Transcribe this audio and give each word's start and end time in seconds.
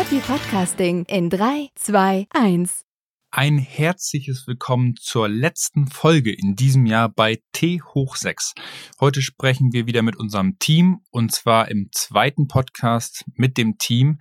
Happy 0.00 0.20
Podcasting 0.20 1.04
in 1.08 1.28
3, 1.28 1.68
2, 1.74 2.26
1. 2.30 2.86
Ein 3.32 3.58
herzliches 3.58 4.46
Willkommen 4.46 4.94
zur 4.96 5.28
letzten 5.28 5.88
Folge 5.88 6.32
in 6.32 6.56
diesem 6.56 6.86
Jahr 6.86 7.10
bei 7.10 7.42
T 7.52 7.82
hoch 7.82 8.16
6. 8.16 8.54
Heute 8.98 9.20
sprechen 9.20 9.74
wir 9.74 9.86
wieder 9.86 10.00
mit 10.00 10.16
unserem 10.16 10.58
Team 10.58 11.00
und 11.10 11.32
zwar 11.32 11.68
im 11.70 11.90
zweiten 11.92 12.48
Podcast 12.48 13.26
mit 13.34 13.58
dem 13.58 13.76
Team 13.76 14.20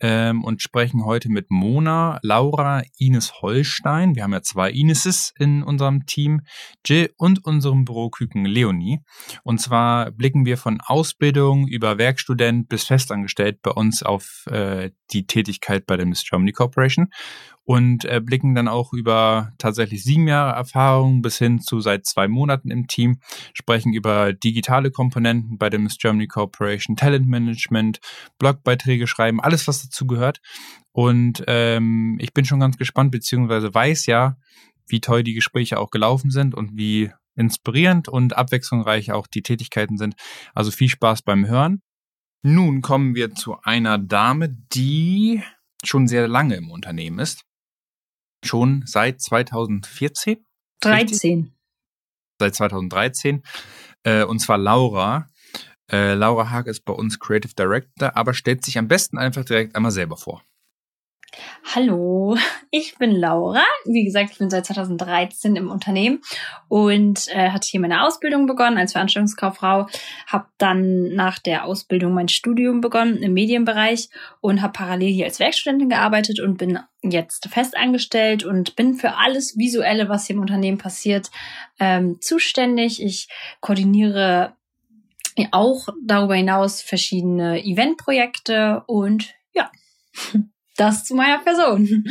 ähm, 0.00 0.44
und 0.44 0.62
sprechen 0.62 1.04
heute 1.04 1.30
mit 1.30 1.50
Mona, 1.50 2.18
Laura, 2.22 2.82
Ines 2.98 3.42
Holstein. 3.42 4.14
Wir 4.14 4.22
haben 4.22 4.32
ja 4.32 4.42
zwei 4.42 4.70
Ineses 4.70 5.32
in 5.38 5.62
unserem 5.62 6.06
Team, 6.06 6.42
Jill 6.84 7.12
und 7.16 7.44
unserem 7.44 7.84
Büroküken 7.84 8.44
Leonie. 8.44 9.00
Und 9.42 9.60
zwar 9.60 10.10
blicken 10.10 10.46
wir 10.46 10.56
von 10.56 10.80
Ausbildung 10.80 11.68
über 11.68 11.98
Werkstudent 11.98 12.68
bis 12.68 12.84
festangestellt 12.84 13.60
bei 13.62 13.70
uns 13.70 14.02
auf 14.02 14.46
äh, 14.46 14.90
die 15.12 15.26
Tätigkeit 15.26 15.86
bei 15.86 15.96
der 15.96 16.06
Miss 16.06 16.24
Germany 16.28 16.52
Corporation 16.52 17.08
und 17.70 18.04
äh, 18.04 18.20
blicken 18.20 18.56
dann 18.56 18.66
auch 18.66 18.92
über 18.92 19.52
tatsächlich 19.58 20.02
sieben 20.02 20.26
Jahre 20.26 20.56
Erfahrung 20.56 21.22
bis 21.22 21.38
hin 21.38 21.60
zu 21.60 21.80
seit 21.80 22.04
zwei 22.04 22.26
Monaten 22.26 22.68
im 22.68 22.88
Team, 22.88 23.20
sprechen 23.54 23.92
über 23.92 24.32
digitale 24.32 24.90
Komponenten 24.90 25.56
bei 25.56 25.70
der 25.70 25.78
Miss 25.78 25.96
Germany 25.96 26.26
Corporation, 26.26 26.96
Talentmanagement, 26.96 28.00
Blogbeiträge 28.40 29.06
schreiben, 29.06 29.40
alles 29.40 29.68
was 29.68 29.84
dazu 29.84 30.08
gehört. 30.08 30.40
Und 30.90 31.44
ähm, 31.46 32.18
ich 32.20 32.32
bin 32.34 32.44
schon 32.44 32.58
ganz 32.58 32.76
gespannt, 32.76 33.12
beziehungsweise 33.12 33.72
weiß 33.72 34.06
ja, 34.06 34.36
wie 34.88 35.00
toll 35.00 35.22
die 35.22 35.34
Gespräche 35.34 35.78
auch 35.78 35.90
gelaufen 35.90 36.32
sind 36.32 36.56
und 36.56 36.76
wie 36.76 37.12
inspirierend 37.36 38.08
und 38.08 38.36
abwechslungsreich 38.36 39.12
auch 39.12 39.28
die 39.28 39.42
Tätigkeiten 39.42 39.96
sind. 39.96 40.16
Also 40.54 40.72
viel 40.72 40.88
Spaß 40.88 41.22
beim 41.22 41.46
Hören. 41.46 41.82
Nun 42.42 42.82
kommen 42.82 43.14
wir 43.14 43.32
zu 43.36 43.60
einer 43.62 43.96
Dame, 43.96 44.48
die 44.48 45.40
schon 45.84 46.08
sehr 46.08 46.26
lange 46.26 46.56
im 46.56 46.72
Unternehmen 46.72 47.20
ist. 47.20 47.44
Schon 48.44 48.84
seit 48.86 49.20
2014? 49.20 50.44
13. 50.80 51.52
Seit 52.38 52.54
2013. 52.54 53.42
Äh, 54.02 54.24
und 54.24 54.38
zwar 54.40 54.58
Laura. 54.58 55.28
Äh, 55.90 56.14
Laura 56.14 56.50
Haag 56.50 56.66
ist 56.66 56.84
bei 56.84 56.92
uns 56.92 57.18
Creative 57.18 57.54
Director, 57.54 58.16
aber 58.16 58.32
stellt 58.32 58.64
sich 58.64 58.78
am 58.78 58.88
besten 58.88 59.18
einfach 59.18 59.44
direkt 59.44 59.76
einmal 59.76 59.92
selber 59.92 60.16
vor. 60.16 60.42
Hallo, 61.74 62.36
ich 62.70 62.98
bin 62.98 63.12
Laura. 63.12 63.62
Wie 63.84 64.04
gesagt, 64.04 64.32
ich 64.32 64.38
bin 64.38 64.50
seit 64.50 64.66
2013 64.66 65.54
im 65.54 65.70
Unternehmen 65.70 66.20
und 66.68 67.28
äh, 67.28 67.50
hatte 67.50 67.68
hier 67.68 67.80
meine 67.80 68.04
Ausbildung 68.04 68.46
begonnen 68.46 68.78
als 68.78 68.92
Veranstaltungskauffrau, 68.92 69.86
habe 70.26 70.46
dann 70.58 71.14
nach 71.14 71.38
der 71.38 71.64
Ausbildung 71.64 72.12
mein 72.14 72.28
Studium 72.28 72.80
begonnen 72.80 73.18
im 73.18 73.34
Medienbereich 73.34 74.08
und 74.40 74.62
habe 74.62 74.72
parallel 74.72 75.12
hier 75.12 75.26
als 75.26 75.38
Werkstudentin 75.38 75.90
gearbeitet 75.90 76.40
und 76.40 76.58
bin 76.58 76.80
jetzt 77.02 77.48
festangestellt 77.48 78.44
und 78.44 78.74
bin 78.74 78.94
für 78.94 79.16
alles 79.16 79.56
Visuelle, 79.56 80.08
was 80.08 80.26
hier 80.26 80.34
im 80.34 80.42
Unternehmen 80.42 80.78
passiert, 80.78 81.30
ähm, 81.78 82.20
zuständig. 82.20 83.00
Ich 83.02 83.28
koordiniere 83.60 84.56
auch 85.52 85.88
darüber 86.04 86.34
hinaus 86.34 86.82
verschiedene 86.82 87.64
Eventprojekte 87.64 88.82
und 88.86 89.32
ja. 89.54 89.70
Das 90.80 91.04
zu 91.04 91.14
meiner 91.14 91.38
Person. 91.40 92.06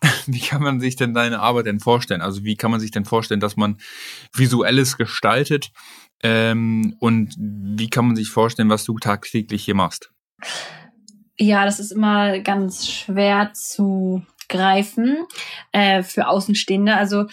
Wie 0.26 0.40
kann 0.40 0.62
man 0.62 0.80
sich 0.80 0.96
denn 0.96 1.12
deine 1.12 1.40
Arbeit 1.40 1.66
denn 1.66 1.78
vorstellen? 1.78 2.22
Also 2.22 2.42
wie 2.42 2.56
kann 2.56 2.70
man 2.70 2.80
sich 2.80 2.90
denn 2.90 3.04
vorstellen, 3.04 3.40
dass 3.40 3.56
man 3.56 3.78
visuelles 4.34 4.96
gestaltet? 4.96 5.72
Ähm, 6.22 6.96
und 7.00 7.34
wie 7.38 7.88
kann 7.88 8.06
man 8.06 8.16
sich 8.16 8.28
vorstellen, 8.28 8.68
was 8.70 8.84
du 8.84 8.98
tagtäglich 8.98 9.64
hier 9.64 9.74
machst? 9.74 10.10
Ja, 11.38 11.64
das 11.64 11.80
ist 11.80 11.90
immer 11.92 12.38
ganz 12.40 12.86
schwer 12.86 13.52
zu 13.54 14.24
greifen 14.48 15.18
äh, 15.72 16.02
für 16.02 16.28
Außenstehende. 16.28 16.96
Also 16.96 17.26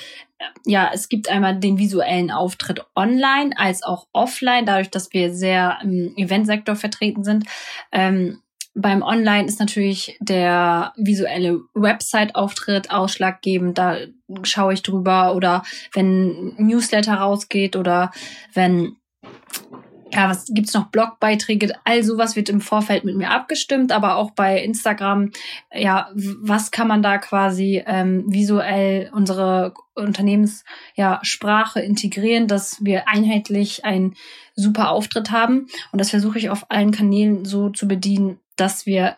ja, 0.66 0.92
es 0.94 1.08
gibt 1.08 1.30
einmal 1.30 1.58
den 1.58 1.78
visuellen 1.78 2.32
Auftritt 2.32 2.86
online 2.96 3.52
als 3.58 3.84
auch 3.84 4.08
offline, 4.12 4.66
dadurch, 4.66 4.90
dass 4.90 5.14
wir 5.14 5.34
sehr 5.34 5.80
im 5.84 6.14
Eventsektor 6.16 6.76
vertreten 6.76 7.24
sind. 7.24 7.46
Ähm, 7.92 8.42
beim 8.74 9.02
Online 9.02 9.48
ist 9.48 9.60
natürlich 9.60 10.18
der 10.22 10.94
visuelle 10.96 11.62
Website-Auftritt 11.74 12.92
ausschlaggebend. 12.92 13.78
Da 13.78 13.98
schaue 14.44 14.74
ich 14.74 14.82
drüber. 14.82 15.36
Oder 15.36 15.64
wenn 15.94 16.54
Newsletter 16.58 17.16
rausgeht 17.16 17.76
oder 17.76 18.12
wenn 18.54 18.96
ja, 20.14 20.30
was 20.30 20.48
gibt's 20.54 20.74
noch? 20.74 20.88
Blogbeiträge, 20.88 21.74
all 21.86 22.04
sowas 22.04 22.36
wird 22.36 22.50
im 22.50 22.60
Vorfeld 22.60 23.06
mit 23.06 23.16
mir 23.16 23.32
abgestimmt, 23.32 23.92
aber 23.92 24.18
auch 24.18 24.32
bei 24.32 24.62
Instagram, 24.62 25.32
ja, 25.74 26.10
was 26.14 26.72
kann 26.72 26.88
man 26.88 27.02
da 27.02 27.18
quasi 27.18 27.82
ähm, 27.86 28.26
visuell 28.28 29.10
unsere 29.14 29.74
Unternehmenssprache 29.96 31.80
ja, 31.80 31.86
integrieren, 31.86 32.48
dass 32.48 32.84
wir 32.84 33.08
einheitlich 33.08 33.86
einen 33.86 34.16
super 34.54 34.90
Auftritt 34.90 35.32
haben. 35.32 35.68
Und 35.92 36.02
das 36.02 36.10
versuche 36.10 36.38
ich 36.38 36.50
auf 36.50 36.66
allen 36.70 36.92
Kanälen 36.92 37.46
so 37.46 37.70
zu 37.70 37.88
bedienen, 37.88 38.40
dass 38.62 38.86
wir 38.86 39.18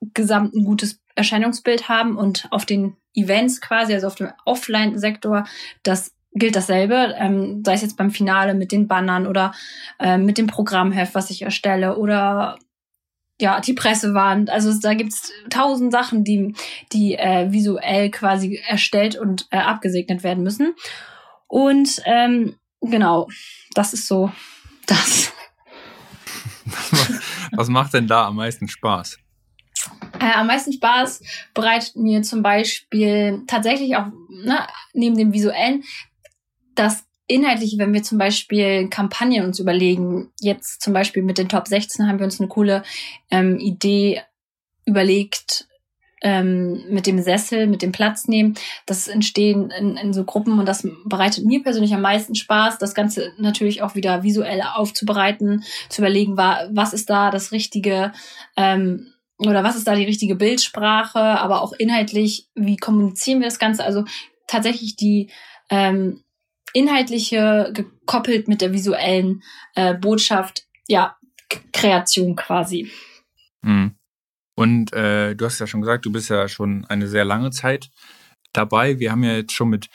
gesamt 0.00 0.54
ein 0.54 0.64
gutes 0.64 1.00
Erscheinungsbild 1.14 1.88
haben 1.88 2.16
und 2.16 2.48
auf 2.50 2.66
den 2.66 2.96
Events 3.14 3.60
quasi, 3.60 3.94
also 3.94 4.06
auf 4.06 4.14
dem 4.16 4.30
Offline-Sektor, 4.44 5.44
das 5.82 6.14
gilt 6.32 6.56
dasselbe, 6.56 7.14
ähm, 7.16 7.62
sei 7.64 7.74
es 7.74 7.82
jetzt 7.82 7.96
beim 7.96 8.10
Finale 8.10 8.54
mit 8.54 8.70
den 8.70 8.86
Bannern 8.86 9.26
oder 9.26 9.52
ähm, 9.98 10.24
mit 10.24 10.38
dem 10.38 10.46
Programmheft, 10.46 11.14
was 11.14 11.30
ich 11.30 11.42
erstelle 11.42 11.96
oder 11.96 12.58
ja, 13.40 13.60
die 13.60 13.72
Pressewand. 13.72 14.50
Also 14.50 14.72
da 14.80 14.94
gibt's 14.94 15.32
tausend 15.48 15.92
Sachen, 15.92 16.24
die, 16.24 16.54
die 16.92 17.14
äh, 17.14 17.52
visuell 17.52 18.10
quasi 18.10 18.60
erstellt 18.66 19.16
und 19.16 19.46
äh, 19.50 19.58
abgesegnet 19.58 20.22
werden 20.22 20.42
müssen. 20.42 20.74
Und 21.46 22.02
ähm, 22.04 22.56
genau, 22.80 23.28
das 23.74 23.94
ist 23.94 24.06
so 24.06 24.30
das. 24.86 25.32
Was 27.52 27.68
macht 27.68 27.94
denn 27.94 28.06
da 28.06 28.26
am 28.26 28.36
meisten 28.36 28.68
Spaß? 28.68 29.18
Äh, 30.20 30.32
am 30.32 30.46
meisten 30.46 30.72
Spaß 30.72 31.22
bereitet 31.54 31.96
mir 31.96 32.22
zum 32.22 32.42
Beispiel 32.42 33.42
tatsächlich 33.46 33.96
auch 33.96 34.06
ne, 34.28 34.66
neben 34.92 35.16
dem 35.16 35.32
visuellen 35.32 35.84
das 36.74 37.04
inhaltliche, 37.26 37.78
wenn 37.78 37.92
wir 37.92 38.02
zum 38.02 38.18
Beispiel 38.18 38.88
Kampagnen 38.88 39.44
uns 39.44 39.60
überlegen, 39.60 40.32
jetzt 40.40 40.80
zum 40.80 40.92
Beispiel 40.92 41.22
mit 41.22 41.38
den 41.38 41.48
Top 41.48 41.68
16 41.68 42.08
haben 42.08 42.18
wir 42.18 42.24
uns 42.24 42.40
eine 42.40 42.48
coole 42.48 42.82
ähm, 43.30 43.58
Idee 43.58 44.22
überlegt, 44.86 45.67
ähm, 46.22 46.84
mit 46.90 47.06
dem 47.06 47.20
Sessel, 47.20 47.66
mit 47.66 47.82
dem 47.82 47.92
Platz 47.92 48.28
nehmen. 48.28 48.54
Das 48.86 49.08
entstehen 49.08 49.70
in, 49.70 49.96
in 49.96 50.12
so 50.12 50.24
Gruppen 50.24 50.58
und 50.58 50.66
das 50.66 50.86
bereitet 51.04 51.44
mir 51.44 51.62
persönlich 51.62 51.94
am 51.94 52.00
meisten 52.00 52.34
Spaß, 52.34 52.78
das 52.78 52.94
Ganze 52.94 53.32
natürlich 53.38 53.82
auch 53.82 53.94
wieder 53.94 54.22
visuell 54.22 54.62
aufzubereiten, 54.62 55.64
zu 55.88 56.02
überlegen, 56.02 56.36
was 56.36 56.92
ist 56.92 57.10
da 57.10 57.30
das 57.30 57.52
richtige 57.52 58.12
ähm, 58.56 59.12
oder 59.38 59.62
was 59.62 59.76
ist 59.76 59.86
da 59.86 59.94
die 59.94 60.04
richtige 60.04 60.34
Bildsprache, 60.34 61.20
aber 61.20 61.62
auch 61.62 61.72
inhaltlich, 61.72 62.48
wie 62.54 62.76
kommunizieren 62.76 63.40
wir 63.40 63.46
das 63.46 63.60
Ganze? 63.60 63.84
Also 63.84 64.04
tatsächlich 64.48 64.96
die 64.96 65.30
ähm, 65.70 66.24
inhaltliche 66.72 67.70
gekoppelt 67.72 68.48
mit 68.48 68.60
der 68.60 68.72
visuellen 68.72 69.42
äh, 69.74 69.94
Botschaft, 69.94 70.66
ja, 70.88 71.16
Kreation 71.72 72.36
quasi. 72.36 72.90
Mhm. 73.62 73.97
Und 74.58 74.92
äh, 74.92 75.36
du 75.36 75.44
hast 75.44 75.60
ja 75.60 75.68
schon 75.68 75.82
gesagt, 75.82 76.04
du 76.04 76.10
bist 76.10 76.30
ja 76.30 76.48
schon 76.48 76.84
eine 76.86 77.06
sehr 77.06 77.24
lange 77.24 77.50
Zeit 77.50 77.90
dabei. 78.52 78.98
Wir 78.98 79.12
haben 79.12 79.22
ja 79.22 79.36
jetzt 79.36 79.52
schon 79.52 79.68
mit 79.68 79.86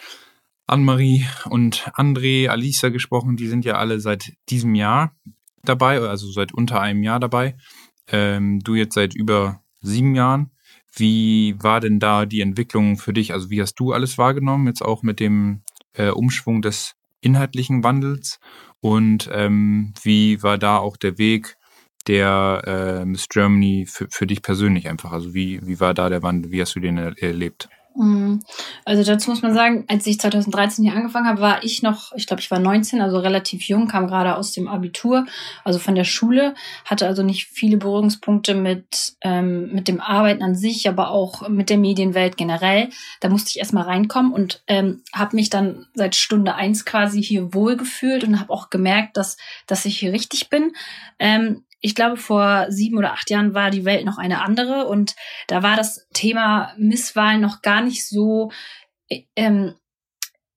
Anne-Marie 0.68 1.26
und 1.50 1.92
André, 1.96 2.48
Alisa 2.48 2.88
gesprochen. 2.88 3.36
Die 3.36 3.50
sind 3.50 3.66
ja 3.66 3.76
alle 3.76 4.00
seit 4.00 4.32
diesem 4.48 4.74
Jahr 4.74 5.18
dabei, 5.64 6.00
also 6.00 6.32
seit 6.32 6.54
unter 6.54 6.80
einem 6.80 7.04
Jahr 7.04 7.20
dabei. 7.20 7.58
Ähm, 8.08 8.62
du 8.62 8.76
jetzt 8.76 8.94
seit 8.94 9.14
über 9.14 9.62
sieben 9.82 10.16
Jahren. 10.16 10.52
Wie 10.96 11.62
war 11.62 11.82
denn 11.82 12.00
da 12.00 12.26
die 12.26 12.40
Entwicklung 12.40 12.96
für 12.96 13.12
dich? 13.12 13.34
Also 13.34 13.50
wie 13.50 13.62
hast 13.62 13.76
du 13.76 13.92
alles 13.92 14.18
wahrgenommen, 14.18 14.68
jetzt 14.68 14.82
auch 14.82 15.04
mit 15.04 15.20
dem 15.20 15.64
äh, 15.92 16.08
Umschwung 16.08 16.62
des 16.62 16.96
inhaltlichen 17.20 17.84
Wandels? 17.84 18.40
Und 18.80 19.30
ähm, 19.34 19.94
wie 20.04 20.42
war 20.42 20.58
da 20.58 20.78
auch 20.78 20.96
der 20.96 21.18
Weg 21.18 21.58
der 22.08 22.62
äh, 22.66 23.06
Miss 23.06 23.28
Germany 23.30 23.86
für, 23.88 24.08
für 24.10 24.28
dich 24.28 24.42
persönlich 24.42 24.90
einfach? 24.90 25.12
Also 25.12 25.34
wie, 25.34 25.66
wie 25.66 25.80
war 25.80 25.94
da 25.94 26.10
der 26.10 26.24
Wandel? 26.24 26.52
Wie 26.52 26.62
hast 26.62 26.76
du 26.76 26.80
den 26.80 26.98
erlebt? 26.98 27.70
Mhm. 27.96 28.40
Also 28.86 29.04
dazu 29.04 29.30
muss 29.30 29.44
man 29.44 29.54
sagen, 29.54 29.86
als 29.88 30.08
ich 30.08 30.20
2013 30.20 30.84
hier 30.84 30.96
angefangen 30.96 31.28
habe, 31.28 31.42
war 31.42 31.64
ich 31.64 31.84
noch, 31.84 32.12
ich 32.16 32.26
glaube, 32.26 32.42
ich 32.42 32.50
war 32.50 32.60
19, 32.60 33.02
also 33.02 33.20
relativ 33.20 33.68
jung, 33.68 33.88
kam 33.88 34.08
gerade 34.08 34.36
aus 34.36 34.52
dem 34.52 34.68
Abitur, 34.68 35.26
also 35.64 35.78
von 35.78 35.94
der 35.94 36.04
Schule, 36.04 36.56
hatte 36.86 37.06
also 37.06 37.22
nicht 37.22 37.48
viele 37.48 37.78
Berührungspunkte 37.78 38.56
mit, 38.56 39.14
ähm, 39.22 39.72
mit 39.74 39.88
dem 39.88 40.02
Arbeiten 40.02 40.42
an 40.42 40.56
sich, 40.56 40.90
aber 40.90 41.12
auch 41.12 41.48
mit 41.50 41.70
der 41.70 41.78
Medienwelt 41.78 42.36
generell. 42.36 42.90
Da 43.20 43.30
musste 43.30 43.52
ich 43.52 43.60
erstmal 43.60 43.84
reinkommen 43.84 44.34
und 44.34 44.64
ähm, 44.68 45.04
habe 45.14 45.36
mich 45.36 45.50
dann 45.50 45.86
seit 45.94 46.16
Stunde 46.16 46.56
eins 46.56 46.86
quasi 46.86 47.22
hier 47.22 47.54
wohlgefühlt 47.54 48.24
und 48.24 48.40
habe 48.40 48.52
auch 48.52 48.72
gemerkt, 48.72 49.18
dass, 49.18 49.38
dass 49.68 49.86
ich 49.86 50.00
hier 50.00 50.14
richtig 50.14 50.50
bin. 50.50 50.74
Ähm, 51.20 51.64
ich 51.86 51.96
glaube, 51.96 52.16
vor 52.16 52.68
sieben 52.70 52.98
oder 52.98 53.12
acht 53.12 53.30
Jahren 53.30 53.54
war 53.54 53.70
die 53.70 53.84
Welt 53.84 54.06
noch 54.06 54.18
eine 54.18 54.42
andere 54.42 54.88
und 54.88 55.16
da 55.48 55.64
war 55.64 55.76
das 55.76 56.08
Thema 56.14 56.74
Misswahlen 56.78 57.42
noch 57.42 57.62
gar 57.62 57.82
nicht 57.82 58.08
so, 58.08 58.54
ähm, 59.36 59.76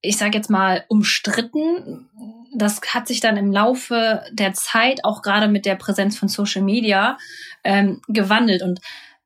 ich 0.01 0.15
sage 0.15 0.37
jetzt 0.37 0.49
mal, 0.49 0.85
umstritten. 0.87 2.09
Das 2.55 2.79
hat 2.93 3.09
sich 3.09 3.19
dann 3.19 3.35
im 3.35 3.51
Laufe 3.51 4.23
der 4.31 4.53
Zeit, 4.53 5.03
auch 5.03 5.21
gerade 5.21 5.49
mit 5.49 5.65
der 5.65 5.75
Präsenz 5.75 6.17
von 6.17 6.29
Social 6.29 6.61
Media, 6.61 7.17
ähm, 7.65 8.01
gewandelt. 8.07 8.63
Und 8.63 8.79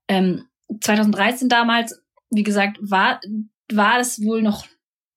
ähm, 0.08 0.48
2013 0.82 1.50
damals, 1.50 2.02
wie 2.32 2.44
gesagt, 2.44 2.80
war, 2.82 3.20
war 3.72 4.00
es 4.00 4.26
wohl 4.26 4.42
noch 4.42 4.66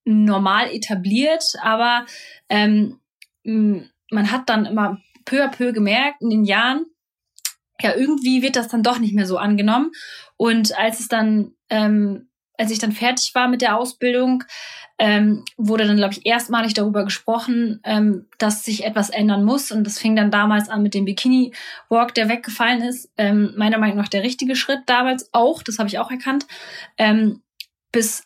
normal 0.05 0.71
etabliert, 0.71 1.55
aber 1.63 2.05
ähm, 2.51 3.01
man 3.43 4.31
hat 4.31 4.51
dann 4.51 4.67
immer 4.67 4.99
peu 5.25 5.43
à 5.43 5.49
peu 5.49 5.73
gemerkt 5.73 6.21
in 6.21 6.31
den 6.31 6.45
Jahren, 6.45 6.87
ja, 7.81 7.95
irgendwie 7.95 8.43
wird 8.43 8.57
das 8.57 8.69
dann 8.69 8.83
doch 8.83 8.99
nicht 8.99 9.15
mehr 9.15 9.27
so 9.27 9.37
angenommen. 9.37 9.91
Und 10.37 10.77
als 10.79 11.01
es 11.01 11.09
dann, 11.09 11.53
ähm, 11.71 12.29
als 12.57 12.71
ich 12.71 12.79
dann 12.79 12.93
fertig 12.93 13.35
war 13.35 13.49
mit 13.49 13.63
der 13.63 13.77
Ausbildung, 13.77 14.45
ähm, 14.99 15.45
wurde 15.57 15.87
dann, 15.87 15.97
glaube 15.97 16.15
ich, 16.15 16.25
erstmalig 16.25 16.73
darüber 16.73 17.05
gesprochen, 17.05 17.81
ähm, 17.83 18.27
dass 18.39 18.63
sich 18.63 18.85
etwas 18.85 19.11
ändern 19.11 19.45
muss. 19.45 19.73
Und 19.73 19.85
das 19.85 19.99
fing 19.99 20.15
dann 20.15 20.31
damals 20.31 20.69
an 20.69 20.83
mit 20.83 20.95
dem 20.95 21.05
Bikini-Walk, 21.05 22.15
der 22.15 22.29
weggefallen 22.29 22.83
ist. 22.83 23.11
Ähm, 23.17 23.55
meiner 23.57 23.79
Meinung 23.79 23.97
nach 23.97 24.09
der 24.09 24.23
richtige 24.23 24.55
Schritt 24.55 24.81
damals 24.87 25.29
auch, 25.33 25.63
das 25.63 25.79
habe 25.79 25.89
ich 25.89 25.99
auch 25.99 26.13
erkannt. 26.13 26.47
Ähm, 26.97 27.43
bis 27.91 28.25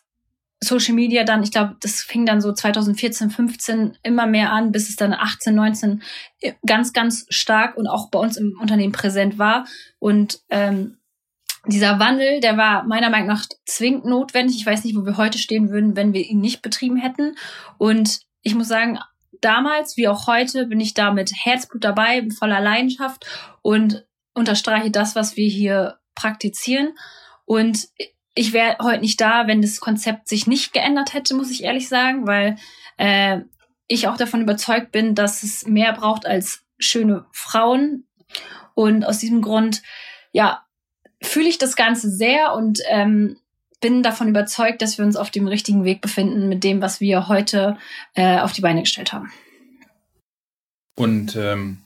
Social 0.61 0.93
Media 0.93 1.23
dann, 1.23 1.43
ich 1.43 1.51
glaube, 1.51 1.77
das 1.79 2.01
fing 2.01 2.25
dann 2.25 2.41
so 2.41 2.51
2014, 2.51 3.29
15 3.29 3.97
immer 4.03 4.27
mehr 4.27 4.51
an, 4.51 4.71
bis 4.71 4.89
es 4.89 4.97
dann 4.97 5.13
18, 5.13 5.55
19 5.55 6.03
äh, 6.41 6.53
ganz, 6.65 6.91
ganz 6.91 7.25
stark 7.29 7.77
und 7.77 7.87
auch 7.87 8.09
bei 8.09 8.19
uns 8.19 8.35
im 8.35 8.57
Unternehmen 8.59 8.91
präsent 8.91 9.37
war. 9.37 9.65
Und 9.99 10.41
ähm, 10.49 10.97
dieser 11.65 11.99
Wandel, 11.99 12.39
der 12.41 12.57
war 12.57 12.83
meiner 12.83 13.09
Meinung 13.09 13.27
nach 13.27 13.45
zwingend 13.65 14.05
notwendig. 14.05 14.57
Ich 14.57 14.65
weiß 14.65 14.83
nicht, 14.83 14.97
wo 14.97 15.05
wir 15.05 15.17
heute 15.17 15.37
stehen 15.37 15.69
würden, 15.69 15.95
wenn 15.95 16.13
wir 16.13 16.25
ihn 16.25 16.39
nicht 16.39 16.61
betrieben 16.61 16.97
hätten. 16.97 17.35
Und 17.77 18.21
ich 18.41 18.55
muss 18.55 18.67
sagen, 18.67 18.99
damals 19.41 19.95
wie 19.95 20.07
auch 20.07 20.27
heute 20.27 20.67
bin 20.67 20.79
ich 20.79 20.93
da 20.93 21.11
mit 21.11 21.31
Herzblut 21.33 21.83
dabei, 21.83 22.27
voller 22.37 22.59
Leidenschaft 22.59 23.25
und 23.61 24.05
unterstreiche 24.33 24.91
das, 24.91 25.15
was 25.15 25.37
wir 25.37 25.47
hier 25.47 25.99
praktizieren. 26.15 26.97
Und 27.45 27.87
ich 28.39 28.53
wäre 28.53 28.77
heute 28.81 29.01
nicht 29.01 29.19
da, 29.19 29.47
wenn 29.47 29.61
das 29.61 29.81
Konzept 29.81 30.29
sich 30.29 30.47
nicht 30.47 30.71
geändert 30.71 31.13
hätte, 31.13 31.35
muss 31.35 31.51
ich 31.51 31.65
ehrlich 31.65 31.89
sagen, 31.89 32.25
weil 32.25 32.55
äh, 32.95 33.41
ich 33.89 34.07
auch 34.07 34.15
davon 34.15 34.41
überzeugt 34.41 34.93
bin, 34.93 35.13
dass 35.13 35.43
es 35.43 35.65
mehr 35.67 35.91
braucht 35.91 36.25
als 36.25 36.61
schöne 36.77 37.25
Frauen. 37.33 38.07
Und 38.75 39.03
aus 39.03 39.17
diesem 39.17 39.41
Grund, 39.41 39.81
ja, 40.31 40.63
fühle 41.21 41.49
ich 41.49 41.57
das 41.57 41.75
Ganze 41.75 42.09
sehr 42.09 42.53
und 42.53 42.79
ähm, 42.87 43.35
bin 43.81 44.03
davon 44.03 44.29
überzeugt, 44.29 44.81
dass 44.81 44.97
wir 44.97 45.03
uns 45.03 45.17
auf 45.17 45.31
dem 45.31 45.45
richtigen 45.45 45.83
Weg 45.83 45.99
befinden 45.99 46.47
mit 46.47 46.63
dem, 46.63 46.81
was 46.81 47.01
wir 47.01 47.27
heute 47.27 47.75
äh, 48.13 48.39
auf 48.39 48.53
die 48.53 48.61
Beine 48.61 48.83
gestellt 48.83 49.11
haben. 49.11 49.33
Und 50.95 51.35
ähm, 51.35 51.79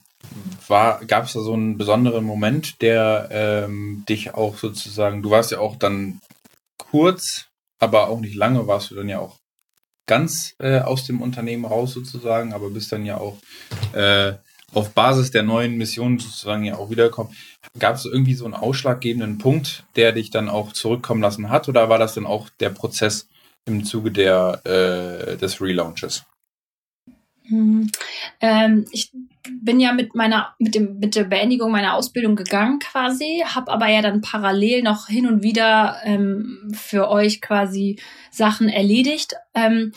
gab 0.68 1.24
es 1.24 1.32
da 1.32 1.40
so 1.40 1.52
einen 1.52 1.78
besonderen 1.78 2.24
Moment, 2.24 2.80
der 2.80 3.28
ähm, 3.32 4.04
dich 4.08 4.34
auch 4.34 4.56
sozusagen, 4.56 5.20
du 5.20 5.30
warst 5.30 5.50
ja 5.50 5.58
auch 5.58 5.74
dann 5.74 6.20
kurz, 6.94 7.46
aber 7.80 8.08
auch 8.08 8.20
nicht 8.20 8.36
lange 8.36 8.68
warst 8.68 8.92
du 8.92 8.94
dann 8.94 9.08
ja 9.08 9.18
auch 9.18 9.40
ganz 10.06 10.54
äh, 10.60 10.78
aus 10.78 11.06
dem 11.06 11.22
Unternehmen 11.22 11.64
raus 11.64 11.92
sozusagen, 11.92 12.52
aber 12.52 12.70
bist 12.70 12.92
dann 12.92 13.04
ja 13.04 13.18
auch 13.18 13.36
äh, 13.94 14.34
auf 14.72 14.90
Basis 14.90 15.32
der 15.32 15.42
neuen 15.42 15.76
Mission 15.76 16.20
sozusagen 16.20 16.62
ja 16.62 16.76
auch 16.76 16.90
wiedergekommen. 16.90 17.34
Gab 17.80 17.96
es 17.96 18.04
irgendwie 18.04 18.34
so 18.34 18.44
einen 18.44 18.54
ausschlaggebenden 18.54 19.38
Punkt, 19.38 19.82
der 19.96 20.12
dich 20.12 20.30
dann 20.30 20.48
auch 20.48 20.72
zurückkommen 20.72 21.20
lassen 21.20 21.50
hat, 21.50 21.68
oder 21.68 21.88
war 21.88 21.98
das 21.98 22.14
dann 22.14 22.26
auch 22.26 22.48
der 22.60 22.70
Prozess 22.70 23.26
im 23.64 23.84
Zuge 23.84 24.12
der, 24.12 24.60
äh, 24.64 25.36
des 25.36 25.60
Relaunches? 25.60 26.22
Mhm. 27.48 27.90
Ähm, 28.40 28.86
ich 28.92 29.10
bin 29.60 29.80
ja 29.80 29.92
mit 29.92 30.14
meiner 30.14 30.54
mit 30.58 30.74
dem 30.74 30.98
mit 30.98 31.16
der 31.16 31.24
Beendigung 31.24 31.70
meiner 31.70 31.94
Ausbildung 31.94 32.36
gegangen 32.36 32.78
quasi, 32.78 33.44
habe 33.46 33.70
aber 33.70 33.88
ja 33.88 34.02
dann 34.02 34.20
parallel 34.20 34.82
noch 34.82 35.08
hin 35.08 35.26
und 35.26 35.42
wieder 35.42 35.98
ähm, 36.04 36.72
für 36.74 37.08
euch 37.08 37.40
quasi 37.40 37.98
Sachen 38.30 38.68
erledigt. 38.68 39.34
Ähm, 39.54 39.92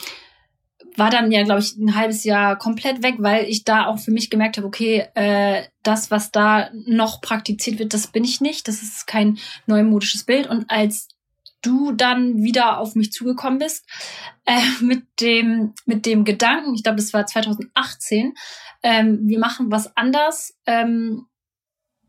war 0.98 1.12
dann 1.12 1.32
ja, 1.32 1.44
glaube 1.44 1.62
ich, 1.62 1.78
ein 1.78 1.96
halbes 1.96 2.24
Jahr 2.24 2.58
komplett 2.58 3.04
weg, 3.04 3.16
weil 3.20 3.46
ich 3.46 3.64
da 3.64 3.86
auch 3.86 4.00
für 4.00 4.12
mich 4.12 4.32
gemerkt 4.32 4.58
habe, 4.58 4.66
okay, 4.66 5.06
äh, 5.14 5.64
das, 5.84 6.10
was 6.10 6.32
da 6.32 6.70
noch 6.74 7.22
praktiziert 7.22 7.78
wird, 7.78 7.94
das 7.94 8.08
bin 8.08 8.24
ich 8.24 8.42
nicht. 8.42 8.68
Das 8.68 8.82
ist 8.82 9.06
kein 9.06 9.38
neumodisches 9.68 10.24
Bild. 10.24 10.48
Und 10.48 10.70
als 10.70 11.10
du 11.62 11.92
dann 11.92 12.42
wieder 12.42 12.80
auf 12.80 12.96
mich 12.96 13.12
zugekommen 13.12 13.60
bist 13.60 13.86
äh, 14.46 14.60
mit 14.82 15.04
dem 15.20 15.74
mit 15.86 16.06
dem 16.06 16.24
Gedanken, 16.24 16.74
ich 16.74 16.84
glaube, 16.84 16.98
das 16.98 17.14
war 17.14 17.26
2018, 17.26 18.34
ähm, 18.84 19.20
wir 19.24 19.40
machen 19.40 19.72
was 19.72 19.96
anders. 19.96 20.58
Ähm, 20.66 21.28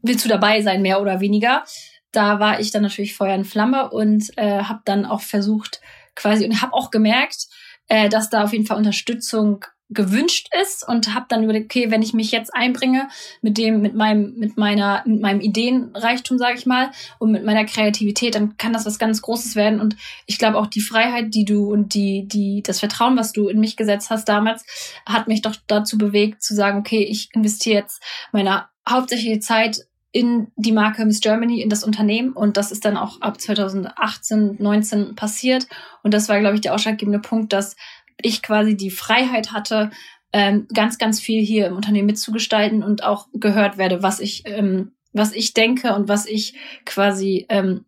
willst 0.02 0.24
du 0.24 0.28
dabei 0.28 0.62
sein, 0.62 0.82
mehr 0.82 1.00
oder 1.00 1.20
weniger? 1.20 1.64
Da 2.12 2.40
war 2.40 2.60
ich 2.60 2.70
dann 2.70 2.82
natürlich 2.82 3.14
Feuer 3.14 3.34
in 3.34 3.44
Flamme 3.44 3.90
und 3.90 4.30
äh, 4.36 4.62
habe 4.62 4.80
dann 4.84 5.04
auch 5.04 5.20
versucht, 5.20 5.80
quasi 6.14 6.44
und 6.44 6.62
habe 6.62 6.72
auch 6.72 6.90
gemerkt, 6.90 7.48
äh, 7.88 8.08
dass 8.08 8.30
da 8.30 8.44
auf 8.44 8.52
jeden 8.52 8.66
Fall 8.66 8.76
Unterstützung 8.76 9.64
gewünscht 9.90 10.48
ist 10.60 10.86
und 10.86 11.14
habe 11.14 11.26
dann 11.28 11.42
überlegt, 11.42 11.66
okay, 11.66 11.90
wenn 11.90 12.02
ich 12.02 12.12
mich 12.12 12.30
jetzt 12.30 12.54
einbringe 12.54 13.08
mit 13.40 13.56
dem, 13.56 13.80
mit 13.80 13.94
meinem, 13.94 14.34
mit 14.36 14.58
meiner, 14.58 15.02
mit 15.06 15.22
meinem 15.22 15.40
Ideenreichtum, 15.40 16.36
sage 16.38 16.58
ich 16.58 16.66
mal, 16.66 16.90
und 17.18 17.32
mit 17.32 17.44
meiner 17.44 17.64
Kreativität, 17.64 18.34
dann 18.34 18.56
kann 18.58 18.74
das 18.74 18.84
was 18.84 18.98
ganz 18.98 19.22
Großes 19.22 19.56
werden. 19.56 19.80
Und 19.80 19.96
ich 20.26 20.38
glaube 20.38 20.58
auch 20.58 20.66
die 20.66 20.82
Freiheit, 20.82 21.34
die 21.34 21.44
du 21.44 21.72
und 21.72 21.94
die, 21.94 22.28
die, 22.28 22.62
das 22.62 22.80
Vertrauen, 22.80 23.16
was 23.16 23.32
du 23.32 23.48
in 23.48 23.60
mich 23.60 23.76
gesetzt 23.76 24.10
hast 24.10 24.28
damals, 24.28 24.64
hat 25.06 25.26
mich 25.26 25.40
doch 25.40 25.56
dazu 25.66 25.96
bewegt 25.96 26.42
zu 26.42 26.54
sagen, 26.54 26.78
okay, 26.78 27.02
ich 27.02 27.30
investiere 27.32 27.80
jetzt 27.80 28.02
meine 28.32 28.66
hauptsächliche 28.86 29.40
Zeit 29.40 29.88
in 30.10 30.50
die 30.56 30.72
Marke 30.72 31.04
Miss 31.04 31.20
Germany, 31.20 31.60
in 31.60 31.68
das 31.68 31.84
Unternehmen. 31.84 32.32
Und 32.32 32.56
das 32.56 32.72
ist 32.72 32.84
dann 32.84 32.96
auch 32.96 33.20
ab 33.20 33.40
2018, 33.40 34.56
19 34.58 35.14
passiert. 35.14 35.66
Und 36.02 36.14
das 36.14 36.28
war, 36.28 36.40
glaube 36.40 36.54
ich, 36.54 36.62
der 36.62 36.74
ausschlaggebende 36.74 37.20
Punkt, 37.20 37.52
dass 37.52 37.76
ich 38.22 38.42
quasi 38.42 38.76
die 38.76 38.90
Freiheit 38.90 39.52
hatte, 39.52 39.90
ähm, 40.32 40.66
ganz, 40.74 40.98
ganz 40.98 41.20
viel 41.20 41.42
hier 41.42 41.66
im 41.66 41.76
Unternehmen 41.76 42.06
mitzugestalten 42.06 42.82
und 42.82 43.02
auch 43.02 43.28
gehört 43.32 43.78
werde, 43.78 44.02
was 44.02 44.20
ich, 44.20 44.42
ähm, 44.46 44.92
was 45.12 45.32
ich 45.32 45.54
denke 45.54 45.94
und 45.94 46.08
was 46.08 46.26
ich 46.26 46.54
quasi, 46.84 47.46
ähm, 47.48 47.86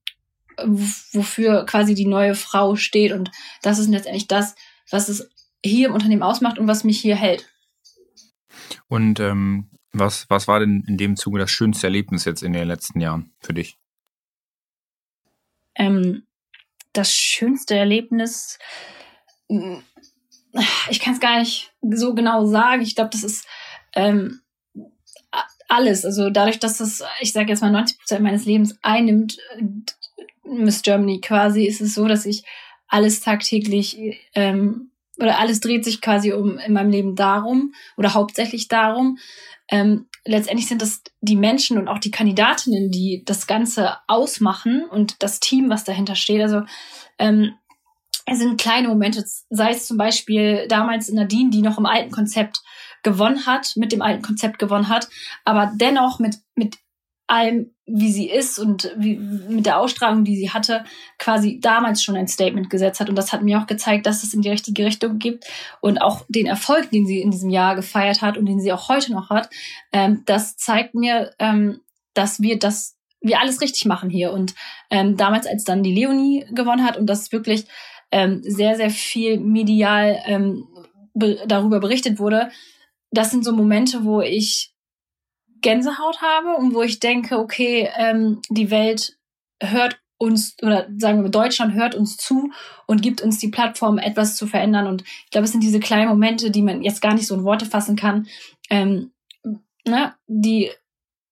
wofür 0.64 1.66
quasi 1.66 1.94
die 1.94 2.06
neue 2.06 2.34
Frau 2.34 2.76
steht. 2.76 3.12
Und 3.12 3.30
das 3.62 3.78
ist 3.78 3.88
letztendlich 3.88 4.26
das, 4.26 4.54
was 4.90 5.08
es 5.08 5.30
hier 5.64 5.88
im 5.88 5.94
Unternehmen 5.94 6.22
ausmacht 6.22 6.58
und 6.58 6.66
was 6.66 6.84
mich 6.84 7.00
hier 7.00 7.16
hält. 7.16 7.48
Und 8.88 9.20
ähm, 9.20 9.70
was, 9.92 10.28
was 10.30 10.48
war 10.48 10.60
denn 10.60 10.84
in 10.86 10.96
dem 10.96 11.16
Zuge 11.16 11.38
das 11.38 11.50
schönste 11.50 11.86
Erlebnis 11.86 12.24
jetzt 12.24 12.42
in 12.42 12.52
den 12.52 12.68
letzten 12.68 13.00
Jahren 13.00 13.32
für 13.40 13.52
dich? 13.52 13.78
Ähm, 15.74 16.26
das 16.92 17.14
schönste 17.14 17.76
Erlebnis, 17.76 18.58
ich 20.90 21.00
kann 21.00 21.14
es 21.14 21.20
gar 21.20 21.38
nicht 21.38 21.72
so 21.82 22.14
genau 22.14 22.46
sagen. 22.46 22.82
Ich 22.82 22.94
glaube, 22.94 23.10
das 23.10 23.24
ist 23.24 23.46
ähm, 23.94 24.40
alles. 25.70 26.04
Also 26.04 26.30
dadurch, 26.30 26.58
dass 26.58 26.78
das, 26.78 27.02
ich 27.20 27.32
sage 27.32 27.48
jetzt 27.48 27.62
mal, 27.62 27.70
90 27.70 27.98
Prozent 27.98 28.22
meines 28.22 28.44
Lebens 28.44 28.78
einnimmt, 28.82 29.38
äh, 29.56 29.64
Miss 30.44 30.82
Germany 30.82 31.20
quasi, 31.20 31.64
ist 31.64 31.80
es 31.80 31.94
so, 31.94 32.08
dass 32.08 32.26
ich 32.26 32.42
alles 32.88 33.20
tagtäglich 33.20 34.18
ähm, 34.34 34.90
oder 35.18 35.38
alles 35.38 35.60
dreht 35.60 35.84
sich 35.84 36.00
quasi 36.00 36.32
um 36.32 36.58
in 36.58 36.72
meinem 36.72 36.90
Leben 36.90 37.14
darum 37.14 37.72
oder 37.96 38.14
hauptsächlich 38.14 38.68
darum. 38.68 39.18
Ähm, 39.68 40.08
letztendlich 40.24 40.66
sind 40.66 40.82
das 40.82 41.02
die 41.20 41.36
Menschen 41.36 41.78
und 41.78 41.86
auch 41.86 41.98
die 41.98 42.10
Kandidatinnen, 42.10 42.90
die 42.90 43.22
das 43.24 43.46
Ganze 43.46 43.98
ausmachen 44.08 44.84
und 44.90 45.22
das 45.22 45.38
Team, 45.38 45.70
was 45.70 45.84
dahinter 45.84 46.16
steht. 46.16 46.40
Also 46.42 46.62
ähm, 47.18 47.54
es 48.30 48.38
sind 48.38 48.60
kleine 48.60 48.86
Momente, 48.86 49.24
sei 49.50 49.72
es 49.72 49.86
zum 49.86 49.96
Beispiel 49.96 50.68
damals 50.68 51.10
Nadine, 51.10 51.50
die 51.50 51.62
noch 51.62 51.78
im 51.78 51.86
alten 51.86 52.12
Konzept 52.12 52.62
gewonnen 53.02 53.44
hat, 53.44 53.72
mit 53.76 53.90
dem 53.90 54.02
alten 54.02 54.22
Konzept 54.22 54.60
gewonnen 54.60 54.88
hat, 54.88 55.08
aber 55.44 55.72
dennoch 55.74 56.20
mit, 56.20 56.36
mit 56.54 56.78
allem, 57.26 57.74
wie 57.86 58.12
sie 58.12 58.30
ist 58.30 58.60
und 58.60 58.94
wie, 58.96 59.16
mit 59.16 59.66
der 59.66 59.78
Ausstrahlung, 59.78 60.22
die 60.22 60.36
sie 60.36 60.50
hatte, 60.50 60.84
quasi 61.18 61.58
damals 61.58 62.04
schon 62.04 62.14
ein 62.14 62.28
Statement 62.28 62.70
gesetzt 62.70 63.00
hat. 63.00 63.08
Und 63.08 63.16
das 63.16 63.32
hat 63.32 63.42
mir 63.42 63.60
auch 63.60 63.66
gezeigt, 63.66 64.06
dass 64.06 64.22
es 64.22 64.32
in 64.32 64.42
die 64.42 64.50
richtige 64.50 64.84
Richtung 64.84 65.18
gibt. 65.18 65.44
Und 65.80 65.98
auch 65.98 66.24
den 66.28 66.46
Erfolg, 66.46 66.90
den 66.90 67.06
sie 67.06 67.20
in 67.20 67.32
diesem 67.32 67.50
Jahr 67.50 67.74
gefeiert 67.74 68.22
hat 68.22 68.38
und 68.38 68.46
den 68.46 68.60
sie 68.60 68.72
auch 68.72 68.88
heute 68.88 69.12
noch 69.12 69.30
hat, 69.30 69.50
ähm, 69.92 70.22
das 70.26 70.56
zeigt 70.56 70.94
mir, 70.94 71.32
ähm, 71.40 71.80
dass 72.14 72.40
wir 72.40 72.60
das 72.60 72.96
wir 73.20 73.40
alles 73.40 73.60
richtig 73.60 73.84
machen 73.84 74.08
hier. 74.08 74.32
Und 74.32 74.54
ähm, 74.90 75.16
damals, 75.16 75.46
als 75.46 75.64
dann 75.64 75.82
die 75.82 75.94
Leonie 75.94 76.46
gewonnen 76.52 76.84
hat 76.84 76.96
und 76.96 77.06
das 77.06 77.32
wirklich 77.32 77.66
ähm, 78.12 78.40
sehr, 78.42 78.76
sehr 78.76 78.90
viel 78.90 79.38
medial 79.40 80.20
ähm, 80.26 80.66
be 81.14 81.38
darüber 81.46 81.80
berichtet 81.80 82.18
wurde, 82.18 82.50
das 83.10 83.30
sind 83.30 83.44
so 83.44 83.52
Momente, 83.52 84.04
wo 84.04 84.20
ich 84.20 84.72
Gänsehaut 85.60 86.22
habe 86.22 86.56
und 86.56 86.74
wo 86.74 86.82
ich 86.82 87.00
denke, 87.00 87.38
okay, 87.38 87.88
ähm, 87.96 88.40
die 88.48 88.70
Welt 88.70 89.18
hört 89.62 90.00
uns 90.16 90.56
oder 90.62 90.86
sagen 90.98 91.22
wir 91.22 91.30
Deutschland 91.30 91.74
hört 91.74 91.94
uns 91.94 92.16
zu 92.16 92.50
und 92.86 93.02
gibt 93.02 93.22
uns 93.22 93.38
die 93.38 93.48
Plattform, 93.48 93.98
etwas 93.98 94.36
zu 94.36 94.46
verändern. 94.46 94.86
Und 94.86 95.02
ich 95.02 95.30
glaube, 95.30 95.46
es 95.46 95.52
sind 95.52 95.62
diese 95.62 95.80
kleinen 95.80 96.08
Momente, 96.08 96.50
die 96.50 96.62
man 96.62 96.82
jetzt 96.82 97.00
gar 97.00 97.14
nicht 97.14 97.26
so 97.26 97.34
in 97.34 97.44
Worte 97.44 97.66
fassen 97.66 97.96
kann, 97.96 98.26
ähm, 98.68 99.12
ne, 99.86 100.14
die 100.26 100.70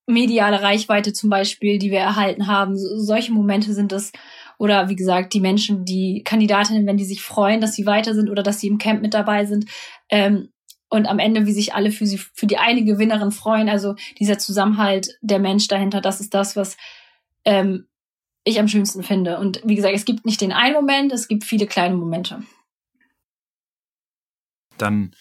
mediale 0.07 0.63
Reichweite 0.63 1.13
zum 1.13 1.29
Beispiel, 1.29 1.79
die 1.79 1.91
wir 1.91 1.99
erhalten 1.99 2.47
haben. 2.47 2.79
So, 2.79 2.99
solche 2.99 3.33
Momente 3.33 3.75
sind 3.75 3.93
es. 3.93 4.11
Oder 4.59 4.89
wie 4.89 4.97
gesagt, 4.97 5.33
die 5.33 5.41
Menschen, 5.41 5.85
die 5.85 6.23
Kandidatinnen, 6.25 6.87
wenn 6.87 6.97
die 6.97 7.05
sich 7.05 7.23
freuen, 7.23 7.61
dass 7.61 7.75
sie 7.75 7.87
weiter 7.87 8.15
sind 8.15 8.29
oder 8.29 8.43
dass 8.43 8.61
sie 8.61 8.67
im 8.67 8.79
Camp 8.79 9.01
mit 9.01 9.15
dabei 9.15 9.47
sind. 9.47 9.67
Ähm, 10.11 10.51
und 10.91 11.07
am 11.07 11.19
Ende, 11.19 11.47
wie 11.47 11.53
sich 11.53 11.75
alle 11.75 11.91
für 11.91 12.07
sie, 12.07 12.19
für 12.19 12.47
die 12.47 12.59
eine 12.59 12.85
Gewinnerin 12.85 13.31
freuen. 13.31 13.69
Also 13.69 13.95
dieser 14.19 14.39
Zusammenhalt, 14.39 15.19
der 15.21 15.39
Mensch 15.39 15.69
dahinter, 15.69 16.01
das 16.01 16.21
ist 16.21 16.35
das, 16.35 16.57
was 16.57 16.77
ähm, 17.45 17.87
ich 18.45 18.59
am 18.59 18.69
schönsten 18.69 19.03
finde. 19.03 19.39
Und 19.39 19.61
wie 19.65 19.75
gesagt, 19.75 19.95
es 19.95 20.05
gibt 20.05 20.25
nicht 20.25 20.41
den 20.41 20.53
einen 20.53 20.75
Moment, 20.75 21.13
es 21.13 21.29
gibt 21.29 21.45
viele 21.45 21.67
kleine 21.67 21.97
Momente. 21.97 22.43
Dann, 24.79 25.15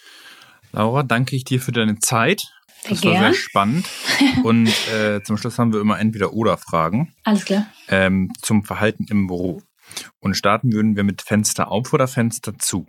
Laura, 0.72 1.02
danke 1.02 1.36
ich 1.36 1.44
dir 1.44 1.60
für 1.60 1.72
deine 1.72 1.98
Zeit. 1.98 2.44
Das 2.88 3.00
Gern. 3.00 3.14
war 3.14 3.20
sehr 3.20 3.34
spannend. 3.34 3.86
Und 4.44 4.68
äh, 4.92 5.22
zum 5.22 5.36
Schluss 5.36 5.58
haben 5.58 5.72
wir 5.72 5.80
immer 5.80 5.98
entweder 5.98 6.32
oder 6.32 6.56
Fragen 6.58 7.14
Alles 7.24 7.44
klar. 7.44 7.66
ähm, 7.88 8.32
zum 8.42 8.64
Verhalten 8.64 9.06
im 9.10 9.26
Büro. 9.26 9.62
Und 10.20 10.34
starten 10.34 10.72
würden 10.72 10.96
wir 10.96 11.04
mit 11.04 11.22
Fenster 11.22 11.70
auf 11.70 11.92
oder 11.92 12.08
Fenster 12.08 12.58
zu. 12.58 12.86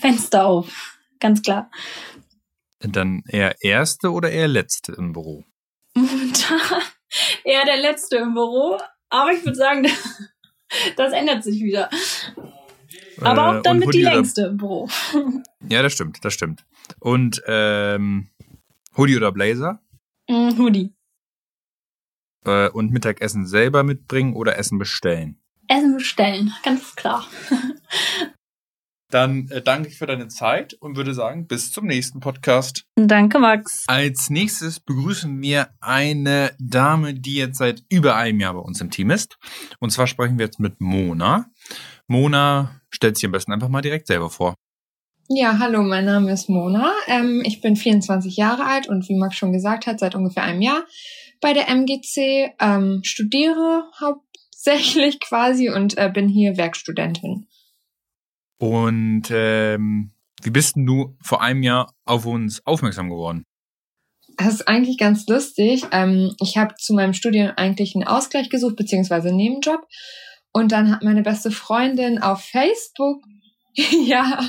Fenster 0.00 0.44
auf. 0.46 0.98
Ganz 1.18 1.42
klar. 1.42 1.70
Dann 2.80 3.22
eher 3.28 3.56
erste 3.62 4.10
oder 4.12 4.30
eher 4.30 4.48
letzte 4.48 4.92
im 4.92 5.12
Büro. 5.12 5.44
Momentan 5.94 6.60
eher 7.44 7.64
der 7.64 7.78
Letzte 7.78 8.16
im 8.16 8.34
Büro. 8.34 8.78
Aber 9.08 9.32
ich 9.32 9.44
würde 9.44 9.56
sagen, 9.56 9.86
das 10.96 11.12
ändert 11.12 11.42
sich 11.44 11.62
wieder. 11.62 11.90
Aber 13.20 13.48
auch 13.48 13.54
Äh, 13.56 13.62
dann 13.62 13.76
und 13.76 13.86
mit 13.86 13.94
die 13.94 14.02
längste 14.02 14.42
im 14.42 14.56
Büro. 14.56 14.88
Ja, 15.68 15.82
das 15.82 15.92
stimmt, 15.92 16.24
das 16.24 16.32
stimmt. 16.32 16.64
Und 17.00 17.42
ähm, 17.46 18.28
Hoodie 18.96 19.16
oder 19.16 19.32
Blazer? 19.32 19.80
Mm, 20.28 20.58
Hoodie. 20.58 20.94
Äh, 22.44 22.68
und 22.70 22.90
Mittagessen 22.90 23.46
selber 23.46 23.82
mitbringen 23.82 24.34
oder 24.34 24.58
Essen 24.58 24.78
bestellen? 24.78 25.38
Essen 25.68 25.94
bestellen, 25.94 26.52
ganz 26.64 26.96
klar. 26.96 27.26
Dann 29.10 29.48
äh, 29.48 29.60
danke 29.60 29.88
ich 29.88 29.98
für 29.98 30.06
deine 30.06 30.28
Zeit 30.28 30.74
und 30.74 30.96
würde 30.96 31.14
sagen, 31.14 31.46
bis 31.46 31.72
zum 31.72 31.86
nächsten 31.86 32.20
Podcast. 32.20 32.84
Danke, 32.94 33.40
Max. 33.40 33.84
Als 33.88 34.30
nächstes 34.30 34.78
begrüßen 34.80 35.40
wir 35.42 35.70
eine 35.80 36.52
Dame, 36.60 37.14
die 37.14 37.34
jetzt 37.34 37.58
seit 37.58 37.82
über 37.88 38.14
einem 38.16 38.40
Jahr 38.40 38.54
bei 38.54 38.60
uns 38.60 38.80
im 38.80 38.90
Team 38.90 39.10
ist. 39.10 39.36
Und 39.80 39.90
zwar 39.90 40.06
sprechen 40.06 40.38
wir 40.38 40.46
jetzt 40.46 40.60
mit 40.60 40.80
Mona. 40.80 41.46
Mona 42.06 42.80
stellt 42.90 43.16
sich 43.16 43.26
am 43.26 43.32
besten 43.32 43.52
einfach 43.52 43.68
mal 43.68 43.82
direkt 43.82 44.06
selber 44.06 44.30
vor. 44.30 44.54
Ja, 45.32 45.60
hallo, 45.60 45.84
mein 45.84 46.06
Name 46.06 46.32
ist 46.32 46.48
Mona. 46.48 46.92
Ähm, 47.06 47.44
ich 47.46 47.60
bin 47.60 47.76
24 47.76 48.36
Jahre 48.36 48.64
alt 48.64 48.88
und 48.88 49.08
wie 49.08 49.14
Max 49.14 49.36
schon 49.36 49.52
gesagt 49.52 49.86
hat, 49.86 50.00
seit 50.00 50.16
ungefähr 50.16 50.42
einem 50.42 50.60
Jahr 50.60 50.82
bei 51.40 51.52
der 51.52 51.68
MGC, 51.68 52.50
ähm, 52.58 53.02
studiere 53.04 53.84
hauptsächlich 54.00 55.20
quasi 55.28 55.70
und 55.70 55.96
äh, 55.96 56.10
bin 56.12 56.28
hier 56.28 56.56
Werkstudentin. 56.56 57.46
Und 58.58 59.28
ähm, 59.30 60.10
wie 60.42 60.50
bist 60.50 60.74
denn 60.74 60.84
du 60.84 61.16
vor 61.22 61.40
einem 61.40 61.62
Jahr 61.62 61.94
auf 62.04 62.26
uns 62.26 62.66
aufmerksam 62.66 63.08
geworden? 63.08 63.44
Das 64.36 64.54
ist 64.54 64.66
eigentlich 64.66 64.98
ganz 64.98 65.28
lustig. 65.28 65.84
Ähm, 65.92 66.34
ich 66.40 66.58
habe 66.58 66.74
zu 66.74 66.92
meinem 66.92 67.12
Studium 67.12 67.52
eigentlich 67.54 67.94
einen 67.94 68.04
Ausgleich 68.04 68.50
gesucht, 68.50 68.74
beziehungsweise 68.74 69.28
einen 69.28 69.36
Nebenjob. 69.36 69.86
Und 70.52 70.72
dann 70.72 70.90
hat 70.90 71.04
meine 71.04 71.22
beste 71.22 71.52
Freundin 71.52 72.20
auf 72.20 72.42
Facebook, 72.42 73.22
ja, 74.06 74.40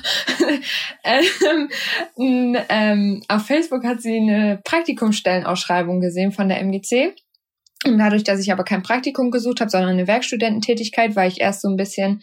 ähm, 1.04 2.58
ähm, 2.70 3.24
auf 3.28 3.46
Facebook 3.46 3.84
hat 3.84 4.02
sie 4.02 4.18
eine 4.18 4.60
Praktikumsstellenausschreibung 4.64 6.02
gesehen 6.02 6.32
von 6.32 6.50
der 6.50 6.60
MGC. 6.60 7.16
Und 7.86 7.98
dadurch, 7.98 8.24
dass 8.24 8.40
ich 8.40 8.52
aber 8.52 8.64
kein 8.64 8.84
Praktikum 8.84 9.32
gesucht 9.32 9.60
habe, 9.60 9.72
sondern 9.72 9.92
eine 9.92 10.08
Werkstudententätigkeit, 10.08 11.16
war 11.16 11.26
ich 11.26 11.42
erst 11.42 11.62
so 11.62 11.70
ein 11.70 11.78
bisschen, 11.78 12.22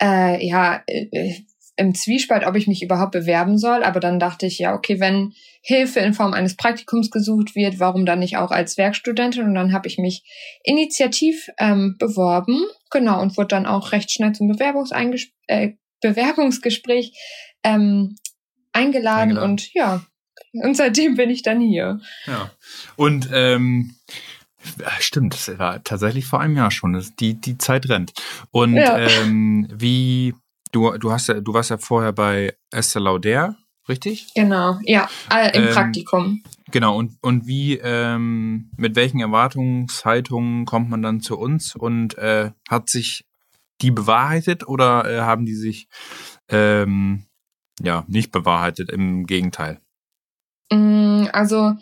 äh, 0.00 0.44
ja, 0.46 0.82
äh, 0.86 1.34
im 1.78 1.94
Zwiespalt, 1.94 2.46
ob 2.46 2.56
ich 2.56 2.66
mich 2.66 2.82
überhaupt 2.82 3.12
bewerben 3.12 3.58
soll. 3.58 3.82
Aber 3.82 4.00
dann 4.00 4.18
dachte 4.18 4.46
ich, 4.46 4.58
ja, 4.58 4.74
okay, 4.74 4.98
wenn 4.98 5.34
Hilfe 5.60 6.00
in 6.00 6.14
Form 6.14 6.32
eines 6.32 6.56
Praktikums 6.56 7.10
gesucht 7.10 7.54
wird, 7.54 7.78
warum 7.78 8.06
dann 8.06 8.20
nicht 8.20 8.38
auch 8.38 8.50
als 8.50 8.78
Werkstudentin? 8.78 9.44
Und 9.44 9.54
dann 9.54 9.74
habe 9.74 9.86
ich 9.86 9.98
mich 9.98 10.22
initiativ 10.64 11.50
ähm, 11.58 11.96
beworben, 11.98 12.64
genau, 12.90 13.20
und 13.20 13.36
wurde 13.36 13.48
dann 13.48 13.66
auch 13.66 13.92
recht 13.92 14.10
schnell 14.10 14.32
zum 14.32 14.48
Bewerbungseinges 14.48 15.28
äh, 15.48 15.72
Bewerbungsgespräch 16.10 17.12
ähm, 17.62 18.16
eingeladen, 18.72 19.30
Eingeladen. 19.30 19.50
und 19.50 19.72
ja, 19.74 20.02
und 20.52 20.76
seitdem 20.76 21.16
bin 21.16 21.30
ich 21.30 21.42
dann 21.42 21.60
hier. 21.60 22.00
Ja. 22.26 22.50
Und 22.96 23.28
ähm, 23.32 23.94
ja, 24.80 24.90
stimmt, 25.00 25.34
das 25.34 25.58
war 25.58 25.82
tatsächlich 25.84 26.26
vor 26.26 26.40
einem 26.40 26.56
Jahr 26.56 26.70
schon. 26.70 27.04
Die, 27.20 27.34
die 27.40 27.58
Zeit 27.58 27.88
rennt. 27.88 28.12
Und 28.50 28.76
Ja. 28.76 28.98
ähm, 28.98 29.68
wie, 29.72 30.34
du, 30.72 30.96
du 30.98 31.12
hast 31.12 31.28
ja, 31.28 31.40
du 31.40 31.52
warst 31.54 31.70
ja 31.70 31.78
vorher 31.78 32.12
bei 32.12 32.54
Esther 32.70 33.00
Lauder, 33.02 33.56
richtig? 33.88 34.28
Genau, 34.34 34.78
ja, 34.84 35.08
äh, 35.30 35.56
im 35.56 35.68
Ähm, 35.68 35.74
Praktikum. 35.74 36.42
Genau, 36.72 36.96
und, 36.96 37.12
und 37.22 37.46
wie, 37.46 37.74
ähm, 37.76 38.70
mit 38.76 38.96
welchen 38.96 39.20
Erwartungshaltungen 39.20 40.64
kommt 40.64 40.90
man 40.90 41.02
dann 41.02 41.20
zu 41.20 41.38
uns 41.38 41.76
und 41.76 42.16
äh, 42.18 42.50
hat 42.68 42.88
sich 42.88 43.24
die 43.82 43.90
bewahrheitet 43.90 44.66
oder 44.66 45.04
äh, 45.10 45.20
haben 45.20 45.46
die 45.46 45.54
sich 45.54 45.88
ähm, 46.48 47.26
ja 47.80 48.04
nicht 48.08 48.32
bewahrheitet? 48.32 48.90
Im 48.90 49.26
Gegenteil. 49.26 49.80
Mm, 50.70 51.26
Also 51.32 51.74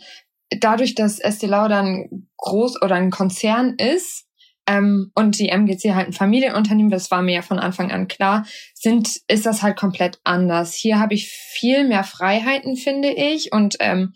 dadurch, 0.51 0.95
dass 0.95 1.19
Estee 1.19 1.47
Lauder 1.47 1.81
ein 1.81 2.29
groß 2.37 2.83
oder 2.83 2.97
ein 2.97 3.11
Konzern 3.11 3.75
ist 3.79 4.27
ähm, 4.67 5.11
und 5.15 5.39
die 5.39 5.49
MGC 5.49 5.95
halt 5.95 6.09
ein 6.09 6.13
Familienunternehmen, 6.13 6.91
das 6.91 7.11
war 7.11 7.23
mir 7.23 7.37
ja 7.37 7.43
von 7.43 7.59
Anfang 7.59 7.91
an 7.91 8.09
klar, 8.09 8.47
sind 8.75 9.21
ist 9.29 9.47
das 9.47 9.63
halt 9.63 9.77
komplett 9.77 10.21
anders. 10.25 10.75
Hier 10.75 10.99
habe 10.99 11.15
ich 11.15 11.29
viel 11.29 11.87
mehr 11.87 12.05
Freiheiten, 12.05 12.77
finde 12.77 13.11
ich, 13.11 13.53
und 13.53 13.77
ähm, 13.81 14.13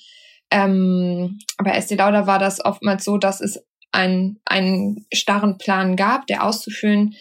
ähm, 0.50 1.38
bei 1.62 1.72
Estee 1.72 1.96
Lauder 1.96 2.26
war 2.26 2.38
das 2.38 2.64
oftmals 2.64 3.04
so, 3.04 3.18
dass 3.18 3.40
es 3.40 3.62
ein, 3.92 4.38
einen 4.44 5.06
starren 5.12 5.58
Plan 5.58 5.96
gab, 5.96 6.26
der 6.26 6.44
auszuführen 6.44 7.14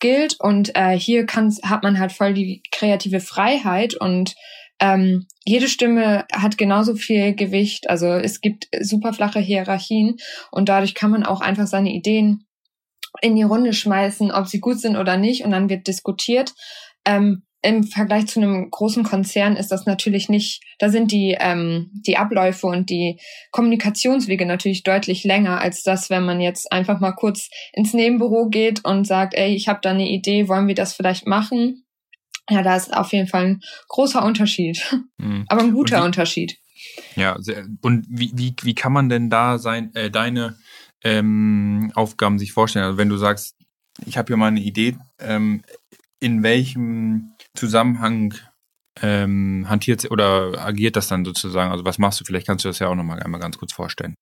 gilt 0.00 0.36
und 0.38 0.74
äh, 0.74 0.98
hier 0.98 1.26
kann, 1.26 1.54
hat 1.62 1.82
man 1.82 1.98
halt 1.98 2.12
voll 2.12 2.34
die 2.34 2.62
kreative 2.70 3.20
Freiheit 3.20 3.94
und 3.94 4.34
ähm, 4.80 5.26
jede 5.44 5.68
Stimme 5.68 6.24
hat 6.32 6.56
genauso 6.56 6.94
viel 6.94 7.34
Gewicht. 7.34 7.90
Also 7.90 8.06
es 8.06 8.40
gibt 8.40 8.68
super 8.80 9.12
flache 9.12 9.40
Hierarchien 9.40 10.16
und 10.52 10.68
dadurch 10.68 10.94
kann 10.94 11.10
man 11.10 11.24
auch 11.24 11.40
einfach 11.40 11.66
seine 11.66 11.92
Ideen 11.92 12.46
in 13.20 13.34
die 13.34 13.42
Runde 13.42 13.72
schmeißen, 13.72 14.30
ob 14.30 14.46
sie 14.46 14.60
gut 14.60 14.80
sind 14.80 14.96
oder 14.96 15.16
nicht, 15.16 15.44
und 15.44 15.50
dann 15.50 15.68
wird 15.68 15.86
diskutiert. 15.88 16.54
Ähm, 17.04 17.42
Im 17.68 17.84
Vergleich 17.84 18.26
zu 18.28 18.40
einem 18.40 18.70
großen 18.70 19.04
Konzern 19.04 19.54
ist 19.56 19.68
das 19.70 19.84
natürlich 19.84 20.30
nicht, 20.30 20.62
da 20.78 20.88
sind 20.88 21.12
die, 21.12 21.36
ähm, 21.38 21.90
die 22.06 22.16
Abläufe 22.16 22.66
und 22.66 22.88
die 22.88 23.20
Kommunikationswege 23.50 24.46
natürlich 24.46 24.84
deutlich 24.84 25.22
länger 25.24 25.60
als 25.60 25.82
das, 25.82 26.08
wenn 26.08 26.24
man 26.24 26.40
jetzt 26.40 26.72
einfach 26.72 26.98
mal 26.98 27.12
kurz 27.12 27.50
ins 27.74 27.92
Nebenbüro 27.92 28.48
geht 28.48 28.84
und 28.86 29.06
sagt, 29.06 29.34
ey, 29.34 29.54
ich 29.54 29.68
habe 29.68 29.80
da 29.82 29.90
eine 29.90 30.08
Idee, 30.08 30.48
wollen 30.48 30.66
wir 30.66 30.74
das 30.74 30.94
vielleicht 30.94 31.26
machen? 31.26 31.84
Ja, 32.48 32.62
da 32.62 32.74
ist 32.74 32.96
auf 32.96 33.12
jeden 33.12 33.28
Fall 33.28 33.44
ein 33.44 33.60
großer 33.88 34.24
Unterschied, 34.24 34.80
Mhm. 35.18 35.44
aber 35.48 35.60
ein 35.60 35.72
guter 35.74 36.00
wie- 36.00 36.06
Unterschied. 36.06 36.56
Ja, 37.16 37.36
sehr, 37.38 37.66
und 37.82 38.06
wie, 38.08 38.30
wie, 38.34 38.54
wie 38.62 38.74
kann 38.74 38.94
man 38.94 39.10
denn 39.10 39.28
da 39.28 39.58
sein, 39.58 39.94
äh, 39.94 40.10
deine 40.10 40.56
ähm, 41.04 41.92
Aufgaben 41.94 42.38
sich 42.38 42.52
vorstellen? 42.52 42.86
Also 42.86 42.96
wenn 42.98 43.10
du 43.10 43.18
sagst, 43.18 43.56
ich 44.06 44.16
habe 44.16 44.28
hier 44.28 44.36
mal 44.38 44.46
eine 44.46 44.60
Idee, 44.60 44.96
ähm, 45.20 45.62
in 46.20 46.42
welchem 46.42 47.32
Zusammenhang 47.58 48.34
ähm, 49.02 49.66
hantiert 49.68 50.10
oder 50.10 50.64
agiert 50.64 50.96
das 50.96 51.08
dann 51.08 51.24
sozusagen? 51.24 51.72
Also 51.72 51.84
was 51.84 51.98
machst 51.98 52.20
du? 52.20 52.24
Vielleicht 52.24 52.46
kannst 52.46 52.64
du 52.64 52.68
das 52.68 52.78
ja 52.78 52.88
auch 52.88 52.94
nochmal 52.94 53.20
einmal 53.20 53.40
ganz 53.40 53.58
kurz 53.58 53.72
vorstellen. 53.72 54.14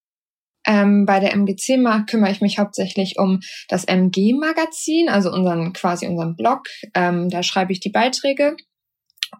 Ähm, 0.66 1.06
bei 1.06 1.20
der 1.20 1.32
MGC 1.32 1.78
kümmere 2.08 2.32
ich 2.32 2.40
mich 2.40 2.58
hauptsächlich 2.58 3.18
um 3.18 3.40
das 3.68 3.84
MG-Magazin, 3.84 5.08
also 5.08 5.30
unseren 5.32 5.72
quasi 5.72 6.06
unseren 6.06 6.34
Blog. 6.34 6.62
Ähm, 6.94 7.28
da 7.30 7.42
schreibe 7.42 7.72
ich 7.72 7.80
die 7.80 7.90
Beiträge 7.90 8.56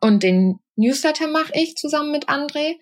und 0.00 0.22
den 0.22 0.60
Newsletter 0.76 1.26
mache 1.26 1.52
ich 1.54 1.74
zusammen 1.74 2.12
mit 2.12 2.28
André. 2.28 2.74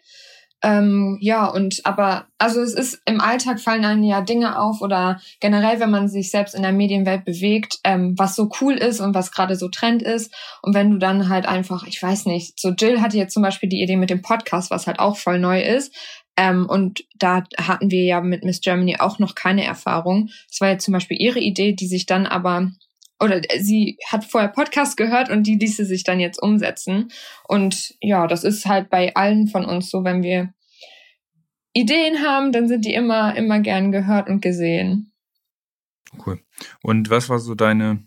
Ähm, 0.65 1.19
ja, 1.21 1.45
und 1.45 1.83
aber, 1.85 2.27
also 2.39 2.63
es 2.63 2.73
ist 2.73 3.03
im 3.05 3.21
Alltag 3.21 3.61
fallen 3.61 3.85
einem 3.85 4.03
ja 4.03 4.23
Dinge 4.23 4.59
auf 4.59 4.81
oder 4.81 5.21
generell, 5.39 5.79
wenn 5.79 5.91
man 5.91 6.09
sich 6.09 6.31
selbst 6.31 6.55
in 6.55 6.63
der 6.63 6.73
Medienwelt 6.73 7.27
bewegt, 7.27 7.81
ähm, 7.85 8.15
was 8.17 8.35
so 8.35 8.49
cool 8.63 8.73
ist 8.73 9.01
und 9.01 9.15
was 9.15 9.31
gerade 9.31 9.57
so 9.57 9.69
Trend 9.69 10.03
ist. 10.03 10.35
Und 10.63 10.75
wenn 10.75 10.91
du 10.91 10.97
dann 10.97 11.29
halt 11.29 11.45
einfach, 11.45 11.87
ich 11.87 12.03
weiß 12.03 12.25
nicht, 12.25 12.59
so 12.59 12.71
Jill 12.71 13.03
hatte 13.03 13.19
jetzt 13.19 13.35
zum 13.35 13.43
Beispiel 13.43 13.69
die 13.69 13.83
Idee 13.83 13.97
mit 13.97 14.09
dem 14.09 14.23
Podcast, 14.23 14.71
was 14.71 14.87
halt 14.87 15.01
auch 15.01 15.19
voll 15.19 15.39
neu 15.39 15.61
ist. 15.61 15.95
Ähm, 16.39 16.65
und 16.67 17.05
da 17.19 17.45
hatten 17.59 17.91
wir 17.91 18.05
ja 18.05 18.23
mit 18.23 18.43
Miss 18.43 18.63
Germany 18.63 18.97
auch 18.99 19.19
noch 19.19 19.35
keine 19.35 19.65
Erfahrung. 19.65 20.31
Das 20.49 20.63
war 20.63 20.71
jetzt 20.71 20.87
zum 20.87 20.93
Beispiel 20.93 21.21
ihre 21.21 21.41
Idee, 21.41 21.75
die 21.75 21.87
sich 21.87 22.07
dann 22.07 22.25
aber 22.25 22.71
oder 23.25 23.41
sie 23.59 23.99
hat 24.07 24.25
vorher 24.25 24.51
Podcast 24.51 24.97
gehört 24.97 25.31
und 25.31 25.47
die 25.47 25.57
ließe 25.57 25.85
sich 25.85 26.05
dann 26.05 26.21
jetzt 26.21 26.41
umsetzen. 26.41 27.11
Und 27.49 27.95
ja, 28.01 28.27
das 28.27 28.45
ist 28.45 28.67
halt 28.67 28.91
bei 28.91 29.15
allen 29.15 29.49
von 29.49 29.65
uns 29.65 29.91
so, 29.91 30.05
wenn 30.05 30.23
wir 30.23 30.53
Ideen 31.73 32.23
haben, 32.23 32.53
dann 32.53 32.69
sind 32.69 32.85
die 32.85 32.95
immer, 32.95 33.37
immer 33.37 33.61
gern 33.61 33.91
gehört 33.91 34.29
und 34.29 34.41
gesehen. 34.41 35.13
Cool. 36.25 36.41
Und 36.83 37.11
was 37.11 37.29
war 37.29 37.41
so 37.41 37.55
deine, 37.57 38.07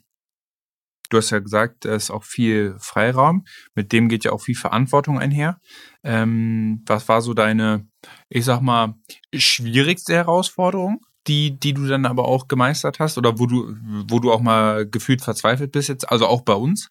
du 1.09 1.17
hast 1.17 1.31
ja 1.31 1.39
gesagt, 1.39 1.83
da 1.83 1.95
ist 1.95 2.09
auch 2.09 2.23
viel 2.23 2.75
Freiraum, 2.79 3.43
mit 3.75 3.91
dem 3.91 4.07
geht 4.07 4.23
ja 4.23 4.31
auch 4.31 4.41
viel 4.41 4.55
Verantwortung 4.55 5.19
einher. 5.19 5.59
Ähm, 6.03 6.83
was 6.85 7.09
war 7.09 7.21
so 7.21 7.33
deine, 7.33 7.87
ich 8.29 8.45
sag 8.45 8.61
mal, 8.61 8.95
schwierigste 9.33 10.13
Herausforderung? 10.13 11.01
Die, 11.27 11.59
die 11.59 11.73
du 11.73 11.87
dann 11.87 12.05
aber 12.05 12.25
auch 12.25 12.47
gemeistert 12.47 12.99
hast 12.99 13.17
oder 13.17 13.39
wo 13.39 13.45
du, 13.45 13.75
wo 14.09 14.19
du 14.19 14.31
auch 14.31 14.41
mal 14.41 14.87
gefühlt 14.87 15.21
verzweifelt 15.21 15.71
bist 15.71 15.89
jetzt, 15.89 16.09
also 16.09 16.27
auch 16.27 16.41
bei 16.41 16.53
uns? 16.53 16.89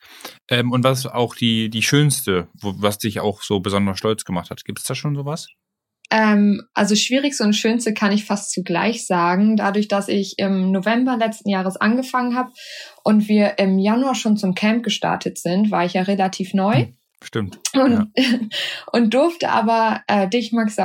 Ähm, 0.48 0.72
und 0.72 0.84
was 0.84 1.06
auch 1.06 1.34
die, 1.34 1.70
die 1.70 1.82
schönste, 1.82 2.48
wo, 2.60 2.74
was 2.76 2.98
dich 2.98 3.20
auch 3.20 3.42
so 3.42 3.60
besonders 3.60 3.98
stolz 3.98 4.24
gemacht 4.24 4.50
hat? 4.50 4.64
Gibt 4.64 4.78
es 4.78 4.84
da 4.84 4.94
schon 4.94 5.14
sowas? 5.14 5.48
Ähm, 6.10 6.62
also 6.72 6.94
schwierigste 6.94 7.42
und 7.42 7.54
schönste 7.54 7.92
kann 7.92 8.12
ich 8.12 8.24
fast 8.24 8.52
zugleich 8.52 9.06
sagen. 9.06 9.56
Dadurch, 9.56 9.88
dass 9.88 10.08
ich 10.08 10.34
im 10.38 10.70
November 10.70 11.16
letzten 11.16 11.48
Jahres 11.48 11.76
angefangen 11.76 12.36
habe 12.36 12.52
und 13.02 13.28
wir 13.28 13.58
im 13.58 13.78
Januar 13.78 14.14
schon 14.14 14.36
zum 14.36 14.54
Camp 14.54 14.84
gestartet 14.84 15.38
sind, 15.38 15.70
war 15.70 15.84
ich 15.84 15.94
ja 15.94 16.02
relativ 16.02 16.54
neu. 16.54 16.74
Hm, 16.74 16.96
stimmt. 17.22 17.58
Und, 17.74 18.12
ja. 18.16 18.38
und 18.92 19.14
durfte 19.14 19.50
aber 19.50 20.02
äh, 20.06 20.28
dich, 20.28 20.52
Max, 20.52 20.76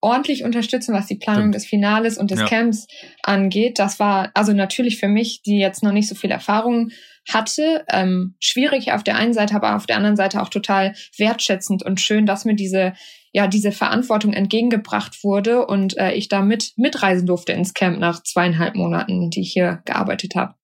ordentlich 0.00 0.44
unterstützen, 0.44 0.94
was 0.94 1.06
die 1.06 1.16
Planung 1.16 1.44
Stimmt. 1.44 1.54
des 1.56 1.66
Finales 1.66 2.18
und 2.18 2.30
des 2.30 2.40
ja. 2.40 2.46
Camps 2.46 2.86
angeht. 3.22 3.78
Das 3.78 3.98
war 3.98 4.30
also 4.34 4.52
natürlich 4.52 4.98
für 4.98 5.08
mich, 5.08 5.42
die 5.42 5.58
jetzt 5.58 5.82
noch 5.82 5.92
nicht 5.92 6.08
so 6.08 6.14
viel 6.14 6.30
Erfahrung 6.30 6.90
hatte, 7.28 7.84
ähm, 7.90 8.36
schwierig 8.40 8.92
auf 8.92 9.02
der 9.02 9.16
einen 9.16 9.34
Seite, 9.34 9.54
aber 9.54 9.76
auf 9.76 9.86
der 9.86 9.96
anderen 9.96 10.16
Seite 10.16 10.40
auch 10.40 10.48
total 10.48 10.94
wertschätzend 11.16 11.82
und 11.82 12.00
schön, 12.00 12.26
dass 12.26 12.44
mir 12.44 12.54
diese 12.54 12.94
ja 13.32 13.46
diese 13.46 13.72
Verantwortung 13.72 14.32
entgegengebracht 14.32 15.22
wurde 15.22 15.66
und 15.66 15.98
äh, 15.98 16.12
ich 16.12 16.28
da 16.28 16.40
mit 16.40 16.72
mitreisen 16.76 17.26
durfte 17.26 17.52
ins 17.52 17.74
Camp 17.74 17.98
nach 17.98 18.22
zweieinhalb 18.22 18.74
Monaten, 18.74 19.30
die 19.30 19.42
ich 19.42 19.52
hier 19.52 19.82
gearbeitet 19.84 20.34
habe. 20.34 20.54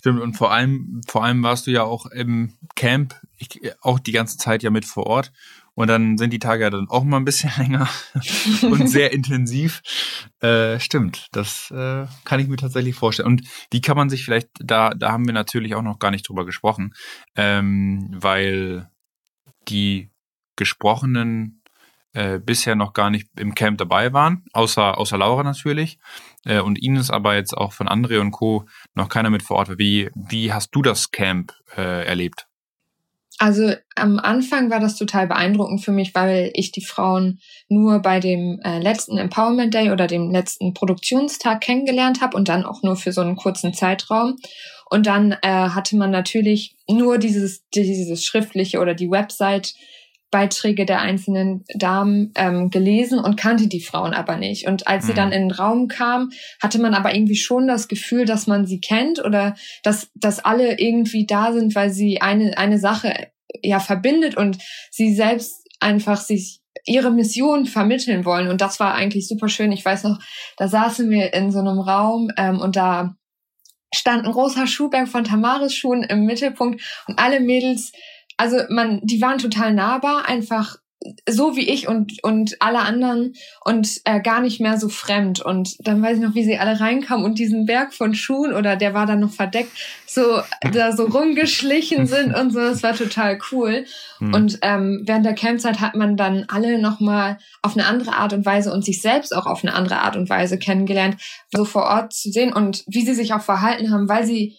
Stimmt, 0.00 0.20
und 0.20 0.34
vor 0.34 0.52
allem, 0.52 1.00
vor 1.08 1.24
allem 1.24 1.42
warst 1.42 1.66
du 1.66 1.72
ja 1.72 1.82
auch 1.82 2.06
im 2.06 2.56
Camp, 2.76 3.20
ich, 3.36 3.60
auch 3.80 3.98
die 3.98 4.12
ganze 4.12 4.38
Zeit 4.38 4.62
ja 4.62 4.70
mit 4.70 4.84
vor 4.84 5.06
Ort. 5.06 5.32
Und 5.78 5.86
dann 5.86 6.18
sind 6.18 6.32
die 6.32 6.40
Tage 6.40 6.64
ja 6.64 6.70
dann 6.70 6.88
auch 6.88 7.04
mal 7.04 7.18
ein 7.18 7.24
bisschen 7.24 7.52
länger 7.56 7.88
und 8.62 8.88
sehr 8.88 9.12
intensiv. 9.12 9.80
Äh, 10.40 10.80
stimmt, 10.80 11.28
das 11.30 11.70
äh, 11.70 12.04
kann 12.24 12.40
ich 12.40 12.48
mir 12.48 12.56
tatsächlich 12.56 12.96
vorstellen. 12.96 13.28
Und 13.28 13.42
wie 13.70 13.80
kann 13.80 13.96
man 13.96 14.10
sich 14.10 14.24
vielleicht, 14.24 14.48
da, 14.58 14.90
da 14.90 15.12
haben 15.12 15.26
wir 15.26 15.32
natürlich 15.32 15.76
auch 15.76 15.82
noch 15.82 16.00
gar 16.00 16.10
nicht 16.10 16.28
drüber 16.28 16.44
gesprochen, 16.44 16.94
ähm, 17.36 18.08
weil 18.10 18.90
die 19.68 20.10
Gesprochenen 20.56 21.62
äh, 22.12 22.40
bisher 22.40 22.74
noch 22.74 22.92
gar 22.92 23.10
nicht 23.10 23.28
im 23.36 23.54
Camp 23.54 23.78
dabei 23.78 24.12
waren, 24.12 24.46
außer, 24.52 24.98
außer 24.98 25.16
Laura 25.16 25.44
natürlich. 25.44 26.00
Äh, 26.44 26.58
und 26.58 26.82
Ihnen 26.82 26.96
ist 26.96 27.12
aber 27.12 27.36
jetzt 27.36 27.56
auch 27.56 27.72
von 27.72 27.86
André 27.86 28.18
und 28.18 28.32
Co. 28.32 28.66
noch 28.96 29.08
keiner 29.08 29.30
mit 29.30 29.44
vor 29.44 29.58
Ort. 29.58 29.78
Wie, 29.78 30.10
wie 30.16 30.52
hast 30.52 30.74
du 30.74 30.82
das 30.82 31.12
Camp 31.12 31.52
äh, 31.76 32.04
erlebt? 32.04 32.47
Also 33.38 33.72
am 33.94 34.18
Anfang 34.18 34.68
war 34.68 34.80
das 34.80 34.96
total 34.96 35.28
beeindruckend 35.28 35.84
für 35.84 35.92
mich, 35.92 36.14
weil 36.14 36.50
ich 36.54 36.72
die 36.72 36.84
Frauen 36.84 37.38
nur 37.68 38.00
bei 38.00 38.18
dem 38.18 38.60
äh, 38.64 38.80
letzten 38.80 39.16
Empowerment 39.16 39.72
Day 39.72 39.92
oder 39.92 40.08
dem 40.08 40.30
letzten 40.30 40.74
Produktionstag 40.74 41.60
kennengelernt 41.60 42.20
habe 42.20 42.36
und 42.36 42.48
dann 42.48 42.64
auch 42.64 42.82
nur 42.82 42.96
für 42.96 43.12
so 43.12 43.20
einen 43.20 43.36
kurzen 43.36 43.72
Zeitraum. 43.72 44.36
Und 44.90 45.06
dann 45.06 45.36
äh, 45.42 45.48
hatte 45.48 45.96
man 45.96 46.10
natürlich 46.10 46.74
nur 46.88 47.18
dieses, 47.18 47.68
dieses 47.70 48.24
schriftliche 48.24 48.80
oder 48.80 48.94
die 48.94 49.10
Website 49.10 49.74
Beiträge 50.30 50.84
der 50.84 51.00
einzelnen 51.00 51.64
Damen 51.74 52.32
ähm, 52.34 52.70
gelesen 52.70 53.18
und 53.18 53.36
kannte 53.36 53.66
die 53.66 53.80
Frauen 53.80 54.12
aber 54.12 54.36
nicht. 54.36 54.66
Und 54.66 54.86
als 54.86 55.06
sie 55.06 55.14
dann 55.14 55.28
mhm. 55.28 55.34
in 55.34 55.42
den 55.48 55.50
Raum 55.52 55.88
kam, 55.88 56.30
hatte 56.60 56.78
man 56.78 56.94
aber 56.94 57.14
irgendwie 57.14 57.36
schon 57.36 57.66
das 57.66 57.88
Gefühl, 57.88 58.26
dass 58.26 58.46
man 58.46 58.66
sie 58.66 58.80
kennt 58.80 59.24
oder 59.24 59.54
dass, 59.82 60.10
dass 60.14 60.44
alle 60.44 60.78
irgendwie 60.78 61.26
da 61.26 61.52
sind, 61.52 61.74
weil 61.74 61.90
sie 61.90 62.20
eine, 62.20 62.58
eine 62.58 62.78
Sache 62.78 63.28
ja 63.62 63.80
verbindet 63.80 64.36
und 64.36 64.58
sie 64.90 65.14
selbst 65.14 65.66
einfach 65.80 66.20
sich 66.20 66.60
ihre 66.84 67.10
Mission 67.10 67.66
vermitteln 67.66 68.24
wollen. 68.24 68.48
Und 68.48 68.60
das 68.60 68.80
war 68.80 68.94
eigentlich 68.94 69.28
super 69.28 69.48
schön. 69.48 69.72
Ich 69.72 69.84
weiß 69.84 70.04
noch, 70.04 70.18
da 70.56 70.68
saßen 70.68 71.08
wir 71.10 71.32
in 71.34 71.50
so 71.50 71.58
einem 71.58 71.78
Raum 71.78 72.30
ähm, 72.36 72.60
und 72.60 72.76
da 72.76 73.16
stand 73.94 74.26
ein 74.26 74.32
großer 74.32 74.66
Schuhberg 74.66 75.08
von 75.08 75.24
Tamaris 75.24 75.74
Schuhen 75.74 76.02
im 76.02 76.24
Mittelpunkt 76.24 76.82
und 77.06 77.18
alle 77.18 77.40
Mädels 77.40 77.92
also 78.38 78.56
man, 78.70 79.00
die 79.02 79.20
waren 79.20 79.38
total 79.38 79.74
nahbar, 79.74 80.26
einfach 80.26 80.78
so 81.28 81.54
wie 81.56 81.68
ich 81.68 81.86
und 81.86 82.22
und 82.24 82.56
alle 82.60 82.80
anderen 82.80 83.34
und 83.64 84.00
äh, 84.04 84.20
gar 84.20 84.40
nicht 84.40 84.60
mehr 84.60 84.78
so 84.78 84.88
fremd. 84.88 85.40
Und 85.40 85.76
dann 85.86 86.02
weiß 86.02 86.16
ich 86.18 86.22
noch 86.22 86.34
wie 86.34 86.44
sie 86.44 86.58
alle 86.58 86.80
reinkamen 86.80 87.24
und 87.24 87.38
diesen 87.38 87.66
Berg 87.66 87.94
von 87.94 88.14
Schuhen 88.14 88.52
oder 88.52 88.74
der 88.74 88.94
war 88.94 89.06
dann 89.06 89.20
noch 89.20 89.30
verdeckt 89.30 89.70
so 90.06 90.40
da 90.72 90.92
so 90.92 91.04
rumgeschlichen 91.06 92.06
sind 92.06 92.34
und 92.34 92.52
so. 92.52 92.58
Das 92.58 92.82
war 92.82 92.94
total 92.94 93.38
cool. 93.52 93.84
Mhm. 94.18 94.34
und 94.34 94.58
ähm, 94.62 95.02
während 95.06 95.24
der 95.24 95.34
Campzeit 95.34 95.80
hat 95.80 95.94
man 95.94 96.16
dann 96.16 96.46
alle 96.48 96.80
noch 96.80 96.98
mal 96.98 97.38
auf 97.62 97.76
eine 97.76 97.86
andere 97.86 98.14
Art 98.14 98.32
und 98.32 98.44
Weise 98.44 98.72
und 98.72 98.84
sich 98.84 99.00
selbst 99.00 99.34
auch 99.34 99.46
auf 99.46 99.62
eine 99.62 99.74
andere 99.74 100.00
Art 100.00 100.16
und 100.16 100.28
Weise 100.28 100.58
kennengelernt 100.58 101.16
so 101.54 101.64
vor 101.64 101.84
Ort 101.84 102.12
zu 102.12 102.30
sehen 102.32 102.52
und 102.52 102.82
wie 102.88 103.06
sie 103.06 103.14
sich 103.14 103.32
auch 103.32 103.42
verhalten 103.42 103.92
haben 103.92 104.08
weil 104.08 104.26
sie 104.26 104.56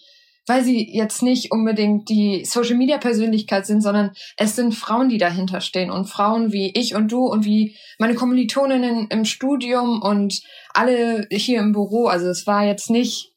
weil 0.49 0.63
sie 0.63 0.89
jetzt 0.91 1.21
nicht 1.21 1.51
unbedingt 1.51 2.09
die 2.09 2.43
Social 2.43 2.75
Media 2.75 2.97
Persönlichkeit 2.97 3.67
sind, 3.67 3.81
sondern 3.81 4.11
es 4.35 4.55
sind 4.55 4.73
Frauen, 4.73 5.07
die 5.07 5.19
dahinter 5.19 5.61
stehen 5.61 5.91
und 5.91 6.05
Frauen 6.05 6.51
wie 6.51 6.71
ich 6.75 6.95
und 6.95 7.11
du 7.11 7.27
und 7.27 7.45
wie 7.45 7.75
meine 7.99 8.15
Kommilitoninnen 8.15 9.07
im 9.09 9.25
Studium 9.25 10.01
und 10.01 10.41
alle 10.73 11.27
hier 11.31 11.59
im 11.59 11.71
Büro. 11.71 12.07
Also 12.07 12.27
es 12.27 12.47
war 12.47 12.65
jetzt 12.65 12.89
nicht 12.89 13.33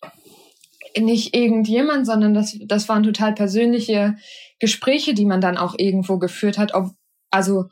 nicht 0.99 1.37
irgendjemand, 1.37 2.07
sondern 2.07 2.35
das 2.35 2.59
das 2.67 2.89
waren 2.89 3.03
total 3.03 3.35
persönliche 3.35 4.17
Gespräche, 4.59 5.13
die 5.13 5.27
man 5.27 5.41
dann 5.41 5.59
auch 5.59 5.75
irgendwo 5.77 6.19
geführt 6.19 6.57
hat. 6.57 6.75
Ob, 6.75 6.93
also 7.31 7.67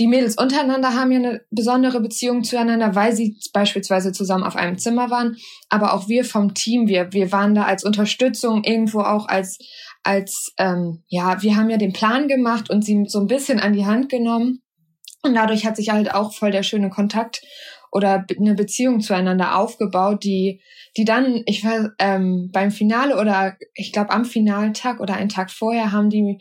die 0.00 0.08
Mädels 0.08 0.36
untereinander 0.36 0.94
haben 0.94 1.12
ja 1.12 1.18
eine 1.18 1.40
besondere 1.50 2.00
Beziehung 2.00 2.42
zueinander, 2.42 2.94
weil 2.94 3.14
sie 3.14 3.38
beispielsweise 3.52 4.12
zusammen 4.12 4.42
auf 4.42 4.56
einem 4.56 4.76
Zimmer 4.76 5.10
waren. 5.10 5.36
Aber 5.68 5.94
auch 5.94 6.08
wir 6.08 6.24
vom 6.24 6.54
Team, 6.54 6.88
wir, 6.88 7.12
wir 7.12 7.30
waren 7.30 7.54
da 7.54 7.64
als 7.64 7.84
Unterstützung, 7.84 8.64
irgendwo 8.64 9.00
auch 9.00 9.28
als, 9.28 9.58
als, 10.02 10.52
ähm, 10.58 11.04
ja, 11.06 11.42
wir 11.42 11.56
haben 11.56 11.70
ja 11.70 11.76
den 11.76 11.92
Plan 11.92 12.26
gemacht 12.26 12.70
und 12.70 12.84
sie 12.84 13.04
so 13.06 13.20
ein 13.20 13.28
bisschen 13.28 13.60
an 13.60 13.72
die 13.72 13.86
Hand 13.86 14.08
genommen. 14.08 14.60
Und 15.22 15.34
dadurch 15.34 15.64
hat 15.64 15.76
sich 15.76 15.90
halt 15.90 16.12
auch 16.12 16.34
voll 16.34 16.50
der 16.50 16.64
schöne 16.64 16.90
Kontakt 16.90 17.40
oder 17.94 18.26
eine 18.38 18.54
Beziehung 18.54 19.00
zueinander 19.00 19.56
aufgebaut, 19.56 20.24
die, 20.24 20.60
die 20.96 21.04
dann, 21.04 21.42
ich 21.46 21.64
weiß, 21.64 21.90
ähm, 22.00 22.50
beim 22.52 22.72
Finale 22.72 23.18
oder 23.18 23.56
ich 23.74 23.92
glaube 23.92 24.10
am 24.10 24.24
Finaltag 24.24 24.98
oder 24.98 25.14
einen 25.14 25.28
Tag 25.28 25.50
vorher 25.52 25.92
haben 25.92 26.10
die, 26.10 26.38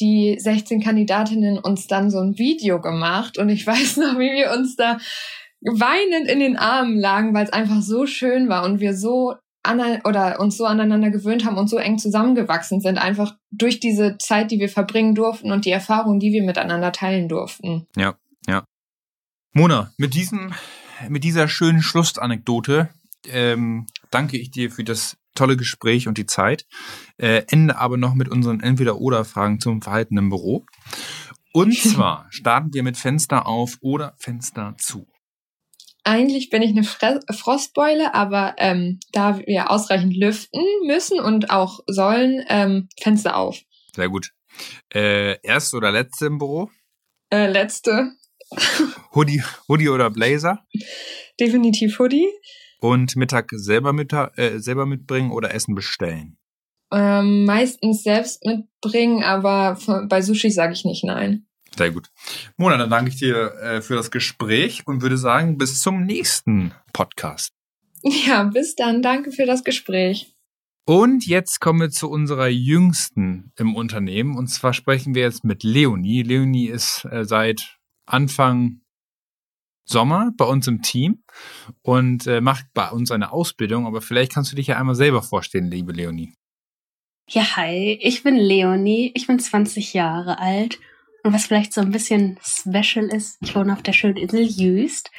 die 0.00 0.36
16 0.36 0.82
Kandidatinnen 0.82 1.58
uns 1.58 1.86
dann 1.86 2.10
so 2.10 2.18
ein 2.18 2.36
Video 2.38 2.80
gemacht 2.80 3.38
und 3.38 3.48
ich 3.48 3.64
weiß 3.66 3.98
noch, 3.98 4.18
wie 4.18 4.32
wir 4.32 4.50
uns 4.52 4.74
da 4.74 4.98
weinend 5.62 6.28
in 6.28 6.40
den 6.40 6.56
Armen 6.56 6.98
lagen, 6.98 7.32
weil 7.34 7.44
es 7.44 7.52
einfach 7.52 7.82
so 7.82 8.06
schön 8.06 8.48
war 8.48 8.64
und 8.64 8.80
wir 8.80 8.96
so 8.96 9.34
an, 9.62 10.00
oder 10.04 10.40
uns 10.40 10.56
so 10.56 10.64
aneinander 10.64 11.10
gewöhnt 11.10 11.44
haben 11.44 11.56
und 11.56 11.70
so 11.70 11.76
eng 11.76 11.98
zusammengewachsen 11.98 12.80
sind, 12.80 12.98
einfach 12.98 13.36
durch 13.52 13.78
diese 13.78 14.18
Zeit, 14.18 14.50
die 14.50 14.58
wir 14.58 14.68
verbringen 14.68 15.14
durften 15.14 15.52
und 15.52 15.64
die 15.64 15.70
Erfahrungen, 15.70 16.18
die 16.18 16.32
wir 16.32 16.42
miteinander 16.42 16.90
teilen 16.90 17.28
durften. 17.28 17.86
Ja, 17.96 18.16
ja. 18.48 18.64
Mona, 19.52 19.92
mit 19.96 20.14
diesem 20.14 20.52
mit 21.08 21.24
dieser 21.24 21.48
schönen 21.48 21.82
Schlussanekdote 21.82 22.90
ähm, 23.28 23.86
danke 24.10 24.36
ich 24.36 24.50
dir 24.50 24.70
für 24.70 24.84
das 24.84 25.16
tolle 25.34 25.56
Gespräch 25.56 26.08
und 26.08 26.18
die 26.18 26.26
Zeit. 26.26 26.66
Äh, 27.18 27.42
ende 27.50 27.78
aber 27.78 27.96
noch 27.96 28.14
mit 28.14 28.28
unseren 28.28 28.60
Entweder-Oder-Fragen 28.60 29.60
zum 29.60 29.82
Verhalten 29.82 30.16
im 30.16 30.30
Büro. 30.30 30.64
Und 31.52 31.74
zwar 31.78 32.26
starten 32.30 32.72
wir 32.72 32.82
mit 32.82 32.96
Fenster 32.96 33.46
auf 33.46 33.76
oder 33.80 34.14
Fenster 34.18 34.74
zu. 34.78 35.06
eigentlich 36.04 36.50
bin 36.50 36.62
ich 36.62 36.70
eine 36.70 36.84
Fre 36.84 37.20
Frostbeule, 37.30 38.14
aber 38.14 38.54
ähm, 38.58 39.00
da 39.12 39.38
wir 39.38 39.70
ausreichend 39.70 40.16
lüften 40.16 40.64
müssen 40.86 41.20
und 41.20 41.50
auch 41.50 41.80
sollen, 41.86 42.44
ähm, 42.48 42.88
Fenster 43.00 43.36
auf. 43.36 43.60
Sehr 43.94 44.08
gut. 44.08 44.32
Äh, 44.92 45.40
erste 45.42 45.76
oder 45.76 45.90
letzte 45.90 46.26
im 46.26 46.38
Büro? 46.38 46.70
Äh, 47.30 47.50
letzte. 47.50 48.12
Hoodie, 49.14 49.42
Hoodie 49.68 49.88
oder 49.88 50.10
Blazer? 50.10 50.64
Definitiv 51.40 51.98
Hoodie. 51.98 52.28
Und 52.80 53.16
Mittag 53.16 53.50
selber, 53.52 53.92
mit, 53.92 54.12
äh, 54.12 54.58
selber 54.58 54.86
mitbringen 54.86 55.32
oder 55.32 55.54
Essen 55.54 55.74
bestellen? 55.74 56.38
Ähm, 56.92 57.44
meistens 57.44 58.02
selbst 58.02 58.44
mitbringen, 58.44 59.24
aber 59.24 59.78
bei 60.08 60.22
Sushi 60.22 60.50
sage 60.50 60.72
ich 60.72 60.84
nicht 60.84 61.04
nein. 61.04 61.46
Sehr 61.76 61.90
gut. 61.90 62.10
Mona, 62.56 62.76
dann 62.76 62.90
danke 62.90 63.10
ich 63.10 63.18
dir 63.18 63.52
äh, 63.60 63.82
für 63.82 63.96
das 63.96 64.10
Gespräch 64.10 64.86
und 64.86 65.02
würde 65.02 65.18
sagen, 65.18 65.58
bis 65.58 65.80
zum 65.80 66.04
nächsten 66.04 66.72
Podcast. 66.92 67.52
Ja, 68.02 68.44
bis 68.44 68.76
dann. 68.76 69.02
Danke 69.02 69.32
für 69.32 69.46
das 69.46 69.64
Gespräch. 69.64 70.32
Und 70.86 71.26
jetzt 71.26 71.60
kommen 71.60 71.80
wir 71.80 71.90
zu 71.90 72.08
unserer 72.08 72.46
jüngsten 72.46 73.52
im 73.56 73.74
Unternehmen. 73.74 74.36
Und 74.36 74.46
zwar 74.46 74.72
sprechen 74.72 75.16
wir 75.16 75.22
jetzt 75.22 75.44
mit 75.44 75.64
Leonie. 75.64 76.22
Leonie 76.22 76.68
ist 76.68 77.04
äh, 77.10 77.24
seit 77.24 77.75
Anfang 78.06 78.80
Sommer 79.84 80.32
bei 80.36 80.44
uns 80.44 80.66
im 80.66 80.82
Team 80.82 81.22
und 81.82 82.26
äh, 82.26 82.40
macht 82.40 82.66
bei 82.74 82.90
uns 82.90 83.10
eine 83.10 83.32
Ausbildung. 83.32 83.86
Aber 83.86 84.00
vielleicht 84.00 84.32
kannst 84.32 84.50
du 84.50 84.56
dich 84.56 84.68
ja 84.68 84.78
einmal 84.78 84.94
selber 84.94 85.22
vorstellen, 85.22 85.70
liebe 85.70 85.92
Leonie. 85.92 86.32
Ja, 87.28 87.56
hi, 87.56 87.98
ich 88.00 88.22
bin 88.22 88.36
Leonie. 88.36 89.12
Ich 89.14 89.26
bin 89.26 89.38
20 89.38 89.94
Jahre 89.94 90.38
alt 90.38 90.78
und 91.26 91.32
was 91.32 91.46
vielleicht 91.46 91.72
so 91.72 91.80
ein 91.80 91.90
bisschen 91.90 92.38
special 92.40 93.06
ist, 93.06 93.38
ich 93.42 93.56
wohne 93.56 93.72
auf 93.72 93.82
der 93.82 93.92
schönen 93.92 94.16
Insel 94.16 94.42
Jüst 94.42 95.10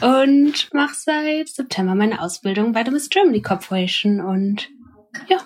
und 0.00 0.68
mache 0.74 0.94
seit 0.96 1.48
September 1.48 1.94
meine 1.94 2.20
Ausbildung 2.20 2.72
bei 2.72 2.82
der 2.82 2.92
Miss 2.92 3.08
Germany 3.08 3.40
Corporation 3.40 4.20
und 4.20 4.68
ja. 5.28 5.38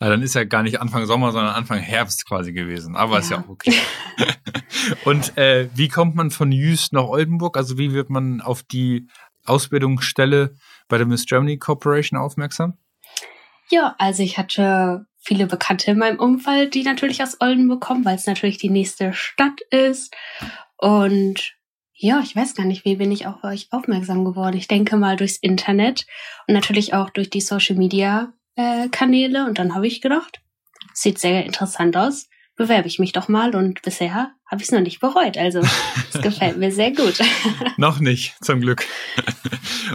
Ja, 0.00 0.08
dann 0.08 0.22
ist 0.22 0.34
ja 0.34 0.44
gar 0.44 0.62
nicht 0.62 0.80
Anfang 0.80 1.06
Sommer, 1.06 1.32
sondern 1.32 1.54
Anfang 1.54 1.80
Herbst 1.80 2.26
quasi 2.26 2.52
gewesen. 2.52 2.94
Aber 2.94 3.14
ja. 3.14 3.18
ist 3.18 3.30
ja 3.30 3.40
auch 3.40 3.48
okay. 3.48 3.74
und 5.04 5.36
äh, 5.36 5.68
wie 5.74 5.88
kommt 5.88 6.14
man 6.14 6.30
von 6.30 6.52
Jüst 6.52 6.92
nach 6.92 7.04
Oldenburg? 7.04 7.56
Also 7.56 7.78
wie 7.78 7.92
wird 7.92 8.10
man 8.10 8.40
auf 8.40 8.62
die 8.62 9.08
Ausbildungsstelle 9.44 10.54
bei 10.88 10.98
der 10.98 11.06
Miss 11.06 11.26
Germany 11.26 11.58
Corporation 11.58 12.18
aufmerksam? 12.18 12.78
Ja, 13.70 13.94
also 13.98 14.22
ich 14.22 14.38
hatte 14.38 15.06
viele 15.18 15.46
Bekannte 15.46 15.92
in 15.92 15.98
meinem 15.98 16.18
Umfeld, 16.18 16.74
die 16.74 16.82
natürlich 16.82 17.22
aus 17.22 17.40
Oldenburg 17.40 17.80
kommen, 17.80 18.04
weil 18.04 18.16
es 18.16 18.26
natürlich 18.26 18.58
die 18.58 18.70
nächste 18.70 19.12
Stadt 19.12 19.60
ist. 19.70 20.14
Und 20.76 21.54
ja, 21.94 22.20
ich 22.20 22.34
weiß 22.34 22.54
gar 22.54 22.66
nicht, 22.66 22.84
wie 22.84 22.96
bin 22.96 23.12
ich 23.12 23.26
auf 23.26 23.44
euch 23.44 23.68
aufmerksam 23.70 24.24
geworden. 24.24 24.56
Ich 24.56 24.68
denke 24.68 24.96
mal 24.96 25.16
durchs 25.16 25.36
Internet 25.36 26.06
und 26.46 26.54
natürlich 26.54 26.94
auch 26.94 27.10
durch 27.10 27.30
die 27.30 27.40
Social 27.40 27.76
Media 27.76 28.32
äh, 28.56 28.88
Kanäle. 28.88 29.46
Und 29.46 29.58
dann 29.58 29.74
habe 29.74 29.86
ich 29.86 30.00
gedacht, 30.00 30.42
sieht 30.92 31.18
sehr 31.18 31.46
interessant 31.46 31.96
aus 31.96 32.28
bewerbe 32.56 32.88
ich 32.88 32.98
mich 32.98 33.12
doch 33.12 33.28
mal 33.28 33.54
und 33.54 33.82
bisher 33.82 34.32
habe 34.46 34.60
ich 34.60 34.68
es 34.68 34.72
noch 34.72 34.80
nicht 34.80 35.00
bereut. 35.00 35.38
Also 35.38 35.60
es 35.60 36.20
gefällt 36.22 36.58
mir 36.58 36.70
sehr 36.70 36.92
gut. 36.92 37.18
noch 37.76 38.00
nicht, 38.00 38.34
zum 38.44 38.60
Glück. 38.60 38.86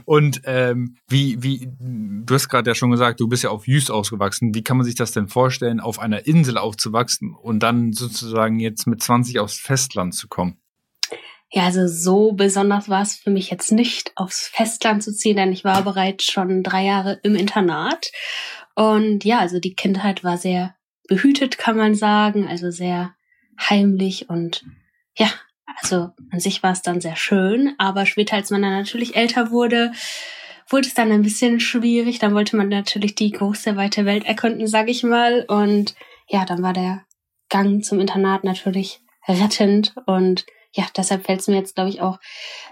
Und 0.06 0.42
ähm, 0.46 0.98
wie, 1.08 1.42
wie, 1.44 1.70
du 1.80 2.34
hast 2.34 2.50
gerade 2.50 2.70
ja 2.70 2.76
schon 2.76 2.92
gesagt, 2.92 3.20
du 3.20 3.28
bist 3.28 3.44
ja 3.44 3.52
auf 3.52 3.68
Jüst 3.68 3.92
ausgewachsen. 3.92 4.56
Wie 4.56 4.64
kann 4.64 4.78
man 4.78 4.86
sich 4.86 4.96
das 4.96 5.12
denn 5.12 5.28
vorstellen, 5.28 5.80
auf 5.80 6.00
einer 6.00 6.26
Insel 6.26 6.58
aufzuwachsen 6.58 7.34
und 7.34 7.62
dann 7.62 7.94
sozusagen 7.94 8.60
jetzt 8.60 8.88
mit 8.88 9.02
20 9.02 9.40
aufs 9.40 9.58
Festland 9.58 10.16
zu 10.16 10.28
kommen? 10.28 10.58
Ja, 11.50 11.64
also 11.64 11.88
so 11.88 12.34
besonders 12.34 12.90
war 12.90 13.02
es 13.02 13.16
für 13.16 13.30
mich 13.30 13.50
jetzt 13.50 13.72
nicht, 13.72 14.12
aufs 14.16 14.48
Festland 14.48 15.02
zu 15.02 15.14
ziehen, 15.14 15.38
denn 15.38 15.54
ich 15.54 15.64
war 15.64 15.82
bereits 15.84 16.26
schon 16.26 16.62
drei 16.62 16.84
Jahre 16.84 17.20
im 17.24 17.36
Internat. 17.36 18.12
Und 18.76 19.24
ja, 19.24 19.40
also 19.40 19.60
die 19.60 19.74
Kindheit 19.74 20.24
war 20.24 20.38
sehr 20.38 20.76
behütet, 21.08 21.58
kann 21.58 21.78
man 21.78 21.96
sagen, 21.96 22.48
also 22.48 22.72
sehr 22.72 23.16
heimlich 23.60 24.30
und 24.30 24.64
ja, 25.16 25.30
also 25.82 26.12
an 26.32 26.40
sich 26.40 26.64
war 26.64 26.72
es 26.72 26.82
dann 26.82 27.02
sehr 27.02 27.16
schön, 27.16 27.74
aber 27.78 28.06
später, 28.06 28.36
als 28.36 28.52
man 28.52 28.62
dann 28.62 28.72
natürlich 28.72 29.16
älter 29.16 29.52
wurde, 29.52 29.92
wurde 30.70 30.88
es 30.88 30.94
dann 30.94 31.12
ein 31.12 31.22
bisschen 31.22 31.60
schwierig. 31.60 32.20
Dann 32.20 32.34
wollte 32.34 32.58
man 32.58 32.70
natürlich 32.70 33.16
die 33.16 33.32
große, 33.32 33.76
weite 33.76 34.06
Welt 34.06 34.26
erkunden, 34.26 34.68
sag 34.68 34.90
ich 34.90 35.04
mal. 35.04 35.46
Und 35.48 35.96
ja, 36.28 36.46
dann 36.46 36.62
war 36.62 36.74
der 36.74 37.06
Gang 37.50 37.84
zum 37.84 38.00
Internat 38.00 38.44
natürlich 38.44 39.02
rettend. 39.28 39.94
Und 40.06 40.46
ja, 40.74 40.86
deshalb 40.96 41.26
fällt 41.26 41.42
es 41.42 41.48
mir 41.48 41.56
jetzt, 41.56 41.76
glaube 41.76 41.90
ich, 41.90 42.02
auch 42.02 42.20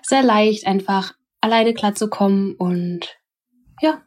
sehr 0.02 0.24
leicht, 0.24 0.68
einfach 0.68 1.14
alleine 1.42 1.74
klarzukommen. 1.74 2.56
Und 2.56 3.18
ja. 3.82 4.02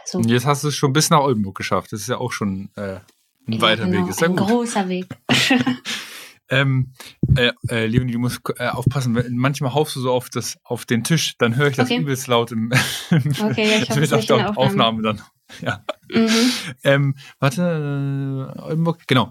Also. 0.00 0.20
Jetzt 0.20 0.46
hast 0.46 0.64
du 0.64 0.68
es 0.68 0.76
schon 0.76 0.92
bis 0.92 1.10
nach 1.10 1.20
Oldenburg 1.20 1.56
geschafft. 1.56 1.92
Das 1.92 2.00
ist 2.00 2.08
ja 2.08 2.18
auch 2.18 2.32
schon 2.32 2.70
äh, 2.76 3.00
ein 3.46 3.52
ja, 3.54 3.60
weiter 3.60 3.86
genau, 3.86 4.02
Weg 4.02 4.10
ist 4.10 4.20
ja 4.20 4.28
ein 4.28 4.36
gut. 4.36 4.48
großer 4.48 4.88
Weg. 4.88 5.06
ähm, 6.48 6.92
äh, 7.36 7.52
äh, 7.68 7.86
Leonie, 7.86 8.12
du 8.12 8.18
musst 8.18 8.40
äh, 8.58 8.68
aufpassen. 8.68 9.18
Manchmal 9.30 9.74
haufst 9.74 9.96
du 9.96 10.00
so 10.00 10.12
auf, 10.12 10.30
das, 10.30 10.56
auf 10.64 10.84
den 10.84 11.04
Tisch, 11.04 11.36
dann 11.38 11.56
höre 11.56 11.68
ich 11.68 11.76
das 11.76 11.90
okay. 11.90 12.00
übelst 12.00 12.26
laut 12.28 12.52
im, 12.52 12.72
okay, 13.10 13.70
ja, 13.70 13.82
ich 13.82 13.90
hoffe, 13.90 14.16
auf 14.16 14.26
der 14.26 14.36
Aufnahme. 14.36 14.56
Aufnahme 14.56 15.02
dann. 15.02 15.22
Ja. 15.62 15.84
Mhm. 16.12 16.52
Ähm, 16.82 17.14
warte, 17.38 18.54
äh, 18.56 18.60
Oldenburg, 18.60 19.06
genau. 19.06 19.30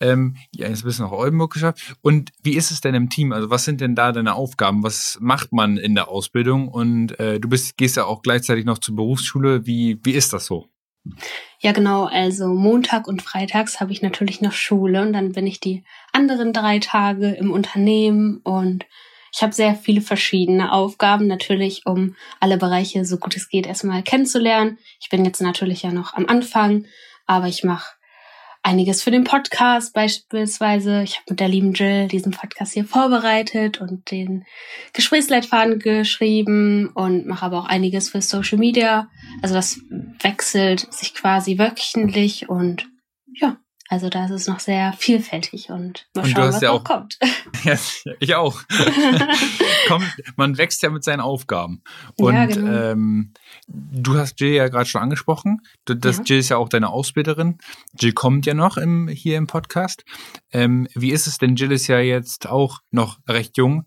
Ähm, 0.00 0.36
ja, 0.54 0.68
jetzt 0.68 0.84
bist 0.84 0.98
du 0.98 1.04
nach 1.04 1.12
Oldenburg 1.12 1.52
geschafft. 1.52 1.94
Und 2.02 2.30
wie 2.42 2.56
ist 2.56 2.70
es 2.70 2.82
denn 2.82 2.94
im 2.94 3.08
Team? 3.08 3.32
Also 3.32 3.48
was 3.48 3.64
sind 3.64 3.80
denn 3.80 3.94
da 3.94 4.12
deine 4.12 4.34
Aufgaben? 4.34 4.82
Was 4.82 5.16
macht 5.20 5.52
man 5.52 5.78
in 5.78 5.94
der 5.94 6.08
Ausbildung? 6.08 6.68
Und 6.68 7.18
äh, 7.18 7.40
du 7.40 7.48
bist, 7.48 7.76
gehst 7.78 7.96
ja 7.96 8.04
auch 8.04 8.20
gleichzeitig 8.20 8.66
noch 8.66 8.78
zur 8.78 8.96
Berufsschule. 8.96 9.66
Wie, 9.66 9.98
wie 10.04 10.12
ist 10.12 10.34
das 10.34 10.44
so? 10.46 10.68
Ja, 11.60 11.72
genau. 11.72 12.04
Also 12.04 12.48
Montag 12.48 13.08
und 13.08 13.22
Freitags 13.22 13.80
habe 13.80 13.92
ich 13.92 14.02
natürlich 14.02 14.40
noch 14.40 14.52
Schule 14.52 15.02
und 15.02 15.12
dann 15.12 15.32
bin 15.32 15.46
ich 15.46 15.60
die 15.60 15.84
anderen 16.12 16.52
drei 16.52 16.78
Tage 16.78 17.30
im 17.30 17.50
Unternehmen 17.50 18.40
und 18.44 18.86
ich 19.32 19.42
habe 19.42 19.52
sehr 19.52 19.74
viele 19.74 20.00
verschiedene 20.00 20.72
Aufgaben, 20.72 21.26
natürlich, 21.26 21.82
um 21.84 22.16
alle 22.40 22.56
Bereiche 22.56 23.04
so 23.04 23.18
gut 23.18 23.36
es 23.36 23.50
geht 23.50 23.66
erstmal 23.66 24.02
kennenzulernen. 24.02 24.78
Ich 24.98 25.10
bin 25.10 25.26
jetzt 25.26 25.42
natürlich 25.42 25.82
ja 25.82 25.92
noch 25.92 26.14
am 26.14 26.24
Anfang, 26.26 26.86
aber 27.26 27.46
ich 27.46 27.62
mache 27.62 27.95
einiges 28.66 29.02
für 29.02 29.12
den 29.12 29.24
Podcast 29.24 29.94
beispielsweise. 29.94 31.02
Ich 31.04 31.16
habe 31.16 31.26
mit 31.30 31.40
der 31.40 31.48
lieben 31.48 31.72
Jill 31.72 32.08
diesen 32.08 32.32
Podcast 32.32 32.74
hier 32.74 32.84
vorbereitet 32.84 33.80
und 33.80 34.10
den 34.10 34.44
Gesprächsleitfaden 34.92 35.78
geschrieben 35.78 36.90
und 36.92 37.26
mache 37.26 37.46
aber 37.46 37.60
auch 37.60 37.66
einiges 37.66 38.10
für 38.10 38.20
Social 38.20 38.58
Media. 38.58 39.08
Also 39.40 39.54
das 39.54 39.80
wechselt 40.20 40.92
sich 40.92 41.14
quasi 41.14 41.58
wöchentlich 41.58 42.48
und 42.48 42.88
ja, 43.32 43.56
also 43.88 44.08
da 44.08 44.24
ist 44.24 44.32
es 44.32 44.46
noch 44.48 44.58
sehr 44.58 44.92
vielfältig 44.94 45.70
und 45.70 46.06
mal 46.14 46.26
schauen, 46.26 46.48
was 46.48 46.60
ja 46.60 46.70
auch, 46.70 46.84
kommt. 46.84 47.18
Ja, 47.64 47.76
ich 48.20 48.34
auch. 48.34 48.62
Komm, 49.88 50.02
man 50.36 50.58
wächst 50.58 50.82
ja 50.82 50.90
mit 50.90 51.04
seinen 51.04 51.20
Aufgaben. 51.20 51.82
Und 52.16 52.34
ja, 52.34 52.46
genau. 52.46 52.92
ähm, 52.92 53.32
du 53.66 54.16
hast 54.16 54.40
Jill 54.40 54.54
ja 54.54 54.68
gerade 54.68 54.86
schon 54.86 55.02
angesprochen. 55.02 55.60
Das 55.84 56.18
ja. 56.18 56.22
Jill 56.24 56.38
ist 56.38 56.48
ja 56.48 56.56
auch 56.56 56.68
deine 56.68 56.90
Ausbilderin. 56.90 57.58
Jill 57.98 58.12
kommt 58.12 58.46
ja 58.46 58.54
noch 58.54 58.76
im, 58.76 59.08
hier 59.08 59.36
im 59.36 59.46
Podcast. 59.46 60.04
Ähm, 60.52 60.88
wie 60.94 61.10
ist 61.10 61.26
es 61.26 61.38
denn? 61.38 61.56
Jill 61.56 61.72
ist 61.72 61.86
ja 61.86 61.98
jetzt 61.98 62.48
auch 62.48 62.80
noch 62.90 63.18
recht 63.28 63.56
jung. 63.56 63.84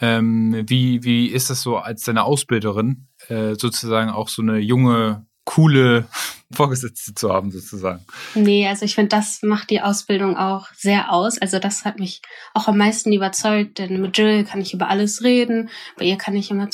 Ähm, 0.00 0.64
wie, 0.66 1.04
wie 1.04 1.26
ist 1.26 1.50
das 1.50 1.62
so 1.62 1.76
als 1.76 2.04
deine 2.04 2.24
Ausbilderin, 2.24 3.08
äh, 3.28 3.54
sozusagen 3.54 4.10
auch 4.10 4.28
so 4.28 4.40
eine 4.40 4.58
junge 4.58 5.26
coole 5.44 6.06
Vorgesetzte 6.52 7.14
zu 7.14 7.32
haben, 7.32 7.52
sozusagen. 7.52 8.04
Nee, 8.34 8.66
also 8.66 8.84
ich 8.84 8.96
finde, 8.96 9.10
das 9.10 9.40
macht 9.42 9.70
die 9.70 9.82
Ausbildung 9.82 10.36
auch 10.36 10.68
sehr 10.74 11.12
aus. 11.12 11.38
Also 11.38 11.60
das 11.60 11.84
hat 11.84 11.98
mich 11.98 12.22
auch 12.54 12.66
am 12.66 12.76
meisten 12.76 13.12
überzeugt, 13.12 13.78
denn 13.78 14.00
mit 14.00 14.18
Jill 14.18 14.44
kann 14.44 14.60
ich 14.60 14.74
über 14.74 14.88
alles 14.88 15.22
reden, 15.22 15.70
bei 15.96 16.06
ihr 16.06 16.16
kann 16.16 16.34
ich 16.34 16.50
immer 16.50 16.68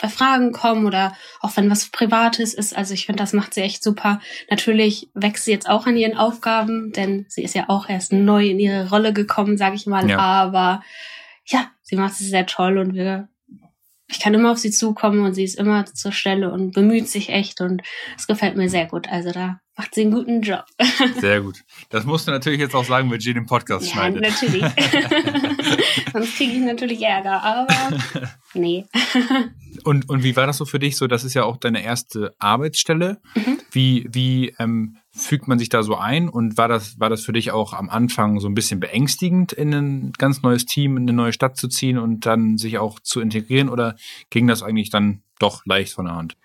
bei 0.00 0.08
Fragen 0.08 0.52
kommen 0.52 0.86
oder 0.86 1.14
auch 1.40 1.56
wenn 1.56 1.70
was 1.70 1.90
Privates 1.90 2.54
ist. 2.54 2.76
Also 2.76 2.94
ich 2.94 3.06
finde, 3.06 3.22
das 3.22 3.32
macht 3.32 3.54
sie 3.54 3.60
echt 3.60 3.82
super. 3.82 4.20
Natürlich 4.48 5.10
wächst 5.14 5.44
sie 5.44 5.52
jetzt 5.52 5.68
auch 5.68 5.86
an 5.86 5.96
ihren 5.96 6.16
Aufgaben, 6.16 6.92
denn 6.92 7.26
sie 7.28 7.42
ist 7.42 7.54
ja 7.54 7.64
auch 7.68 7.88
erst 7.88 8.12
neu 8.12 8.46
in 8.46 8.58
ihre 8.58 8.88
Rolle 8.88 9.12
gekommen, 9.12 9.58
sage 9.58 9.76
ich 9.76 9.86
mal. 9.86 10.08
Ja. 10.08 10.18
Aber 10.18 10.82
ja, 11.44 11.70
sie 11.82 11.96
macht 11.96 12.12
es 12.12 12.20
sehr 12.20 12.46
toll 12.46 12.78
und 12.78 12.94
wir 12.94 13.28
ich 14.10 14.20
kann 14.20 14.34
immer 14.34 14.52
auf 14.52 14.58
sie 14.58 14.70
zukommen 14.70 15.24
und 15.24 15.34
sie 15.34 15.44
ist 15.44 15.58
immer 15.58 15.86
zur 15.86 16.12
Stelle 16.12 16.52
und 16.52 16.72
bemüht 16.72 17.08
sich 17.08 17.28
echt 17.28 17.60
und 17.60 17.82
es 18.16 18.26
gefällt 18.26 18.56
mir 18.56 18.68
sehr 18.68 18.86
gut. 18.86 19.08
Also 19.08 19.30
da 19.30 19.60
macht 19.76 19.94
sie 19.94 20.02
einen 20.02 20.10
guten 20.10 20.42
Job. 20.42 20.64
Sehr 21.20 21.40
gut. 21.40 21.60
Das 21.88 22.04
musst 22.04 22.28
du 22.28 22.32
natürlich 22.32 22.60
jetzt 22.60 22.74
auch 22.74 22.84
sagen, 22.84 23.10
wenn 23.10 23.18
Jill 23.18 23.32
den 23.32 23.46
Podcast 23.46 23.86
Ja, 23.86 23.92
schneidet. 23.92 24.20
natürlich. 24.20 24.62
Sonst 26.12 26.36
kriege 26.36 26.52
ich 26.52 26.60
natürlich 26.60 27.00
Ärger, 27.00 27.42
aber 27.42 27.66
nee. 28.52 28.84
Und, 29.84 30.10
und 30.10 30.24
wie 30.24 30.36
war 30.36 30.46
das 30.46 30.58
so 30.58 30.66
für 30.66 30.78
dich? 30.80 30.96
So, 30.96 31.06
das 31.06 31.24
ist 31.24 31.32
ja 31.32 31.44
auch 31.44 31.56
deine 31.56 31.82
erste 31.82 32.34
Arbeitsstelle. 32.38 33.20
Mhm. 33.34 33.60
Wie, 33.70 34.06
wie 34.10 34.54
ähm, 34.58 34.96
fügt 35.12 35.48
man 35.48 35.58
sich 35.58 35.68
da 35.68 35.82
so 35.82 35.96
ein? 35.96 36.28
Und 36.28 36.56
war 36.56 36.68
das, 36.68 36.98
war 37.00 37.10
das 37.10 37.24
für 37.24 37.32
dich 37.32 37.50
auch 37.50 37.72
am 37.72 37.90
Anfang 37.90 38.40
so 38.40 38.48
ein 38.48 38.54
bisschen 38.54 38.80
beängstigend, 38.80 39.52
in 39.52 39.72
ein 39.74 40.12
ganz 40.18 40.42
neues 40.42 40.66
Team, 40.66 40.96
in 40.96 41.04
eine 41.04 41.12
neue 41.12 41.32
Stadt 41.32 41.56
zu 41.56 41.68
ziehen 41.68 41.98
und 41.98 42.26
dann 42.26 42.58
sich 42.58 42.78
auch 42.78 43.00
zu 43.00 43.20
integrieren? 43.20 43.68
Oder 43.68 43.96
ging 44.30 44.46
das 44.46 44.62
eigentlich 44.62 44.90
dann 44.90 45.22
doch 45.38 45.64
leicht 45.66 45.92
von 45.92 46.06
der 46.06 46.14
Hand? 46.14 46.36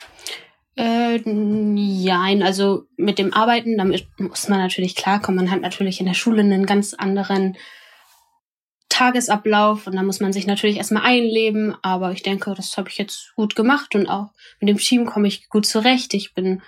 Äh, 0.78 1.20
nein, 1.26 2.44
also 2.44 2.84
mit 2.98 3.18
dem 3.18 3.34
Arbeiten, 3.34 3.78
damit 3.78 4.08
muss 4.18 4.50
man 4.50 4.60
natürlich 4.60 4.96
klarkommen. 4.96 5.46
Man 5.46 5.52
hat 5.52 5.62
natürlich 5.62 6.00
in 6.00 6.06
der 6.06 6.16
Schule 6.16 6.42
einen 6.42 6.66
ganz 6.66 6.94
anderen 6.94 7.56
Tagesablauf 8.90 9.88
und 9.88 9.96
da 9.96 10.04
muss 10.04 10.20
man 10.20 10.34
sich 10.34 10.48
natürlich 10.48 10.78
erstmal 10.78 11.04
einleben, 11.04 11.76
aber 11.82 12.12
ich 12.12 12.24
denke, 12.24 12.54
das 12.56 12.78
habe 12.78 12.90
ich 12.90 12.98
jetzt 12.98 13.34
gut 13.36 13.56
gemacht 13.56 13.94
und 13.96 14.08
auch 14.08 14.32
mit 14.60 14.70
dem 14.70 14.78
Team 14.78 15.06
komme 15.06 15.28
ich 15.28 15.50
gut 15.50 15.66
zurecht. 15.66 16.14
Ich 16.14 16.34
bin 16.34 16.62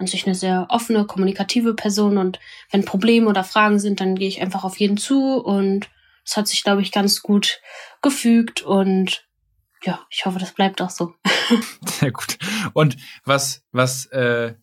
an 0.00 0.06
sich 0.06 0.26
eine 0.26 0.34
sehr 0.34 0.66
offene, 0.70 1.04
kommunikative 1.04 1.74
Person 1.74 2.18
und 2.18 2.40
wenn 2.70 2.84
Probleme 2.84 3.28
oder 3.28 3.44
Fragen 3.44 3.78
sind, 3.78 4.00
dann 4.00 4.16
gehe 4.16 4.28
ich 4.28 4.40
einfach 4.40 4.64
auf 4.64 4.78
jeden 4.80 4.96
zu 4.96 5.36
und 5.36 5.88
es 6.24 6.36
hat 6.36 6.48
sich, 6.48 6.62
glaube 6.64 6.82
ich, 6.82 6.90
ganz 6.90 7.22
gut 7.22 7.60
gefügt 8.02 8.62
und 8.62 9.26
ja, 9.82 10.00
ich 10.10 10.26
hoffe, 10.26 10.38
das 10.38 10.52
bleibt 10.52 10.82
auch 10.82 10.90
so. 10.90 11.14
Sehr 11.86 12.12
gut. 12.12 12.38
Und 12.74 12.96
was, 13.24 13.62
was 13.72 14.06
äh, 14.06 14.54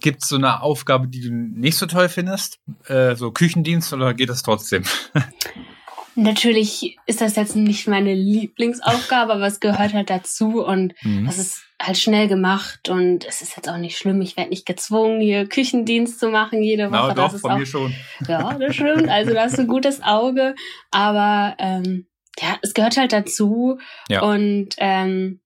gibt 0.00 0.22
es 0.22 0.28
so 0.28 0.36
eine 0.36 0.62
Aufgabe, 0.62 1.08
die 1.08 1.20
du 1.20 1.30
nicht 1.32 1.76
so 1.76 1.86
toll 1.86 2.08
findest? 2.08 2.58
Äh, 2.86 3.14
so 3.16 3.30
Küchendienst 3.30 3.92
oder 3.92 4.12
geht 4.14 4.28
das 4.28 4.42
trotzdem? 4.42 4.84
Natürlich 6.14 6.98
ist 7.06 7.20
das 7.20 7.36
jetzt 7.36 7.56
nicht 7.56 7.86
meine 7.86 8.14
Lieblingsaufgabe, 8.14 9.34
aber 9.34 9.46
es 9.46 9.60
gehört 9.60 9.94
halt 9.94 10.10
dazu 10.10 10.64
und 10.64 10.94
Mhm. 11.02 11.26
das 11.26 11.38
ist 11.38 11.62
halt 11.80 11.98
schnell 11.98 12.26
gemacht 12.28 12.88
und 12.88 13.24
es 13.24 13.40
ist 13.40 13.56
jetzt 13.56 13.68
auch 13.68 13.76
nicht 13.76 13.96
schlimm. 13.96 14.20
Ich 14.20 14.36
werde 14.36 14.50
nicht 14.50 14.66
gezwungen, 14.66 15.20
hier 15.20 15.46
Küchendienst 15.48 16.18
zu 16.18 16.28
machen 16.28 16.62
jede 16.62 16.90
Woche. 16.90 17.08
Na 17.08 17.14
das 17.14 17.16
doch, 17.16 17.34
ist 17.34 17.40
von 17.42 17.52
auch, 17.52 17.58
mir 17.58 17.66
schon. 17.66 17.94
ja, 18.28 18.54
das 18.54 18.74
stimmt. 18.74 19.08
Also 19.08 19.32
da 19.32 19.42
hast 19.42 19.58
du 19.58 19.62
ein 19.62 19.68
gutes 19.68 20.02
Auge, 20.02 20.54
aber 20.90 21.54
ähm, 21.58 22.06
ja, 22.40 22.56
es 22.62 22.74
gehört 22.74 22.96
halt 22.96 23.12
dazu 23.12 23.78
Ja. 24.08 24.22
und 24.22 24.70
ähm, 24.78 25.40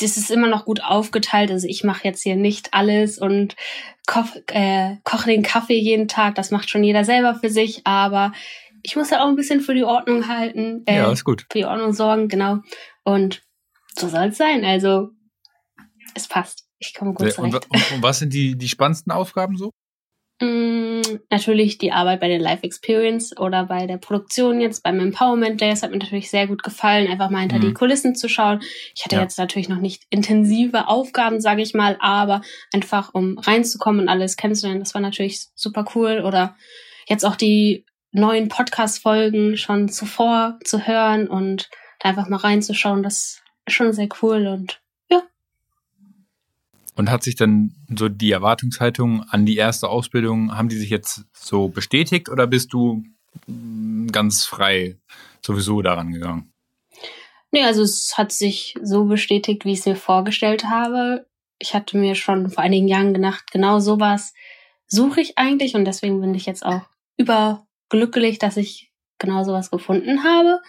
das 0.00 0.16
ist 0.16 0.30
immer 0.30 0.48
noch 0.48 0.64
gut 0.64 0.82
aufgeteilt. 0.82 1.50
Also 1.50 1.68
ich 1.68 1.84
mache 1.84 2.04
jetzt 2.04 2.22
hier 2.22 2.36
nicht 2.36 2.72
alles 2.72 3.18
und 3.18 3.56
koch, 4.06 4.34
äh, 4.46 4.96
koche 5.04 5.26
den 5.30 5.42
Kaffee 5.42 5.78
jeden 5.78 6.08
Tag. 6.08 6.34
Das 6.34 6.50
macht 6.50 6.70
schon 6.70 6.82
jeder 6.82 7.04
selber 7.04 7.34
für 7.34 7.50
sich, 7.50 7.82
aber 7.86 8.32
ich 8.82 8.96
muss 8.96 9.10
ja 9.10 9.22
auch 9.22 9.28
ein 9.28 9.36
bisschen 9.36 9.60
für 9.60 9.74
die 9.74 9.84
Ordnung 9.84 10.26
halten, 10.28 10.82
äh, 10.86 10.96
ja, 10.96 11.12
ist 11.12 11.24
gut. 11.24 11.42
für 11.50 11.58
die 11.58 11.66
Ordnung 11.66 11.92
sorgen, 11.92 12.28
genau. 12.28 12.58
Und 13.04 13.42
so 13.98 14.08
soll 14.08 14.28
es 14.28 14.38
sein. 14.38 14.64
Also 14.64 15.10
es 16.14 16.28
passt. 16.28 16.64
Ich 16.78 16.94
komme 16.94 17.12
gut 17.14 17.26
Und, 17.26 17.32
zurecht. 17.32 17.54
und, 17.70 17.92
und 17.92 18.02
was 18.02 18.18
sind 18.18 18.32
die, 18.32 18.56
die 18.56 18.68
spannendsten 18.68 19.12
Aufgaben 19.12 19.56
so? 19.56 19.70
Mm, 20.40 21.02
natürlich 21.30 21.78
die 21.78 21.92
Arbeit 21.92 22.18
bei 22.20 22.26
der 22.26 22.40
Live 22.40 22.64
Experience 22.64 23.36
oder 23.38 23.66
bei 23.66 23.86
der 23.86 23.98
Produktion 23.98 24.60
jetzt 24.60 24.82
beim 24.82 24.98
Empowerment 24.98 25.60
Day. 25.60 25.70
Das 25.70 25.82
hat 25.84 25.92
mir 25.92 25.98
natürlich 25.98 26.30
sehr 26.30 26.48
gut 26.48 26.64
gefallen, 26.64 27.06
einfach 27.08 27.30
mal 27.30 27.40
hinter 27.40 27.58
Mhm. 27.58 27.60
die 27.60 27.72
Kulissen 27.74 28.16
zu 28.16 28.28
schauen. 28.28 28.60
Ich 28.96 29.04
hatte 29.04 29.16
Ja. 29.16 29.22
jetzt 29.22 29.38
natürlich 29.38 29.68
noch 29.68 29.78
nicht 29.78 30.02
intensive 30.10 30.88
Aufgaben, 30.88 31.40
sage 31.40 31.62
ich 31.62 31.74
mal, 31.74 31.96
aber 32.00 32.42
einfach 32.72 33.14
um 33.14 33.38
reinzukommen 33.38 34.00
und 34.00 34.08
alles 34.08 34.36
kennenzulernen, 34.36 34.80
das 34.80 34.94
war 34.94 35.00
natürlich 35.02 35.46
super 35.54 35.84
cool. 35.94 36.22
Oder 36.24 36.56
jetzt 37.06 37.24
auch 37.24 37.36
die 37.36 37.86
neuen 38.10 38.48
Podcast-Folgen 38.48 39.56
schon 39.56 39.88
zuvor 39.88 40.58
zu 40.64 40.86
hören 40.88 41.28
und 41.28 41.70
da 42.00 42.08
einfach 42.08 42.28
mal 42.28 42.38
reinzuschauen, 42.38 43.04
das 43.04 43.41
schon 43.68 43.92
sehr 43.92 44.08
cool 44.22 44.46
und 44.46 44.80
Und 46.94 47.10
hat 47.10 47.22
sich 47.22 47.36
dann 47.36 47.74
so 47.96 48.08
die 48.08 48.32
Erwartungshaltung 48.32 49.22
an 49.30 49.46
die 49.46 49.56
erste 49.56 49.88
Ausbildung, 49.88 50.56
haben 50.56 50.68
die 50.68 50.76
sich 50.76 50.90
jetzt 50.90 51.24
so 51.32 51.68
bestätigt 51.68 52.28
oder 52.28 52.46
bist 52.46 52.72
du 52.72 53.02
mm, 53.46 54.08
ganz 54.08 54.44
frei 54.44 54.98
sowieso 55.40 55.80
daran 55.80 56.12
gegangen? 56.12 56.52
Nee, 57.50 57.64
also 57.64 57.82
es 57.82 58.16
hat 58.18 58.32
sich 58.32 58.74
so 58.82 59.04
bestätigt, 59.04 59.64
wie 59.64 59.72
ich 59.72 59.80
es 59.80 59.86
mir 59.86 59.96
vorgestellt 59.96 60.64
habe. 60.64 61.26
Ich 61.58 61.74
hatte 61.74 61.96
mir 61.96 62.14
schon 62.14 62.50
vor 62.50 62.62
einigen 62.62 62.88
Jahren 62.88 63.14
gedacht, 63.14 63.50
genau 63.50 63.78
sowas 63.78 64.34
suche 64.86 65.22
ich 65.22 65.38
eigentlich 65.38 65.74
und 65.74 65.86
deswegen 65.86 66.20
bin 66.20 66.34
ich 66.34 66.44
jetzt 66.44 66.64
auch 66.64 66.82
überglücklich, 67.16 68.38
dass 68.38 68.56
ich 68.58 68.90
genau 69.18 69.44
sowas 69.44 69.70
gefunden 69.70 70.24
habe. 70.24 70.60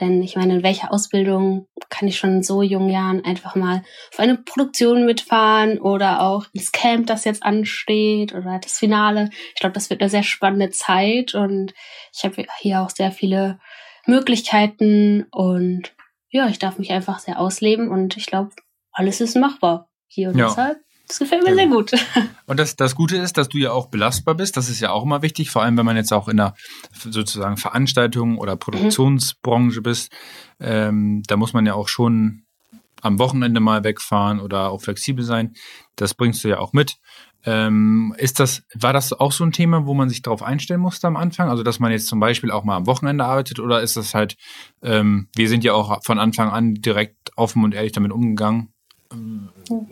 Denn 0.00 0.22
ich 0.22 0.36
meine, 0.36 0.54
in 0.56 0.62
welcher 0.62 0.92
Ausbildung 0.92 1.66
kann 1.88 2.08
ich 2.08 2.18
schon 2.18 2.36
in 2.36 2.42
so 2.42 2.62
jungen 2.62 2.90
Jahren 2.90 3.24
einfach 3.24 3.56
mal 3.56 3.82
auf 4.12 4.20
eine 4.20 4.36
Produktion 4.36 5.06
mitfahren 5.06 5.78
oder 5.80 6.22
auch 6.22 6.46
ins 6.52 6.72
Camp, 6.72 7.06
das 7.06 7.24
jetzt 7.24 7.42
ansteht 7.42 8.34
oder 8.34 8.58
das 8.62 8.78
Finale. 8.78 9.30
Ich 9.54 9.60
glaube, 9.60 9.72
das 9.74 9.90
wird 9.90 10.00
eine 10.00 10.10
sehr 10.10 10.22
spannende 10.22 10.70
Zeit 10.70 11.34
und 11.34 11.74
ich 12.14 12.24
habe 12.24 12.46
hier 12.60 12.82
auch 12.82 12.90
sehr 12.90 13.10
viele 13.10 13.58
Möglichkeiten 14.06 15.26
und 15.30 15.94
ja, 16.30 16.48
ich 16.48 16.58
darf 16.58 16.78
mich 16.78 16.92
einfach 16.92 17.18
sehr 17.18 17.38
ausleben 17.40 17.88
und 17.88 18.16
ich 18.16 18.26
glaube, 18.26 18.50
alles 18.92 19.20
ist 19.20 19.36
machbar 19.36 19.88
hier 20.06 20.30
und 20.30 20.38
Ja. 20.38 20.46
deshalb, 20.48 20.78
das 21.08 21.18
gefällt 21.18 21.42
mir 21.42 21.54
sehr 21.54 21.66
gut. 21.66 21.92
Und 22.46 22.58
das, 22.58 22.76
das 22.76 22.94
Gute 22.94 23.16
ist, 23.16 23.36
dass 23.38 23.48
du 23.48 23.58
ja 23.58 23.72
auch 23.72 23.86
belastbar 23.88 24.34
bist. 24.34 24.56
Das 24.56 24.68
ist 24.68 24.80
ja 24.80 24.90
auch 24.90 25.02
immer 25.02 25.22
wichtig, 25.22 25.50
vor 25.50 25.62
allem 25.62 25.76
wenn 25.76 25.86
man 25.86 25.96
jetzt 25.96 26.12
auch 26.12 26.28
in 26.28 26.36
der 26.36 26.54
sozusagen 26.92 27.56
Veranstaltung 27.56 28.38
oder 28.38 28.56
Produktionsbranche 28.56 29.82
bist. 29.82 30.12
Ähm, 30.60 31.22
da 31.26 31.36
muss 31.36 31.52
man 31.52 31.66
ja 31.66 31.74
auch 31.74 31.88
schon 31.88 32.44
am 33.00 33.18
Wochenende 33.18 33.60
mal 33.60 33.84
wegfahren 33.84 34.40
oder 34.40 34.70
auch 34.70 34.82
flexibel 34.82 35.24
sein. 35.24 35.54
Das 35.96 36.14
bringst 36.14 36.44
du 36.44 36.48
ja 36.48 36.58
auch 36.58 36.72
mit. 36.72 36.96
Ähm, 37.44 38.14
ist 38.18 38.40
das, 38.40 38.64
war 38.74 38.92
das 38.92 39.12
auch 39.12 39.32
so 39.32 39.44
ein 39.44 39.52
Thema, 39.52 39.86
wo 39.86 39.94
man 39.94 40.08
sich 40.08 40.22
darauf 40.22 40.42
einstellen 40.42 40.80
musste 40.80 41.06
am 41.06 41.16
Anfang? 41.16 41.48
Also, 41.48 41.62
dass 41.62 41.78
man 41.78 41.92
jetzt 41.92 42.08
zum 42.08 42.18
Beispiel 42.18 42.50
auch 42.50 42.64
mal 42.64 42.76
am 42.76 42.86
Wochenende 42.86 43.24
arbeitet 43.24 43.60
oder 43.60 43.80
ist 43.80 43.96
das 43.96 44.12
halt, 44.14 44.36
ähm, 44.82 45.28
wir 45.36 45.48
sind 45.48 45.62
ja 45.64 45.72
auch 45.72 46.02
von 46.04 46.18
Anfang 46.18 46.50
an 46.50 46.74
direkt 46.74 47.30
offen 47.36 47.62
und 47.64 47.74
ehrlich 47.74 47.92
damit 47.92 48.10
umgegangen. 48.10 48.72
Ähm, 49.12 49.48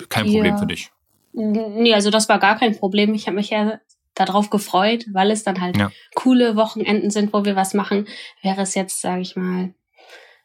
Kein 0.09 0.27
Problem 0.27 0.55
Ja. 0.55 0.59
für 0.59 0.67
dich. 0.67 0.91
Nee, 1.39 1.93
also 1.93 2.09
das 2.11 2.31
war 2.31 2.39
gar 2.39 2.59
kein 2.59 2.77
Problem. 2.79 3.13
Ich 3.13 3.27
habe 3.27 3.37
mich 3.37 3.51
ja 3.51 3.79
darauf 4.15 4.49
gefreut, 4.49 5.05
weil 5.13 5.31
es 5.31 5.45
dann 5.45 5.61
halt 5.61 5.77
Ja. 5.77 5.91
coole 6.15 6.57
Wochenenden 6.57 7.11
sind, 7.11 7.35
wo 7.35 7.45
wir 7.45 7.57
was 7.57 7.75
machen. 7.75 8.09
Wäre 8.43 8.63
es 8.63 8.75
jetzt, 8.75 9.03
sage 9.03 9.21
ich 9.21 9.37
mal, 9.37 9.75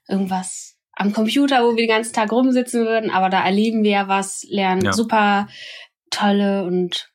irgendwas 0.09 0.77
am 0.91 1.13
Computer, 1.13 1.63
wo 1.63 1.69
wir 1.69 1.77
den 1.77 1.87
ganzen 1.87 2.13
Tag 2.13 2.33
rumsitzen 2.33 2.85
würden, 2.85 3.09
aber 3.09 3.29
da 3.29 3.41
erleben 3.43 3.83
wir 3.83 3.91
ja 3.91 4.07
was, 4.09 4.45
lernen 4.49 4.83
Ja. 4.83 4.91
super 4.91 5.47
tolle 6.09 6.65
und 6.65 7.09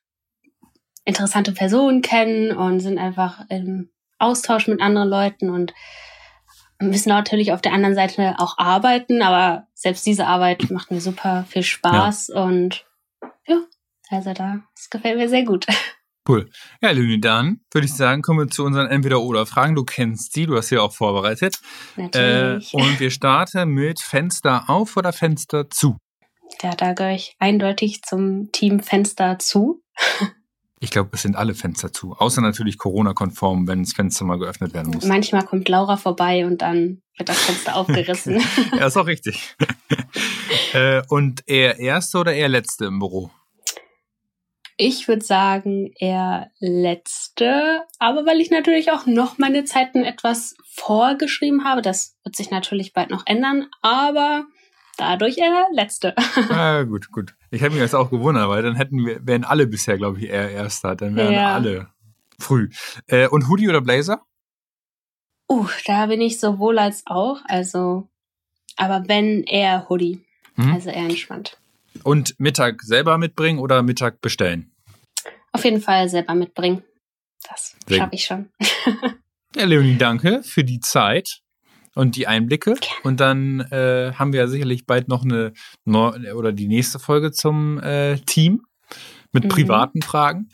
interessante 1.04 1.52
Personen 1.52 2.00
kennen 2.00 2.52
und 2.56 2.80
sind 2.80 2.96
einfach 2.98 3.44
im 3.50 3.90
Austausch 4.18 4.66
mit 4.68 4.80
anderen 4.80 5.10
Leuten 5.10 5.50
und 5.50 5.74
müssen 6.80 7.10
natürlich 7.10 7.52
auf 7.52 7.60
der 7.60 7.74
anderen 7.74 7.94
Seite 7.94 8.36
auch 8.38 8.56
arbeiten, 8.56 9.20
aber 9.20 9.66
selbst 9.74 10.06
diese 10.06 10.26
Arbeit 10.26 10.70
macht 10.70 10.90
mir 10.90 11.02
super 11.02 11.44
viel 11.48 11.62
Spaß 11.62 12.30
und 12.30 12.85
ja, 13.46 13.62
also 14.10 14.32
da, 14.32 14.62
das 14.74 14.90
gefällt 14.90 15.16
mir 15.18 15.28
sehr 15.28 15.44
gut. 15.44 15.66
Cool. 16.28 16.50
Ja, 16.82 16.90
Lüni, 16.90 17.20
dann 17.20 17.60
würde 17.72 17.86
ich 17.86 17.94
sagen, 17.94 18.20
kommen 18.20 18.40
wir 18.40 18.50
zu 18.50 18.64
unseren 18.64 18.88
Entweder-Oder-Fragen. 18.88 19.76
Du 19.76 19.84
kennst 19.84 20.32
sie, 20.32 20.46
du 20.46 20.56
hast 20.56 20.68
sie 20.68 20.78
auch 20.78 20.92
vorbereitet. 20.92 21.60
Äh, 21.96 22.02
Natürlich. 22.02 22.74
und 22.74 22.98
wir 22.98 23.10
starten 23.12 23.68
mit 23.68 24.00
Fenster 24.00 24.68
auf 24.68 24.96
oder 24.96 25.12
Fenster 25.12 25.70
zu. 25.70 25.98
ja, 26.62 26.74
da 26.74 26.94
gehöre 26.94 27.14
ich 27.14 27.36
eindeutig 27.38 28.02
zum 28.02 28.50
Team 28.50 28.80
Fenster 28.80 29.38
zu. 29.38 29.82
Ich 30.78 30.90
glaube, 30.90 31.10
es 31.14 31.22
sind 31.22 31.36
alle 31.36 31.54
Fenster 31.54 31.92
zu. 31.92 32.12
Außer 32.12 32.42
natürlich 32.42 32.76
Corona-konform, 32.76 33.66
wenn 33.66 33.82
das 33.82 33.94
Fenster 33.94 34.26
mal 34.26 34.38
geöffnet 34.38 34.74
werden 34.74 34.92
muss. 34.92 35.04
Manchmal 35.04 35.44
kommt 35.44 35.68
Laura 35.68 35.96
vorbei 35.96 36.44
und 36.44 36.60
dann 36.60 37.02
wird 37.16 37.28
das 37.30 37.42
Fenster 37.42 37.76
aufgerissen. 37.76 38.42
ja, 38.72 38.86
ist 38.86 38.96
auch 38.96 39.06
richtig. 39.06 39.56
äh, 40.74 41.02
und 41.08 41.48
eher 41.48 41.78
erste 41.78 42.18
oder 42.18 42.34
eher 42.34 42.48
letzte 42.48 42.86
im 42.86 42.98
Büro? 42.98 43.30
Ich 44.78 45.08
würde 45.08 45.24
sagen, 45.24 45.92
eher 45.98 46.50
letzte, 46.58 47.82
aber 47.98 48.26
weil 48.26 48.42
ich 48.42 48.50
natürlich 48.50 48.90
auch 48.92 49.06
noch 49.06 49.38
meine 49.38 49.64
Zeiten 49.64 50.04
etwas 50.04 50.54
vorgeschrieben 50.70 51.64
habe, 51.64 51.80
das 51.80 52.18
wird 52.24 52.36
sich 52.36 52.50
natürlich 52.50 52.92
bald 52.92 53.08
noch 53.08 53.22
ändern, 53.24 53.68
aber 53.80 54.44
dadurch 54.98 55.38
eher 55.38 55.66
letzte. 55.72 56.14
ah, 56.50 56.82
gut, 56.82 57.10
gut. 57.10 57.34
Ich 57.50 57.60
hätte 57.60 57.72
mich 57.72 57.80
jetzt 57.82 57.94
auch 57.94 58.10
gewundert, 58.10 58.48
weil 58.48 58.62
dann 58.62 58.76
hätten 58.76 59.04
wir, 59.06 59.24
wären 59.26 59.44
alle 59.44 59.66
bisher, 59.66 59.96
glaube 59.96 60.18
ich, 60.18 60.28
eher 60.28 60.50
erster. 60.50 60.96
Dann 60.96 61.14
wären 61.16 61.34
Ja. 61.34 61.54
alle 61.54 61.88
früh. 62.38 62.68
Äh, 63.06 63.28
und 63.28 63.48
Hoodie 63.48 63.68
oder 63.68 63.80
Blazer? 63.80 64.22
Uh, 65.48 65.66
da 65.86 66.06
bin 66.06 66.20
ich 66.20 66.40
sowohl 66.40 66.78
als 66.78 67.04
auch, 67.06 67.38
also, 67.46 68.08
aber 68.76 69.04
wenn 69.06 69.44
eher 69.44 69.88
Hoodie, 69.88 70.24
Mhm. 70.56 70.72
also 70.72 70.90
eher 70.90 71.04
entspannt. 71.04 71.58
Und 72.02 72.34
Mittag 72.38 72.82
selber 72.82 73.16
mitbringen 73.18 73.58
oder 73.58 73.82
Mittag 73.82 74.20
bestellen? 74.20 74.72
auf 75.52 75.64
jeden 75.64 75.80
Fall 75.80 76.06
selber 76.10 76.34
mitbringen. 76.34 76.82
Das 77.48 77.74
schaffe 77.88 78.14
ich 78.14 78.24
schon. 78.26 78.50
ja, 79.56 79.64
Leonie, 79.64 79.96
danke 79.96 80.42
für 80.42 80.64
die 80.64 80.80
Zeit 80.80 81.40
und 81.96 82.16
die 82.16 82.26
Einblicke. 82.26 82.76
Und 83.02 83.20
dann 83.20 83.60
äh, 83.72 84.12
haben 84.14 84.32
wir 84.32 84.40
ja 84.40 84.46
sicherlich 84.46 84.86
bald 84.86 85.08
noch 85.08 85.24
eine 85.24 85.52
oder 86.34 86.52
die 86.52 86.68
nächste 86.68 86.98
Folge 86.98 87.32
zum 87.32 87.80
äh, 87.80 88.18
Team 88.18 88.62
mit 89.32 89.44
mhm. 89.44 89.48
privaten 89.48 90.02
Fragen. 90.02 90.50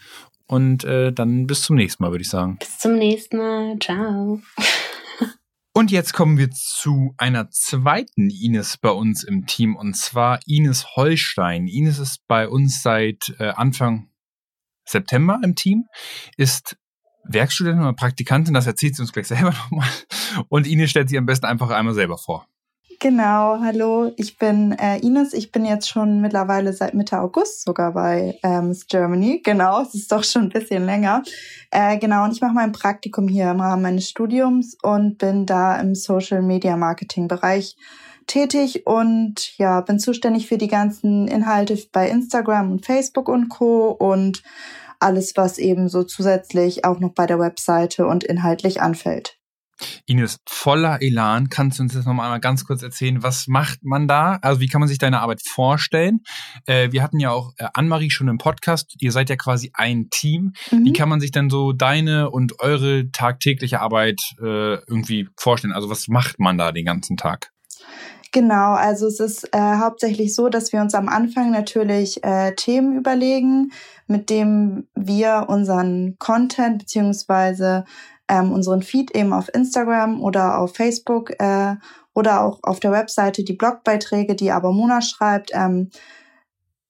Und 0.46 0.85
äh, 0.85 1.12
dann 1.12 1.46
bis 1.46 1.62
zum 1.62 1.76
nächsten 1.76 2.02
Mal, 2.02 2.11
würde 2.11 2.22
ich 2.22 2.28
sagen. 2.28 2.59
Bis 2.59 2.78
zum 2.78 2.96
nächsten 2.96 3.38
Mal. 3.38 3.78
Ciao. 3.81 4.40
Und 5.74 5.90
jetzt 5.90 6.12
kommen 6.12 6.37
wir 6.37 6.50
zu 6.50 7.14
einer 7.16 7.48
zweiten 7.50 8.28
Ines 8.28 8.76
bei 8.76 8.90
uns 8.90 9.24
im 9.24 9.46
Team 9.46 9.74
und 9.74 9.96
zwar 9.96 10.40
Ines 10.46 10.96
Holstein. 10.96 11.66
Ines 11.66 11.98
ist 11.98 12.26
bei 12.28 12.46
uns 12.46 12.83
seit 12.83 13.35
äh, 13.38 13.48
Anfang 13.48 14.11
September 14.85 15.40
im 15.42 15.55
Team, 15.55 15.87
ist 16.37 16.76
Werkstudentin 17.24 17.82
oder 17.82 17.92
Praktikantin, 17.92 18.54
das 18.54 18.66
erzählt 18.66 18.96
sie 18.96 19.02
uns 19.02 19.12
gleich 19.12 19.28
selber 19.28 19.50
nochmal. 19.70 19.88
Und 20.48 20.66
Ines 20.66 20.90
stellt 20.90 21.08
sie 21.08 21.18
am 21.18 21.26
besten 21.26 21.46
einfach 21.46 21.70
einmal 21.70 21.94
selber 21.94 22.18
vor. 22.18 22.46
Genau, 23.02 23.58
hallo, 23.61 24.12
ich 24.16 24.38
bin 24.38 24.70
äh, 24.78 24.98
Ines. 24.98 25.32
Ich 25.32 25.50
bin 25.50 25.64
jetzt 25.64 25.88
schon 25.88 26.20
mittlerweile 26.20 26.72
seit 26.72 26.94
Mitte 26.94 27.18
August 27.18 27.64
sogar 27.64 27.94
bei 27.94 28.38
äh, 28.44 28.61
Miss 28.61 28.87
Germany. 28.87 29.40
Genau, 29.42 29.82
es 29.82 29.92
ist 29.94 30.12
doch 30.12 30.22
schon 30.22 30.42
ein 30.42 30.48
bisschen 30.50 30.87
länger. 30.87 31.24
Äh, 31.72 31.98
genau, 31.98 32.22
und 32.22 32.30
ich 32.30 32.40
mache 32.40 32.54
mein 32.54 32.70
Praktikum 32.70 33.26
hier 33.26 33.50
im 33.50 33.61
Rahmen 33.61 33.82
meines 33.82 34.08
Studiums 34.08 34.76
und 34.82 35.18
bin 35.18 35.46
da 35.46 35.80
im 35.80 35.96
Social 35.96 36.42
Media 36.42 36.76
Marketing 36.76 37.26
Bereich 37.26 37.76
tätig 38.28 38.87
und 38.87 39.58
ja, 39.58 39.80
bin 39.80 39.98
zuständig 39.98 40.46
für 40.46 40.58
die 40.58 40.68
ganzen 40.68 41.26
Inhalte 41.26 41.76
bei 41.90 42.08
Instagram 42.08 42.70
und 42.70 42.87
Facebook 42.87 43.28
und 43.28 43.48
Co. 43.48 43.88
und 43.90 44.44
alles, 45.02 45.32
was 45.36 45.58
eben 45.58 45.88
so 45.88 46.04
zusätzlich 46.04 46.84
auch 46.84 47.00
noch 47.00 47.12
bei 47.14 47.26
der 47.26 47.38
Webseite 47.38 48.06
und 48.06 48.24
inhaltlich 48.24 48.80
anfällt. 48.80 49.36
Ines, 50.06 50.38
voller 50.48 51.02
Elan, 51.02 51.48
kannst 51.48 51.78
du 51.78 51.82
uns 51.82 51.94
jetzt 51.94 52.06
nochmal 52.06 52.38
ganz 52.40 52.64
kurz 52.64 52.82
erzählen, 52.82 53.22
was 53.22 53.46
macht 53.48 53.82
man 53.82 54.08
da? 54.08 54.38
Also 54.42 54.60
wie 54.60 54.68
kann 54.68 54.80
man 54.80 54.88
sich 54.88 54.98
deine 54.98 55.20
Arbeit 55.20 55.42
vorstellen? 55.42 56.20
Äh, 56.66 56.92
wir 56.92 57.02
hatten 57.02 57.18
ja 57.18 57.30
auch 57.30 57.52
äh, 57.56 57.66
Anne-Marie 57.74 58.10
schon 58.10 58.28
im 58.28 58.38
Podcast, 58.38 58.94
ihr 59.00 59.12
seid 59.12 59.30
ja 59.30 59.36
quasi 59.36 59.70
ein 59.74 60.08
Team. 60.10 60.52
Mhm. 60.70 60.84
Wie 60.84 60.92
kann 60.92 61.08
man 61.08 61.20
sich 61.20 61.32
denn 61.32 61.50
so 61.50 61.72
deine 61.72 62.30
und 62.30 62.60
eure 62.60 63.10
tagtägliche 63.10 63.80
Arbeit 63.80 64.20
äh, 64.40 64.74
irgendwie 64.74 65.28
vorstellen? 65.38 65.72
Also 65.72 65.90
was 65.90 66.08
macht 66.08 66.38
man 66.38 66.58
da 66.58 66.72
den 66.72 66.84
ganzen 66.84 67.16
Tag? 67.16 67.51
Genau, 68.34 68.72
also 68.72 69.06
es 69.08 69.20
ist 69.20 69.54
äh, 69.54 69.58
hauptsächlich 69.58 70.34
so, 70.34 70.48
dass 70.48 70.72
wir 70.72 70.80
uns 70.80 70.94
am 70.94 71.08
Anfang 71.10 71.50
natürlich 71.50 72.24
äh, 72.24 72.54
Themen 72.54 72.96
überlegen, 72.96 73.72
mit 74.06 74.30
dem 74.30 74.88
wir 74.94 75.44
unseren 75.48 76.16
Content 76.18 76.78
beziehungsweise 76.78 77.84
ähm, 78.28 78.50
unseren 78.50 78.80
Feed 78.80 79.14
eben 79.14 79.34
auf 79.34 79.54
Instagram 79.54 80.22
oder 80.22 80.58
auf 80.58 80.74
Facebook 80.74 81.38
äh, 81.38 81.76
oder 82.14 82.42
auch 82.42 82.60
auf 82.62 82.80
der 82.80 82.92
Webseite 82.92 83.44
die 83.44 83.52
Blogbeiträge, 83.52 84.34
die 84.34 84.50
aber 84.50 84.72
Mona 84.72 85.02
schreibt, 85.02 85.50
ähm, 85.52 85.90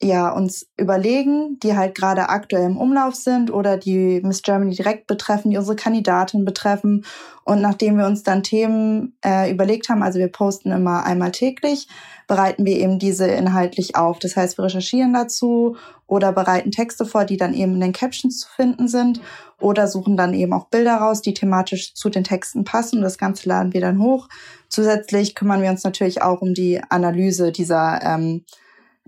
ja, 0.02 0.30
uns 0.30 0.66
überlegen, 0.76 1.60
die 1.62 1.76
halt 1.76 1.94
gerade 1.94 2.28
aktuell 2.28 2.64
im 2.64 2.76
Umlauf 2.76 3.14
sind 3.14 3.52
oder 3.52 3.76
die 3.76 4.20
Miss 4.24 4.42
Germany 4.42 4.74
direkt 4.74 5.06
betreffen, 5.06 5.50
die 5.50 5.56
unsere 5.56 5.76
Kandidatin 5.76 6.44
betreffen. 6.44 7.04
Und 7.44 7.60
nachdem 7.60 7.98
wir 7.98 8.06
uns 8.06 8.24
dann 8.24 8.42
Themen 8.42 9.16
äh, 9.24 9.50
überlegt 9.50 9.88
haben, 9.88 10.02
also 10.02 10.18
wir 10.18 10.28
posten 10.28 10.72
immer 10.72 11.04
einmal 11.04 11.30
täglich, 11.30 11.88
bereiten 12.26 12.64
wir 12.64 12.76
eben 12.78 12.98
diese 12.98 13.26
inhaltlich 13.28 13.94
auf. 13.94 14.18
Das 14.18 14.36
heißt, 14.36 14.58
wir 14.58 14.64
recherchieren 14.64 15.12
dazu 15.12 15.76
oder 16.08 16.32
bereiten 16.32 16.72
Texte 16.72 17.06
vor, 17.06 17.24
die 17.24 17.36
dann 17.36 17.54
eben 17.54 17.74
in 17.74 17.80
den 17.80 17.92
Captions 17.92 18.40
zu 18.40 18.48
finden 18.48 18.88
sind 18.88 19.20
oder 19.60 19.86
suchen 19.86 20.16
dann 20.16 20.34
eben 20.34 20.52
auch 20.52 20.66
Bilder 20.66 20.96
raus, 20.96 21.22
die 21.22 21.34
thematisch 21.34 21.94
zu 21.94 22.10
den 22.10 22.24
Texten 22.24 22.64
passen. 22.64 23.02
Das 23.02 23.18
Ganze 23.18 23.48
laden 23.48 23.72
wir 23.72 23.80
dann 23.80 24.02
hoch. 24.02 24.28
Zusätzlich 24.68 25.36
kümmern 25.36 25.62
wir 25.62 25.70
uns 25.70 25.84
natürlich 25.84 26.22
auch 26.22 26.42
um 26.42 26.54
die 26.54 26.80
Analyse 26.88 27.52
dieser 27.52 28.00
ähm, 28.02 28.44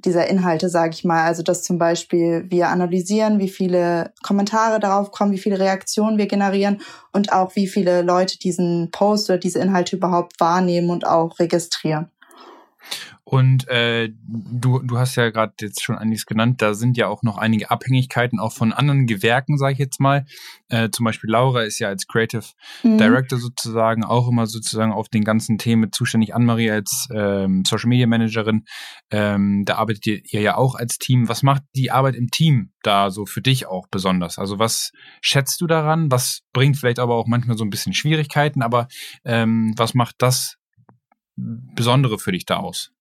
dieser 0.04 0.28
Inhalte, 0.28 0.68
sage 0.68 0.92
ich 0.94 1.04
mal. 1.04 1.24
Also 1.24 1.42
dass 1.42 1.62
zum 1.62 1.78
Beispiel 1.78 2.46
wir 2.48 2.68
analysieren, 2.68 3.38
wie 3.38 3.48
viele 3.48 4.12
Kommentare 4.22 4.80
darauf 4.80 5.10
kommen, 5.10 5.32
wie 5.32 5.38
viele 5.38 5.58
Reaktionen 5.58 6.18
wir 6.18 6.26
generieren 6.26 6.80
und 7.12 7.32
auch 7.32 7.56
wie 7.56 7.66
viele 7.66 8.02
Leute 8.02 8.38
diesen 8.38 8.90
Post 8.90 9.30
oder 9.30 9.38
diese 9.38 9.60
Inhalte 9.60 9.96
überhaupt 9.96 10.38
wahrnehmen 10.40 10.90
und 10.90 11.06
auch 11.06 11.38
registrieren. 11.38 12.10
Und 13.26 13.66
äh, 13.68 14.10
du, 14.28 14.80
du 14.80 14.98
hast 14.98 15.16
ja 15.16 15.30
gerade 15.30 15.54
jetzt 15.60 15.82
schon 15.82 15.96
einiges 15.96 16.26
genannt, 16.26 16.60
da 16.60 16.74
sind 16.74 16.98
ja 16.98 17.08
auch 17.08 17.22
noch 17.22 17.38
einige 17.38 17.70
Abhängigkeiten 17.70 18.38
auch 18.38 18.52
von 18.52 18.74
anderen 18.74 19.06
Gewerken, 19.06 19.56
sage 19.56 19.72
ich 19.72 19.78
jetzt 19.78 19.98
mal. 19.98 20.26
Äh, 20.68 20.90
zum 20.90 21.04
Beispiel 21.04 21.30
Laura 21.30 21.62
ist 21.62 21.78
ja 21.78 21.88
als 21.88 22.06
Creative 22.06 22.44
mhm. 22.82 22.98
Director 22.98 23.38
sozusagen 23.38 24.04
auch 24.04 24.28
immer 24.28 24.46
sozusagen 24.46 24.92
auf 24.92 25.08
den 25.08 25.24
ganzen 25.24 25.56
Themen 25.56 25.90
zuständig. 25.90 26.34
Anne-Marie 26.34 26.70
als 26.70 27.08
ähm, 27.14 27.62
Social 27.66 27.88
Media 27.88 28.06
Managerin, 28.06 28.64
ähm, 29.10 29.64
da 29.64 29.76
arbeitet 29.76 30.06
ihr, 30.06 30.40
ja 30.42 30.56
auch 30.56 30.74
als 30.74 30.98
Team. 30.98 31.26
Was 31.26 31.42
macht 31.42 31.62
die 31.74 31.90
Arbeit 31.90 32.16
im 32.16 32.28
Team 32.28 32.72
da 32.82 33.10
so 33.10 33.24
für 33.24 33.40
dich 33.40 33.66
auch 33.66 33.86
besonders? 33.90 34.38
Also 34.38 34.58
was 34.58 34.92
schätzt 35.22 35.62
du 35.62 35.66
daran? 35.66 36.10
Was 36.10 36.40
bringt 36.52 36.76
vielleicht 36.76 36.98
aber 36.98 37.14
auch 37.14 37.26
manchmal 37.26 37.56
so 37.56 37.64
ein 37.64 37.70
bisschen 37.70 37.94
Schwierigkeiten, 37.94 38.60
aber 38.60 38.86
ähm, 39.24 39.72
was 39.78 39.94
macht 39.94 40.16
das 40.18 40.56
Besondere 41.36 42.18
für 42.18 42.32
dich 42.32 42.44
da 42.44 42.58
aus? 42.58 42.93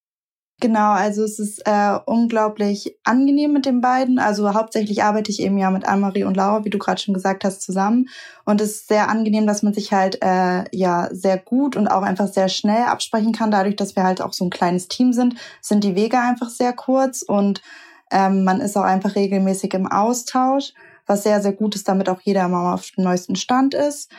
Genau, 0.64 0.92
also 0.92 1.26
es 1.26 1.40
ist 1.40 1.68
äh, 1.68 2.00
unglaublich 2.06 2.98
angenehm 3.04 3.52
mit 3.52 3.66
den 3.66 3.82
beiden. 3.82 4.18
Also 4.18 4.54
hauptsächlich 4.54 5.04
arbeite 5.04 5.30
ich 5.30 5.42
eben 5.42 5.58
ja 5.58 5.70
mit 5.70 5.86
Anne-Marie 5.86 6.24
und 6.24 6.38
Laura, 6.38 6.64
wie 6.64 6.70
du 6.70 6.78
gerade 6.78 7.02
schon 7.02 7.14
gesagt 7.14 7.44
hast, 7.44 7.62
zusammen. 7.62 8.08
Und 8.46 8.62
es 8.62 8.76
ist 8.76 8.88
sehr 8.88 9.10
angenehm, 9.10 9.46
dass 9.46 9.62
man 9.62 9.74
sich 9.74 9.92
halt 9.92 10.20
äh, 10.22 10.64
ja 10.72 11.10
sehr 11.12 11.38
gut 11.38 11.76
und 11.76 11.90
auch 11.90 12.02
einfach 12.02 12.30
sehr 12.30 12.48
schnell 12.48 12.84
absprechen 12.84 13.34
kann. 13.34 13.52
Dadurch, 13.52 13.76
dass 13.76 13.98
wir 13.98 14.04
halt 14.04 14.22
auch 14.22 14.32
so 14.32 14.46
ein 14.46 14.52
kleines 14.52 14.88
Team 14.88 15.12
sind, 15.12 15.36
sind 15.60 15.84
die 15.84 15.98
Wege 15.98 16.18
einfach 16.18 16.50
sehr 16.50 16.72
kurz 16.72 17.24
und 17.24 17.62
ähm, 18.10 18.46
man 18.46 18.62
ist 18.62 18.78
auch 18.78 18.84
einfach 18.84 19.16
regelmäßig 19.16 19.74
im 19.74 19.92
Austausch, 19.92 20.72
was 21.06 21.24
sehr, 21.24 21.42
sehr 21.42 21.52
gut 21.52 21.76
ist, 21.76 21.90
damit 21.90 22.08
auch 22.08 22.22
jeder 22.22 22.46
immer 22.46 22.74
auf 22.74 22.90
dem 22.92 23.04
neuesten 23.04 23.36
Stand 23.36 23.74
ist. 23.74 24.10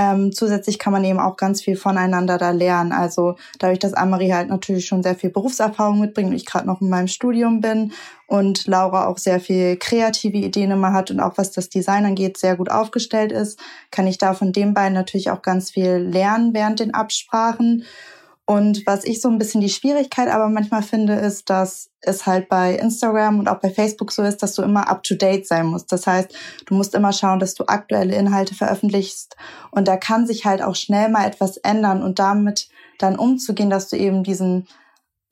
Ähm, 0.00 0.32
zusätzlich 0.32 0.78
kann 0.78 0.94
man 0.94 1.04
eben 1.04 1.20
auch 1.20 1.36
ganz 1.36 1.60
viel 1.60 1.76
voneinander 1.76 2.38
da 2.38 2.52
lernen. 2.52 2.90
Also 2.90 3.36
dadurch, 3.58 3.80
dass 3.80 3.92
Anne-Marie 3.92 4.32
halt 4.32 4.48
natürlich 4.48 4.86
schon 4.86 5.02
sehr 5.02 5.14
viel 5.14 5.28
Berufserfahrung 5.28 6.00
mitbringt 6.00 6.30
und 6.30 6.36
ich 6.36 6.46
gerade 6.46 6.66
noch 6.66 6.80
in 6.80 6.88
meinem 6.88 7.06
Studium 7.06 7.60
bin 7.60 7.92
und 8.26 8.66
Laura 8.66 9.08
auch 9.08 9.18
sehr 9.18 9.40
viel 9.40 9.76
kreative 9.76 10.38
Ideen 10.38 10.70
immer 10.70 10.94
hat 10.94 11.10
und 11.10 11.20
auch 11.20 11.36
was 11.36 11.50
das 11.50 11.68
Design 11.68 12.06
angeht, 12.06 12.38
sehr 12.38 12.56
gut 12.56 12.70
aufgestellt 12.70 13.30
ist, 13.30 13.60
kann 13.90 14.06
ich 14.06 14.16
da 14.16 14.32
von 14.32 14.52
den 14.52 14.72
beiden 14.72 14.94
natürlich 14.94 15.30
auch 15.30 15.42
ganz 15.42 15.70
viel 15.70 15.96
lernen 15.96 16.54
während 16.54 16.80
den 16.80 16.94
Absprachen. 16.94 17.84
Und 18.46 18.84
was 18.84 19.04
ich 19.04 19.20
so 19.20 19.28
ein 19.28 19.38
bisschen 19.38 19.60
die 19.60 19.68
Schwierigkeit 19.68 20.28
aber 20.28 20.48
manchmal 20.48 20.82
finde, 20.82 21.14
ist, 21.14 21.50
dass 21.50 21.90
es 22.00 22.26
halt 22.26 22.48
bei 22.48 22.74
Instagram 22.74 23.38
und 23.38 23.48
auch 23.48 23.60
bei 23.60 23.70
Facebook 23.70 24.10
so 24.10 24.22
ist, 24.22 24.42
dass 24.42 24.54
du 24.54 24.62
immer 24.62 24.88
up-to-date 24.88 25.46
sein 25.46 25.66
musst. 25.66 25.92
Das 25.92 26.06
heißt, 26.06 26.34
du 26.66 26.74
musst 26.74 26.94
immer 26.94 27.12
schauen, 27.12 27.38
dass 27.38 27.54
du 27.54 27.64
aktuelle 27.66 28.16
Inhalte 28.16 28.54
veröffentlichst. 28.54 29.36
Und 29.70 29.86
da 29.86 29.96
kann 29.96 30.26
sich 30.26 30.46
halt 30.46 30.62
auch 30.62 30.74
schnell 30.74 31.10
mal 31.10 31.26
etwas 31.26 31.58
ändern 31.58 32.02
und 32.02 32.18
damit 32.18 32.68
dann 32.98 33.18
umzugehen, 33.18 33.70
dass 33.70 33.88
du 33.88 33.96
eben 33.96 34.24
diesen 34.24 34.66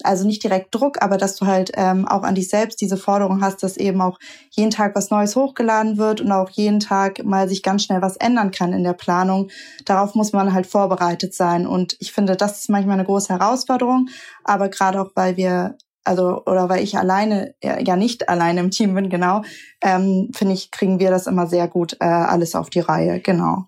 also 0.04 0.26
nicht 0.26 0.42
direkt 0.42 0.74
Druck, 0.74 1.02
aber 1.02 1.16
dass 1.16 1.36
du 1.36 1.46
halt 1.46 1.72
ähm, 1.74 2.06
auch 2.06 2.22
an 2.22 2.34
dich 2.34 2.48
selbst 2.48 2.80
diese 2.80 2.96
Forderung 2.96 3.42
hast, 3.42 3.62
dass 3.62 3.76
eben 3.76 4.00
auch 4.00 4.18
jeden 4.50 4.70
Tag 4.70 4.94
was 4.94 5.10
Neues 5.10 5.36
hochgeladen 5.36 5.98
wird 5.98 6.20
und 6.20 6.32
auch 6.32 6.50
jeden 6.50 6.80
Tag 6.80 7.24
mal 7.24 7.48
sich 7.48 7.62
ganz 7.62 7.84
schnell 7.84 8.02
was 8.02 8.16
ändern 8.16 8.50
kann 8.50 8.72
in 8.72 8.84
der 8.84 8.92
Planung. 8.92 9.50
Darauf 9.84 10.14
muss 10.14 10.32
man 10.32 10.52
halt 10.52 10.66
vorbereitet 10.66 11.34
sein. 11.34 11.66
Und 11.66 11.96
ich 12.00 12.12
finde, 12.12 12.36
das 12.36 12.60
ist 12.60 12.70
manchmal 12.70 12.94
eine 12.94 13.04
große 13.04 13.32
Herausforderung, 13.32 14.08
aber 14.44 14.68
gerade 14.68 15.00
auch, 15.00 15.10
weil 15.14 15.36
wir 15.36 15.76
also 16.04 16.42
oder 16.46 16.70
weil 16.70 16.82
ich 16.82 16.96
alleine 16.96 17.54
ja 17.62 17.94
nicht 17.94 18.30
alleine 18.30 18.60
im 18.60 18.70
Team 18.70 18.94
bin, 18.94 19.10
genau, 19.10 19.42
ähm, 19.82 20.30
finde 20.34 20.54
ich, 20.54 20.70
kriegen 20.70 20.98
wir 21.00 21.10
das 21.10 21.26
immer 21.26 21.46
sehr 21.46 21.68
gut 21.68 21.98
äh, 22.00 22.06
alles 22.06 22.54
auf 22.54 22.70
die 22.70 22.80
Reihe, 22.80 23.20
genau. 23.20 23.66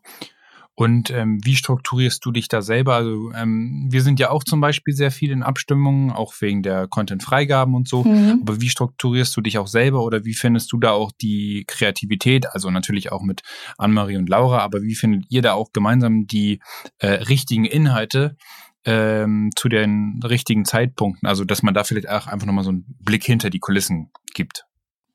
Und 0.80 1.10
ähm, 1.10 1.40
wie 1.44 1.56
strukturierst 1.56 2.24
du 2.24 2.32
dich 2.32 2.48
da 2.48 2.62
selber? 2.62 2.94
Also 2.94 3.32
ähm, 3.34 3.88
wir 3.90 4.00
sind 4.00 4.18
ja 4.18 4.30
auch 4.30 4.42
zum 4.42 4.62
Beispiel 4.62 4.94
sehr 4.94 5.10
viel 5.10 5.30
in 5.30 5.42
Abstimmungen, 5.42 6.10
auch 6.10 6.32
wegen 6.40 6.62
der 6.62 6.88
Content-Freigaben 6.88 7.74
und 7.74 7.86
so. 7.86 8.02
Mhm. 8.02 8.38
Aber 8.40 8.62
wie 8.62 8.70
strukturierst 8.70 9.36
du 9.36 9.42
dich 9.42 9.58
auch 9.58 9.66
selber 9.66 10.02
oder 10.02 10.24
wie 10.24 10.32
findest 10.32 10.72
du 10.72 10.78
da 10.78 10.92
auch 10.92 11.12
die 11.12 11.64
Kreativität? 11.66 12.46
Also 12.54 12.70
natürlich 12.70 13.12
auch 13.12 13.20
mit 13.20 13.42
Anne-Marie 13.76 14.16
und 14.16 14.30
Laura, 14.30 14.60
aber 14.60 14.80
wie 14.80 14.94
findet 14.94 15.26
ihr 15.28 15.42
da 15.42 15.52
auch 15.52 15.72
gemeinsam 15.74 16.26
die 16.26 16.60
äh, 16.96 17.08
richtigen 17.08 17.66
Inhalte? 17.66 18.38
Ähm, 18.86 19.50
zu 19.56 19.68
den 19.68 20.18
richtigen 20.24 20.64
Zeitpunkten, 20.64 21.28
also 21.28 21.44
dass 21.44 21.62
man 21.62 21.74
da 21.74 21.84
vielleicht 21.84 22.08
auch 22.08 22.26
einfach 22.26 22.46
nochmal 22.46 22.64
so 22.64 22.70
einen 22.70 22.86
Blick 22.98 23.22
hinter 23.24 23.50
die 23.50 23.58
Kulissen 23.58 24.10
gibt. 24.32 24.64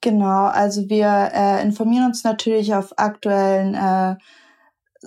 Genau, 0.01 0.45
also 0.45 0.87
wir 0.87 1.31
äh, 1.33 1.63
informieren 1.63 2.05
uns 2.05 2.23
natürlich 2.23 2.75
auf 2.75 2.93
aktuellen 2.99 3.73
äh, 3.73 4.17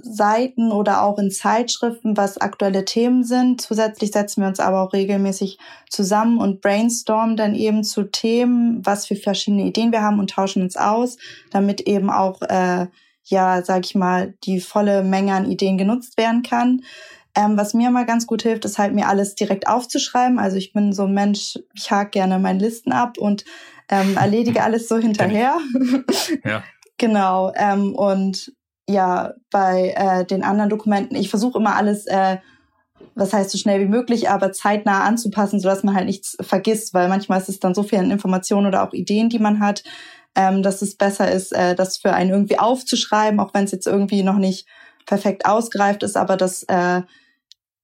Seiten 0.03 0.73
oder 0.73 1.03
auch 1.03 1.19
in 1.19 1.31
Zeitschriften, 1.31 2.17
was 2.17 2.39
aktuelle 2.39 2.85
Themen 2.85 3.25
sind. 3.25 3.61
Zusätzlich 3.61 4.13
setzen 4.13 4.43
wir 4.43 4.49
uns 4.49 4.61
aber 4.61 4.83
auch 4.83 4.93
regelmäßig 4.93 5.59
zusammen 5.91 6.39
und 6.39 6.61
brainstormen 6.61 7.37
dann 7.37 7.55
eben 7.55 7.85
zu 7.85 8.05
Themen, 8.05 8.85
was 8.85 9.07
für 9.07 9.17
verschiedene 9.17 9.65
Ideen 9.65 9.93
wir 9.93 10.03
haben 10.03 10.19
und 10.19 10.31
tauschen 10.31 10.63
uns 10.63 10.77
aus, 10.77 11.17
damit 11.51 11.83
eben 11.83 12.11
auch, 12.11 12.43
äh, 12.43 12.87
ja, 13.25 13.63
sag 13.63 13.85
ich 13.85 13.95
mal, 13.95 14.35
die 14.45 14.61
volle 14.61 15.03
Menge 15.03 15.35
an 15.35 15.51
Ideen 15.51 15.79
genutzt 15.79 16.17
werden 16.17 16.43
kann. 16.43 16.83
Ähm, 17.35 17.57
was 17.57 17.75
mir 17.75 17.91
mal 17.91 18.07
ganz 18.07 18.27
gut 18.27 18.43
hilft, 18.43 18.65
ist 18.65 18.79
halt 18.79 18.95
mir 18.95 19.07
alles 19.09 19.35
direkt 19.35 19.69
aufzuschreiben. 19.69 20.39
Also 20.39 20.57
ich 20.57 20.73
bin 20.73 20.93
so 20.93 21.05
ein 21.05 21.15
Mensch, 21.15 21.59
ich 21.75 21.91
hake 21.91 22.11
gerne 22.11 22.39
meine 22.39 22.59
Listen 22.59 22.91
ab 22.91 23.17
und 23.17 23.45
ähm, 23.89 24.17
erledige 24.17 24.63
alles 24.63 24.89
so 24.89 24.97
hinterher. 24.99 25.59
Ja. 26.45 26.65
genau. 26.99 27.53
Ähm, 27.55 27.95
und 27.95 28.53
ja, 28.89 29.35
bei 29.51 29.95
äh, 29.97 30.25
den 30.25 30.43
anderen 30.43 30.71
Dokumenten, 30.71 31.15
ich 31.15 31.29
versuche 31.29 31.59
immer 31.59 31.77
alles, 31.77 32.07
äh, 32.07 32.39
was 33.15 33.33
heißt 33.33 33.51
so 33.51 33.59
schnell 33.59 33.81
wie 33.81 33.89
möglich, 33.89 34.31
aber 34.31 34.53
zeitnah 34.53 35.05
anzupassen, 35.05 35.61
sodass 35.61 35.85
man 35.85 35.95
halt 35.95 36.07
nichts 36.07 36.37
vergisst, 36.41 36.95
weil 36.95 37.09
manchmal 37.09 37.41
ist 37.41 37.51
es 37.51 37.61
dann 37.61 37.75
so 37.75 37.83
viel 37.83 37.99
an 37.99 38.11
Informationen 38.11 38.67
oder 38.67 38.83
auch 38.83 38.95
Ideen, 38.95 39.29
die 39.29 39.39
man 39.39 39.61
hat, 39.61 39.85
ähm, 40.35 40.63
dass 40.63 40.81
es 40.81 40.97
besser 40.97 41.31
ist, 41.31 41.53
äh, 41.53 41.75
das 41.75 41.99
für 41.99 42.15
einen 42.15 42.31
irgendwie 42.31 42.59
aufzuschreiben, 42.59 43.41
auch 43.41 43.53
wenn 43.53 43.65
es 43.65 43.73
jetzt 43.73 43.87
irgendwie 43.87 44.23
noch 44.23 44.39
nicht 44.39 44.67
perfekt 45.05 45.45
ausgereift 45.45 46.03
ist, 46.03 46.17
aber 46.17 46.39
das, 46.39 46.63
äh, 46.65 47.03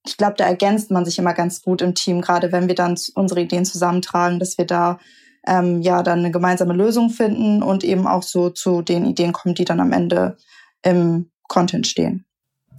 ich 0.06 0.16
glaube, 0.16 0.34
da 0.38 0.46
ergänzt 0.46 0.90
man 0.90 1.04
sich 1.04 1.18
immer 1.18 1.34
ganz 1.34 1.62
gut 1.62 1.82
im 1.82 1.94
Team, 1.94 2.22
gerade 2.22 2.50
wenn 2.50 2.68
wir 2.68 2.74
dann 2.74 2.98
unsere 3.14 3.42
Ideen 3.42 3.66
zusammentragen, 3.66 4.38
dass 4.38 4.56
wir 4.56 4.66
da 4.66 4.98
ähm, 5.46 5.82
ja 5.82 6.02
dann 6.02 6.20
eine 6.20 6.30
gemeinsame 6.30 6.72
Lösung 6.72 7.10
finden 7.10 7.62
und 7.62 7.84
eben 7.84 8.06
auch 8.06 8.22
so 8.22 8.48
zu 8.48 8.80
den 8.80 9.04
Ideen 9.04 9.32
kommen, 9.32 9.54
die 9.54 9.66
dann 9.66 9.80
am 9.80 9.92
Ende 9.92 10.38
im 10.84 11.30
Content 11.48 11.86
stehen. 11.86 12.24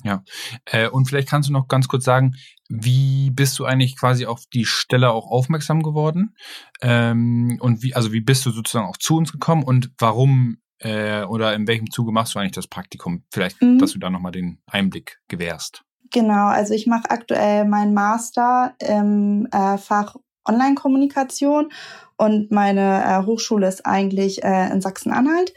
Ja, 0.03 0.24
äh, 0.66 0.88
und 0.88 1.08
vielleicht 1.08 1.30
kannst 1.30 1.49
du 1.49 1.53
noch 1.53 1.68
ganz 1.68 1.88
kurz 1.88 2.03
sagen, 2.03 2.36
wie 2.70 3.32
bist 3.32 3.58
du 3.58 3.66
eigentlich 3.66 3.97
quasi 3.97 4.28
auf 4.28 4.43
die 4.53 4.66
Stelle 4.66 5.12
auch 5.12 5.28
aufmerksam 5.28 5.82
geworden? 5.82 6.36
Ähm, 6.82 7.58
und 7.60 7.82
wie, 7.82 7.95
also 7.95 8.14
wie 8.14 8.22
bist 8.22 8.45
du 8.45 8.51
sozusagen 8.51 8.88
auch 8.88 8.97
zu 8.97 9.18
uns 9.18 9.32
gekommen 9.32 9.64
und 9.64 9.91
warum 9.97 10.58
äh, 10.80 11.24
oder 11.24 11.56
in 11.56 11.68
welchem 11.68 11.89
Zuge 11.89 12.12
machst 12.12 12.36
du 12.36 12.39
eigentlich 12.39 12.51
das 12.51 12.68
Praktikum? 12.68 13.24
Vielleicht, 13.32 13.62
mhm. 13.62 13.80
dass 13.80 13.93
du 13.93 13.99
da 13.99 14.10
nochmal 14.12 14.32
den 14.32 14.60
Einblick 14.68 15.20
gewährst. 15.28 15.84
Genau, 16.12 16.47
also 16.47 16.74
ich 16.74 16.86
mache 16.86 17.10
aktuell 17.10 17.66
meinen 17.66 17.93
Master 17.93 18.76
im 18.80 19.47
äh, 19.51 19.78
Fach 19.78 20.16
Online-Kommunikation 20.47 21.72
und 22.18 22.51
meine 22.51 23.03
äh, 23.03 23.26
Hochschule 23.26 23.68
ist 23.68 23.86
eigentlich 23.86 24.43
äh, 24.43 24.72
in 24.72 24.82
Sachsen-Anhalt. 24.82 25.53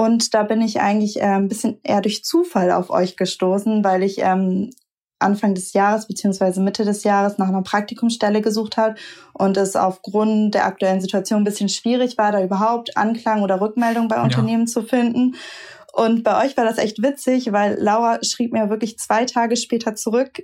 Und 0.00 0.32
da 0.32 0.44
bin 0.44 0.62
ich 0.62 0.80
eigentlich 0.80 1.18
äh, 1.18 1.24
ein 1.24 1.48
bisschen 1.48 1.78
eher 1.82 2.00
durch 2.00 2.24
Zufall 2.24 2.72
auf 2.72 2.88
euch 2.88 3.18
gestoßen, 3.18 3.84
weil 3.84 4.02
ich 4.02 4.16
ähm, 4.20 4.70
Anfang 5.18 5.54
des 5.54 5.74
Jahres 5.74 6.08
beziehungsweise 6.08 6.62
Mitte 6.62 6.86
des 6.86 7.04
Jahres 7.04 7.36
nach 7.36 7.48
einer 7.48 7.60
Praktikumsstelle 7.60 8.40
gesucht 8.40 8.78
habe 8.78 8.94
und 9.34 9.58
es 9.58 9.76
aufgrund 9.76 10.54
der 10.54 10.64
aktuellen 10.64 11.02
Situation 11.02 11.42
ein 11.42 11.44
bisschen 11.44 11.68
schwierig 11.68 12.16
war, 12.16 12.32
da 12.32 12.42
überhaupt 12.42 12.96
Anklang 12.96 13.42
oder 13.42 13.60
Rückmeldung 13.60 14.08
bei 14.08 14.22
Unternehmen 14.22 14.64
ja. 14.64 14.72
zu 14.72 14.84
finden. 14.84 15.34
Und 15.92 16.22
bei 16.22 16.46
euch 16.46 16.56
war 16.56 16.64
das 16.64 16.78
echt 16.78 17.02
witzig, 17.02 17.52
weil 17.52 17.76
Laura 17.78 18.20
schrieb 18.24 18.54
mir 18.54 18.70
wirklich 18.70 18.98
zwei 18.98 19.26
Tage 19.26 19.58
später 19.58 19.96
zurück, 19.96 20.38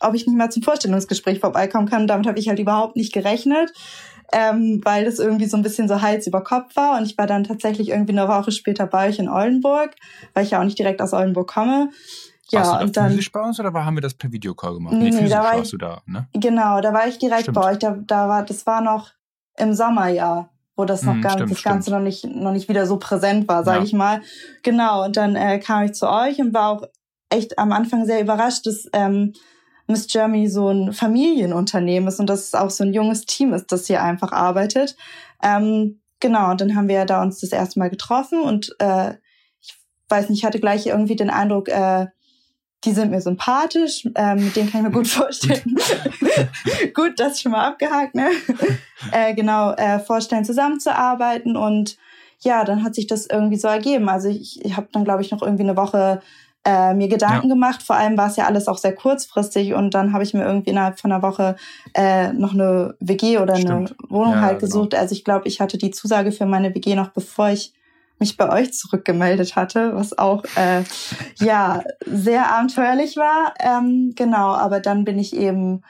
ob 0.00 0.14
ich 0.14 0.28
nicht 0.28 0.36
mal 0.36 0.52
zum 0.52 0.62
Vorstellungsgespräch 0.62 1.40
vorbeikommen 1.40 1.88
kann. 1.88 2.06
Damit 2.06 2.28
habe 2.28 2.38
ich 2.38 2.48
halt 2.48 2.60
überhaupt 2.60 2.94
nicht 2.94 3.12
gerechnet 3.12 3.72
ähm, 4.32 4.80
weil 4.84 5.04
das 5.04 5.18
irgendwie 5.18 5.46
so 5.46 5.56
ein 5.56 5.62
bisschen 5.62 5.88
so 5.88 6.02
Hals 6.02 6.26
über 6.26 6.42
Kopf 6.42 6.76
war. 6.76 6.98
Und 6.98 7.06
ich 7.06 7.18
war 7.18 7.26
dann 7.26 7.44
tatsächlich 7.44 7.88
irgendwie 7.88 8.12
eine 8.12 8.28
Woche 8.28 8.52
später 8.52 8.86
bei 8.86 9.08
euch 9.08 9.18
in 9.18 9.28
Oldenburg, 9.28 9.94
weil 10.34 10.44
ich 10.44 10.50
ja 10.52 10.60
auch 10.60 10.64
nicht 10.64 10.78
direkt 10.78 11.02
aus 11.02 11.12
Oldenburg 11.12 11.48
komme. 11.48 11.90
Ja, 12.50 12.60
warst 12.60 12.72
du 12.72 12.76
da 12.76 12.84
und 12.84 12.96
dann 12.96 13.10
physisch 13.10 13.32
bei 13.32 13.40
uns 13.40 13.60
oder 13.60 13.72
haben 13.72 13.96
wir 13.96 14.00
das 14.00 14.14
per 14.14 14.32
Videocall 14.32 14.74
gemacht? 14.74 14.94
Nee, 14.94 15.10
nee 15.10 15.28
da 15.28 15.38
war 15.38 15.52
warst 15.54 15.66
ich, 15.66 15.70
du 15.70 15.78
da, 15.78 16.02
ne? 16.06 16.28
Genau, 16.32 16.80
da 16.80 16.92
war 16.92 17.06
ich 17.06 17.18
direkt 17.18 17.42
stimmt. 17.42 17.56
bei 17.56 17.72
euch. 17.72 17.78
Da, 17.78 17.96
da 18.06 18.28
war, 18.28 18.44
das 18.44 18.66
war 18.66 18.80
noch 18.80 19.10
im 19.56 19.72
Sommerjahr, 19.72 20.50
wo 20.76 20.84
das 20.84 21.02
noch 21.02 21.14
mm, 21.14 21.20
gar 21.20 21.32
stimmt, 21.32 21.52
das 21.52 21.62
Ganze 21.62 21.90
stimmt. 21.90 21.98
noch 21.98 22.04
nicht, 22.04 22.24
noch 22.24 22.52
nicht 22.52 22.68
wieder 22.68 22.86
so 22.86 22.98
präsent 22.98 23.46
war, 23.46 23.62
sage 23.62 23.78
ja. 23.78 23.84
ich 23.84 23.92
mal. 23.92 24.22
Genau. 24.62 25.04
Und 25.04 25.16
dann 25.16 25.36
äh, 25.36 25.58
kam 25.60 25.84
ich 25.84 25.92
zu 25.92 26.08
euch 26.08 26.40
und 26.40 26.52
war 26.52 26.70
auch 26.70 26.82
echt 27.28 27.58
am 27.58 27.70
Anfang 27.72 28.04
sehr 28.04 28.20
überrascht, 28.20 28.66
dass 28.66 28.88
ähm, 28.92 29.32
Miss 29.90 30.06
Germany 30.06 30.48
so 30.48 30.70
ein 30.70 30.92
Familienunternehmen 30.92 32.08
ist 32.08 32.20
und 32.20 32.28
dass 32.28 32.44
es 32.46 32.54
auch 32.54 32.70
so 32.70 32.84
ein 32.84 32.94
junges 32.94 33.26
Team 33.26 33.52
ist, 33.52 33.72
das 33.72 33.86
hier 33.86 34.02
einfach 34.02 34.32
arbeitet. 34.32 34.96
Ähm, 35.42 36.00
genau, 36.20 36.50
und 36.50 36.60
dann 36.60 36.74
haben 36.74 36.88
wir 36.88 37.04
da 37.04 37.22
uns 37.22 37.40
das 37.40 37.52
erste 37.52 37.78
Mal 37.78 37.90
getroffen 37.90 38.40
und 38.40 38.74
äh, 38.78 39.14
ich 39.60 39.76
weiß 40.08 40.28
nicht, 40.28 40.38
ich 40.38 40.44
hatte 40.44 40.60
gleich 40.60 40.86
irgendwie 40.86 41.16
den 41.16 41.30
Eindruck, 41.30 41.68
äh, 41.68 42.06
die 42.84 42.92
sind 42.92 43.10
mir 43.10 43.20
sympathisch, 43.20 44.08
ähm, 44.14 44.44
mit 44.44 44.56
denen 44.56 44.70
kann 44.70 44.80
ich 44.80 44.88
mir 44.88 44.94
gut 44.94 45.08
vorstellen. 45.08 45.76
gut, 46.94 47.18
das 47.18 47.32
ist 47.32 47.42
schon 47.42 47.52
mal 47.52 47.66
abgehakt, 47.66 48.14
ne? 48.14 48.30
äh, 49.12 49.34
genau, 49.34 49.72
äh, 49.72 49.98
vorstellen, 49.98 50.44
zusammenzuarbeiten 50.44 51.56
und 51.56 51.98
ja, 52.42 52.64
dann 52.64 52.82
hat 52.82 52.94
sich 52.94 53.06
das 53.06 53.26
irgendwie 53.26 53.58
so 53.58 53.68
ergeben. 53.68 54.08
Also 54.08 54.28
ich, 54.28 54.64
ich 54.64 54.76
habe 54.76 54.88
dann, 54.92 55.04
glaube 55.04 55.20
ich, 55.20 55.30
noch 55.30 55.42
irgendwie 55.42 55.64
eine 55.64 55.76
Woche 55.76 56.22
äh, 56.64 56.94
mir 56.94 57.08
Gedanken 57.08 57.48
ja. 57.48 57.54
gemacht. 57.54 57.82
Vor 57.82 57.96
allem 57.96 58.16
war 58.16 58.28
es 58.28 58.36
ja 58.36 58.46
alles 58.46 58.68
auch 58.68 58.78
sehr 58.78 58.94
kurzfristig 58.94 59.74
und 59.74 59.94
dann 59.94 60.12
habe 60.12 60.24
ich 60.24 60.34
mir 60.34 60.44
irgendwie 60.44 60.70
innerhalb 60.70 60.98
von 60.98 61.12
einer 61.12 61.22
Woche 61.22 61.56
äh, 61.94 62.32
noch 62.32 62.52
eine 62.52 62.94
WG 63.00 63.38
oder 63.38 63.56
Stimmt. 63.56 63.70
eine 63.70 64.10
Wohnung 64.10 64.34
ja, 64.34 64.40
halt 64.40 64.58
genau. 64.58 64.72
gesucht. 64.72 64.94
Also 64.94 65.14
ich 65.14 65.24
glaube, 65.24 65.48
ich 65.48 65.60
hatte 65.60 65.78
die 65.78 65.90
Zusage 65.90 66.32
für 66.32 66.46
meine 66.46 66.74
WG 66.74 66.94
noch 66.94 67.08
bevor 67.08 67.48
ich 67.48 67.72
mich 68.18 68.36
bei 68.36 68.50
euch 68.52 68.74
zurückgemeldet 68.74 69.56
hatte, 69.56 69.94
was 69.94 70.16
auch 70.18 70.44
äh, 70.56 70.82
ja 71.44 71.82
sehr 72.04 72.52
abenteuerlich 72.52 73.16
war. 73.16 73.54
Ähm, 73.58 74.12
genau, 74.14 74.52
aber 74.52 74.80
dann 74.80 75.04
bin 75.04 75.18
ich 75.18 75.34
eben 75.34 75.82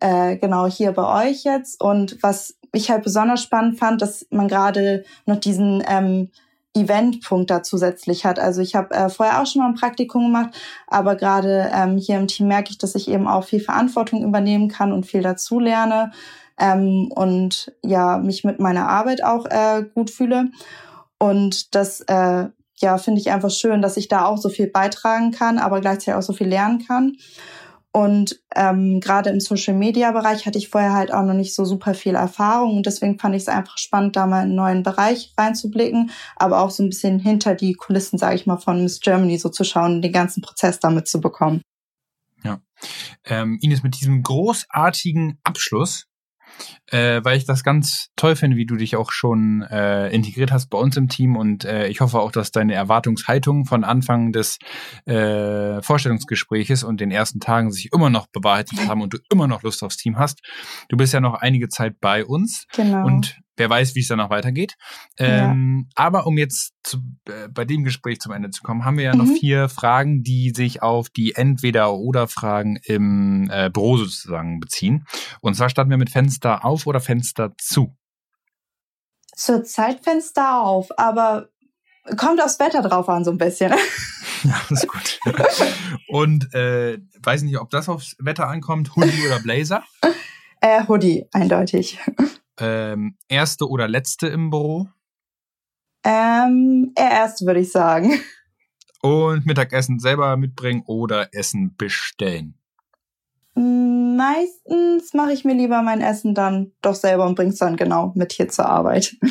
äh, 0.00 0.36
genau 0.36 0.66
hier 0.66 0.92
bei 0.92 1.28
euch 1.28 1.44
jetzt 1.44 1.80
und 1.80 2.18
was 2.22 2.56
ich 2.72 2.90
halt 2.90 3.04
besonders 3.04 3.42
spannend 3.42 3.78
fand, 3.78 4.02
dass 4.02 4.26
man 4.30 4.48
gerade 4.48 5.04
noch 5.24 5.36
diesen 5.36 5.82
ähm, 5.88 6.30
Eventpunkt 6.76 7.50
da 7.50 7.62
zusätzlich 7.62 8.24
hat. 8.24 8.38
Also 8.38 8.60
ich 8.60 8.74
habe 8.74 8.94
äh, 8.94 9.08
vorher 9.08 9.40
auch 9.40 9.46
schon 9.46 9.62
mal 9.62 9.68
ein 9.68 9.74
Praktikum 9.74 10.26
gemacht, 10.26 10.50
aber 10.86 11.16
gerade 11.16 11.70
ähm, 11.74 11.96
hier 11.96 12.18
im 12.18 12.28
Team 12.28 12.48
merke 12.48 12.70
ich, 12.70 12.78
dass 12.78 12.94
ich 12.94 13.08
eben 13.08 13.26
auch 13.26 13.44
viel 13.44 13.60
Verantwortung 13.60 14.22
übernehmen 14.22 14.68
kann 14.68 14.92
und 14.92 15.06
viel 15.06 15.22
dazu 15.22 15.58
lerne 15.58 16.12
ähm, 16.58 17.10
und 17.14 17.72
ja 17.82 18.18
mich 18.18 18.44
mit 18.44 18.60
meiner 18.60 18.88
Arbeit 18.88 19.24
auch 19.24 19.46
äh, 19.46 19.84
gut 19.94 20.10
fühle. 20.10 20.50
Und 21.18 21.74
das 21.74 22.02
äh, 22.02 22.46
ja 22.76 22.98
finde 22.98 23.20
ich 23.20 23.30
einfach 23.30 23.50
schön, 23.50 23.82
dass 23.82 23.96
ich 23.96 24.08
da 24.08 24.26
auch 24.26 24.38
so 24.38 24.48
viel 24.48 24.68
beitragen 24.68 25.30
kann, 25.30 25.58
aber 25.58 25.80
gleichzeitig 25.80 26.14
auch 26.14 26.22
so 26.22 26.32
viel 26.32 26.48
lernen 26.48 26.84
kann. 26.86 27.16
Und 27.96 28.42
ähm, 28.54 29.00
gerade 29.00 29.30
im 29.30 29.40
Social-Media-Bereich 29.40 30.44
hatte 30.44 30.58
ich 30.58 30.68
vorher 30.68 30.92
halt 30.92 31.14
auch 31.14 31.22
noch 31.22 31.32
nicht 31.32 31.54
so 31.54 31.64
super 31.64 31.94
viel 31.94 32.14
Erfahrung 32.14 32.76
und 32.76 32.84
deswegen 32.84 33.18
fand 33.18 33.34
ich 33.34 33.44
es 33.44 33.48
einfach 33.48 33.78
spannend, 33.78 34.16
da 34.16 34.26
mal 34.26 34.40
in 34.40 34.48
einen 34.48 34.54
neuen 34.54 34.82
Bereich 34.82 35.32
reinzublicken, 35.38 36.10
aber 36.36 36.60
auch 36.60 36.68
so 36.68 36.82
ein 36.82 36.90
bisschen 36.90 37.18
hinter 37.18 37.54
die 37.54 37.72
Kulissen, 37.72 38.18
sage 38.18 38.34
ich 38.34 38.44
mal, 38.44 38.58
von 38.58 38.82
Miss 38.82 39.00
Germany 39.00 39.38
so 39.38 39.48
zu 39.48 39.64
schauen 39.64 39.94
und 39.94 40.02
den 40.02 40.12
ganzen 40.12 40.42
Prozess 40.42 40.78
damit 40.78 41.08
zu 41.08 41.22
bekommen. 41.22 41.62
Ja. 42.44 42.60
Ähm, 43.24 43.58
Ines, 43.62 43.82
mit 43.82 43.98
diesem 43.98 44.22
großartigen 44.22 45.38
Abschluss 45.42 46.04
äh, 46.90 47.20
weil 47.24 47.36
ich 47.36 47.44
das 47.44 47.64
ganz 47.64 48.08
toll 48.16 48.36
finde, 48.36 48.56
wie 48.56 48.66
du 48.66 48.76
dich 48.76 48.96
auch 48.96 49.10
schon 49.10 49.62
äh, 49.62 50.08
integriert 50.08 50.52
hast 50.52 50.68
bei 50.70 50.78
uns 50.78 50.96
im 50.96 51.08
Team 51.08 51.36
und 51.36 51.64
äh, 51.64 51.88
ich 51.88 52.00
hoffe 52.00 52.20
auch, 52.20 52.32
dass 52.32 52.50
deine 52.50 52.74
Erwartungshaltung 52.74 53.64
von 53.64 53.84
Anfang 53.84 54.32
des 54.32 54.58
äh, 55.06 55.82
Vorstellungsgespräches 55.82 56.84
und 56.84 57.00
den 57.00 57.10
ersten 57.10 57.40
Tagen 57.40 57.72
sich 57.72 57.92
immer 57.92 58.10
noch 58.10 58.26
bewahrheitet 58.28 58.86
haben 58.86 59.02
und 59.02 59.14
du 59.14 59.18
immer 59.30 59.46
noch 59.48 59.62
Lust 59.62 59.82
aufs 59.82 59.96
Team 59.96 60.18
hast. 60.18 60.40
Du 60.88 60.96
bist 60.96 61.12
ja 61.12 61.20
noch 61.20 61.34
einige 61.34 61.68
Zeit 61.68 62.00
bei 62.00 62.24
uns 62.24 62.66
genau. 62.72 63.06
und 63.06 63.38
wer 63.56 63.70
weiß, 63.70 63.94
wie 63.94 64.00
es 64.00 64.08
danach 64.08 64.30
weitergeht. 64.30 64.76
Ähm, 65.18 65.86
ja. 65.88 65.92
Aber 65.94 66.26
um 66.26 66.38
jetzt 66.38 66.74
zu, 66.82 66.98
äh, 67.28 67.48
bei 67.48 67.64
dem 67.64 67.84
Gespräch 67.84 68.20
zum 68.20 68.32
Ende 68.32 68.50
zu 68.50 68.62
kommen, 68.62 68.84
haben 68.84 68.98
wir 68.98 69.04
ja 69.04 69.14
mhm. 69.14 69.24
noch 69.24 69.38
vier 69.38 69.68
Fragen, 69.68 70.22
die 70.22 70.52
sich 70.54 70.82
auf 70.82 71.08
die 71.08 71.34
Entweder-Oder-Fragen 71.34 72.78
im 72.84 73.50
äh, 73.50 73.70
Büro 73.70 73.96
sozusagen 73.96 74.60
beziehen. 74.60 75.06
Und 75.40 75.54
zwar 75.54 75.68
starten 75.68 75.90
wir 75.90 75.96
mit 75.96 76.10
Fenster 76.10 76.64
auf 76.64 76.86
oder 76.86 77.00
Fenster 77.00 77.52
zu. 77.58 77.96
Zurzeit 79.34 80.02
Fenster 80.02 80.62
auf, 80.62 80.88
aber 80.98 81.50
kommt 82.16 82.40
aufs 82.40 82.58
Wetter 82.58 82.82
drauf 82.82 83.08
an, 83.08 83.24
so 83.24 83.30
ein 83.30 83.38
bisschen. 83.38 83.70
ja, 84.44 84.60
das 84.68 84.82
ist 84.82 84.88
gut. 84.88 85.20
Und 86.08 86.54
äh, 86.54 86.98
weiß 87.22 87.42
nicht, 87.42 87.58
ob 87.58 87.70
das 87.70 87.88
aufs 87.88 88.16
Wetter 88.18 88.48
ankommt, 88.48 88.96
Hoodie 88.96 89.26
oder 89.26 89.40
Blazer? 89.40 89.82
Äh, 90.60 90.86
Hoodie, 90.86 91.26
eindeutig. 91.32 91.98
Ähm, 92.58 93.16
erste 93.28 93.68
oder 93.68 93.88
letzte 93.88 94.28
im 94.28 94.50
Büro? 94.50 94.88
Ähm, 96.04 96.92
eher 96.96 97.10
erste, 97.10 97.46
würde 97.46 97.60
ich 97.60 97.72
sagen. 97.72 98.20
Und 99.02 99.46
Mittagessen 99.46 99.98
selber 99.98 100.36
mitbringen 100.36 100.82
oder 100.86 101.28
Essen 101.32 101.76
bestellen? 101.76 102.58
Meistens 103.54 105.14
mache 105.14 105.32
ich 105.32 105.44
mir 105.44 105.54
lieber 105.54 105.82
mein 105.82 106.00
Essen 106.00 106.34
dann 106.34 106.72
doch 106.82 106.94
selber 106.94 107.26
und 107.26 107.36
bringe 107.36 107.50
es 107.50 107.58
dann 107.58 107.76
genau 107.76 108.12
mit 108.14 108.32
hier 108.32 108.48
zur 108.48 108.66
Arbeit. 108.66 109.16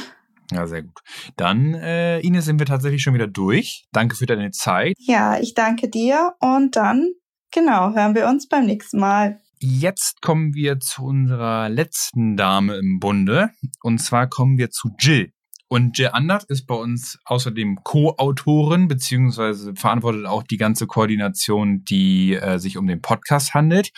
Ja, 0.52 0.68
sehr 0.68 0.84
gut. 0.84 1.00
Dann, 1.38 1.74
äh, 1.74 2.20
Ines, 2.20 2.46
sind 2.46 2.60
wir 2.60 2.68
tatsächlich 2.68 3.02
schon 3.02 3.16
wieder 3.16 3.26
durch. 3.26 3.88
Danke 3.92 4.16
für 4.16 4.28
deine 4.28 4.52
Zeit. 4.52 4.94
Ja, 5.00 5.40
ich 5.40 5.56
danke 5.56 5.90
dir 5.90 6.36
und 6.40 6.76
dann, 6.76 7.10
genau, 7.52 7.96
hören 7.96 8.14
wir 8.14 8.28
uns 8.28 8.48
beim 8.48 8.68
nächsten 8.68 9.00
Mal. 9.00 9.42
Jetzt 9.60 10.22
kommen 10.22 10.54
wir 10.54 10.80
zu 10.80 11.04
unserer 11.04 11.70
letzten 11.70 12.36
Dame 12.36 12.76
im 12.76 13.00
Bunde. 13.00 13.52
Und 13.82 14.00
zwar 14.00 14.28
kommen 14.28 14.58
wir 14.58 14.70
zu 14.70 14.90
Jill. 15.00 15.32
Und 15.68 15.98
Jill 15.98 16.10
Andert 16.14 16.44
ist 16.46 16.68
bei 16.68 16.76
uns 16.76 17.18
außerdem 17.26 17.80
Co-Autorin, 17.84 18.88
beziehungsweise 18.88 19.74
verantwortet 19.76 20.26
auch 20.26 20.44
die 20.44 20.58
ganze 20.58 20.86
Koordination, 20.86 21.84
die 21.86 22.36
äh, 22.36 22.60
sich 22.60 22.78
um 22.78 22.86
den 22.86 23.02
Podcast 23.02 23.54
handelt. 23.54 23.92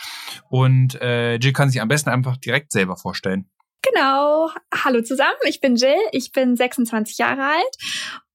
Und 0.50 1.00
äh, 1.02 1.36
Jill 1.36 1.54
kann 1.54 1.70
sich 1.70 1.82
am 1.82 1.88
besten 1.88 2.10
einfach 2.10 2.38
direkt 2.38 2.72
selber 2.72 2.96
vorstellen. 2.96 3.50
Genau. 3.82 4.50
Hallo 4.74 5.02
zusammen, 5.02 5.38
ich 5.48 5.60
bin 5.60 5.76
Jill, 5.76 5.96
ich 6.12 6.32
bin 6.32 6.56
26 6.56 7.18
Jahre 7.18 7.44
alt 7.44 7.78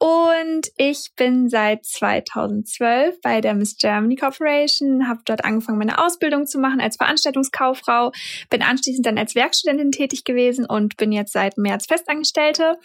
und 0.02 0.66
ich 0.78 1.12
bin 1.14 1.48
seit 1.48 1.84
2012 1.84 3.20
bei 3.20 3.40
der 3.40 3.54
Miss 3.54 3.76
Germany 3.76 4.16
Corporation, 4.16 5.06
habe 5.06 5.20
dort 5.24 5.44
angefangen, 5.44 5.78
meine 5.78 6.04
Ausbildung 6.04 6.44
zu 6.44 6.58
machen 6.58 6.80
als 6.80 6.96
Veranstaltungskauffrau, 6.96 8.10
bin 8.50 8.62
anschließend 8.62 9.06
dann 9.06 9.16
als 9.16 9.36
Werkstudentin 9.36 9.92
tätig 9.92 10.24
gewesen 10.24 10.66
und 10.66 10.96
bin 10.96 11.12
jetzt 11.12 11.32
seit 11.32 11.56
März 11.56 11.86
Festangestellte. 11.86 12.78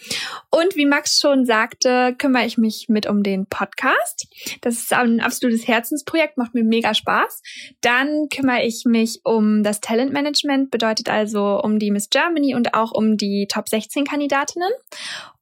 Und 0.52 0.76
wie 0.76 0.86
Max 0.86 1.20
schon 1.20 1.46
sagte, 1.46 2.14
kümmere 2.20 2.46
ich 2.46 2.60
mich 2.60 2.86
mit 2.88 3.08
um 3.08 3.24
den 3.24 3.48
Podcast. 3.48 4.28
Das 4.62 4.76
ist 4.76 4.94
ein 4.94 5.20
absolutes 5.20 5.68
Herzensprojekt, 5.68 6.38
macht 6.38 6.54
mir 6.54 6.64
mega 6.64 6.94
Spaß. 6.94 7.42
Dann 7.82 8.30
kümmere 8.30 8.64
ich 8.64 8.84
mich 8.86 9.22
um 9.24 9.64
das 9.64 9.82
Talentmanagement, 9.82 10.70
bedeutet 10.70 11.10
also 11.10 11.60
um 11.64 11.80
die 11.80 11.90
Miss 11.90 12.12
Germany 12.12 12.54
und 12.54 12.76
auch 12.76 12.92
um 12.92 13.18
die 13.18 13.48
Top 13.50 13.70
16 13.70 14.06
Kandidatinnen. 14.06 14.70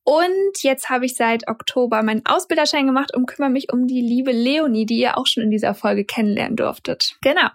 Und 0.05 0.61
jetzt 0.61 0.89
habe 0.89 1.05
ich 1.05 1.15
seit 1.15 1.47
Oktober 1.47 2.03
meinen 2.03 2.23
Ausbilderschein 2.25 2.85
gemacht 2.85 3.13
und 3.15 3.25
kümmere 3.25 3.49
mich 3.49 3.73
um 3.73 3.87
die 3.87 4.01
liebe 4.01 4.31
Leonie, 4.31 4.85
die 4.85 4.99
ihr 4.99 5.17
auch 5.17 5.25
schon 5.25 5.41
in 5.41 5.49
dieser 5.49 5.73
Folge 5.73 6.05
kennenlernen 6.05 6.55
durftet. 6.55 7.17
Genau. 7.21 7.49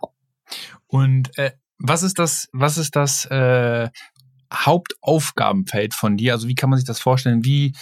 Und 0.89 1.31
äh, 1.39 1.53
was 1.79 2.03
ist 2.03 2.19
das, 2.19 2.49
was 2.53 2.77
ist 2.77 2.97
das 2.97 3.25
äh, 3.27 3.89
Hauptaufgabenfeld 4.53 5.95
von 5.95 6.17
dir? 6.17 6.33
Also 6.33 6.49
wie 6.49 6.57
kann 6.57 6.71
man 6.71 6.79
sich 6.79 6.87
das 6.87 6.99
vorstellen? 6.99 7.45
Wie 7.45 7.73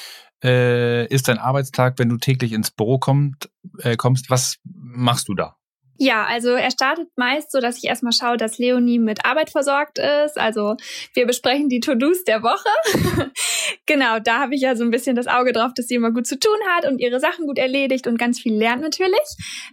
äh, 0.44 1.06
ist 1.06 1.28
dein 1.28 1.38
Arbeitstag, 1.38 1.98
wenn 1.98 2.10
du 2.10 2.18
täglich 2.18 2.52
ins 2.52 2.70
Büro 2.70 2.98
kommt, 2.98 3.48
äh, 3.78 3.96
kommst? 3.96 4.28
Was 4.28 4.58
machst 4.64 5.28
du 5.28 5.34
da? 5.34 5.57
Ja, 6.00 6.26
also 6.26 6.50
er 6.50 6.70
startet 6.70 7.08
meist 7.16 7.50
so, 7.50 7.58
dass 7.58 7.76
ich 7.78 7.84
erstmal 7.84 8.12
schaue, 8.12 8.36
dass 8.36 8.58
Leonie 8.58 9.00
mit 9.00 9.24
Arbeit 9.24 9.50
versorgt 9.50 9.98
ist. 9.98 10.38
Also 10.38 10.76
wir 11.12 11.26
besprechen 11.26 11.68
die 11.68 11.80
To-Dos 11.80 12.22
der 12.22 12.44
Woche. 12.44 13.32
genau, 13.86 14.20
da 14.20 14.38
habe 14.38 14.54
ich 14.54 14.60
ja 14.60 14.76
so 14.76 14.84
ein 14.84 14.92
bisschen 14.92 15.16
das 15.16 15.26
Auge 15.26 15.52
drauf, 15.52 15.72
dass 15.74 15.88
sie 15.88 15.96
immer 15.96 16.12
gut 16.12 16.28
zu 16.28 16.38
tun 16.38 16.56
hat 16.68 16.86
und 16.86 17.00
ihre 17.00 17.18
Sachen 17.18 17.46
gut 17.46 17.58
erledigt 17.58 18.06
und 18.06 18.16
ganz 18.16 18.38
viel 18.38 18.54
lernt 18.54 18.80
natürlich. 18.80 19.18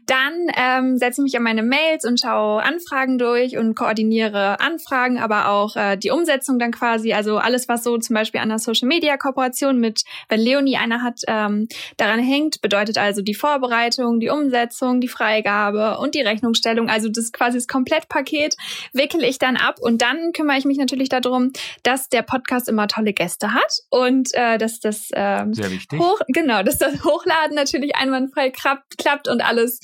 Dann 0.07 0.47
ähm, 0.57 0.97
setze 0.97 1.21
ich 1.21 1.25
mich 1.25 1.37
an 1.37 1.43
meine 1.43 1.61
Mails 1.61 2.05
und 2.05 2.19
schaue 2.19 2.63
Anfragen 2.63 3.19
durch 3.19 3.55
und 3.57 3.75
koordiniere 3.75 4.59
Anfragen, 4.59 5.19
aber 5.19 5.49
auch 5.49 5.75
äh, 5.75 5.95
die 5.95 6.09
Umsetzung 6.09 6.57
dann 6.57 6.71
quasi. 6.71 7.13
Also 7.13 7.37
alles, 7.37 7.69
was 7.69 7.83
so 7.83 7.99
zum 7.99 8.15
Beispiel 8.15 8.39
an 8.39 8.49
der 8.49 8.57
Social-Media-Kooperation 8.57 9.79
mit, 9.79 10.01
wenn 10.29 10.39
Leonie 10.39 10.77
eine 10.77 11.03
hat, 11.03 11.19
ähm, 11.27 11.67
daran 11.97 12.19
hängt, 12.19 12.61
bedeutet 12.61 12.97
also 12.97 13.21
die 13.21 13.35
Vorbereitung, 13.35 14.19
die 14.19 14.29
Umsetzung, 14.29 15.01
die 15.01 15.07
Freigabe 15.07 15.99
und 15.99 16.14
die 16.15 16.21
Rechnungsstellung, 16.21 16.89
also 16.89 17.09
das 17.09 17.31
quasi 17.31 17.57
das 17.57 17.67
Komplettpaket, 17.67 18.55
wickele 18.93 19.27
ich 19.27 19.37
dann 19.37 19.57
ab 19.57 19.77
und 19.79 20.01
dann 20.01 20.31
kümmere 20.33 20.57
ich 20.57 20.65
mich 20.65 20.77
natürlich 20.77 21.09
darum, 21.09 21.51
dass 21.83 22.09
der 22.09 22.21
Podcast 22.21 22.69
immer 22.69 22.87
tolle 22.87 23.13
Gäste 23.13 23.53
hat 23.53 23.81
und 23.89 24.33
äh, 24.33 24.57
dass 24.57 24.79
das 24.79 25.09
ähm, 25.13 25.53
hoch 25.97 26.19
genau, 26.27 26.63
dass 26.63 26.77
das 26.77 27.03
Hochladen 27.03 27.55
natürlich 27.55 27.95
einwandfrei 27.95 28.49
klappt, 28.49 28.97
klappt 28.97 29.27
und 29.27 29.41
alles 29.41 29.79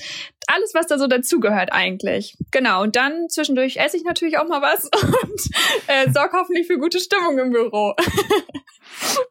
alles 0.48 0.74
was 0.74 0.88
da 0.88 0.98
so 0.98 1.08
dazugehört 1.08 1.72
eigentlich. 1.72 2.36
Genau 2.52 2.84
und 2.84 2.96
dann 2.96 3.30
zwischendurch 3.30 3.78
esse 3.78 3.98
ich 3.98 4.04
natürlich 4.04 4.38
auch 4.38 4.48
mal 4.48 4.62
was 4.62 4.86
und 5.04 5.42
äh, 5.88 6.12
sorge 6.12 6.38
hoffentlich 6.38 6.68
für 6.68 6.78
gute 6.78 7.00
Stimmung 7.00 7.38
im 7.38 7.52
Büro. 7.52 7.96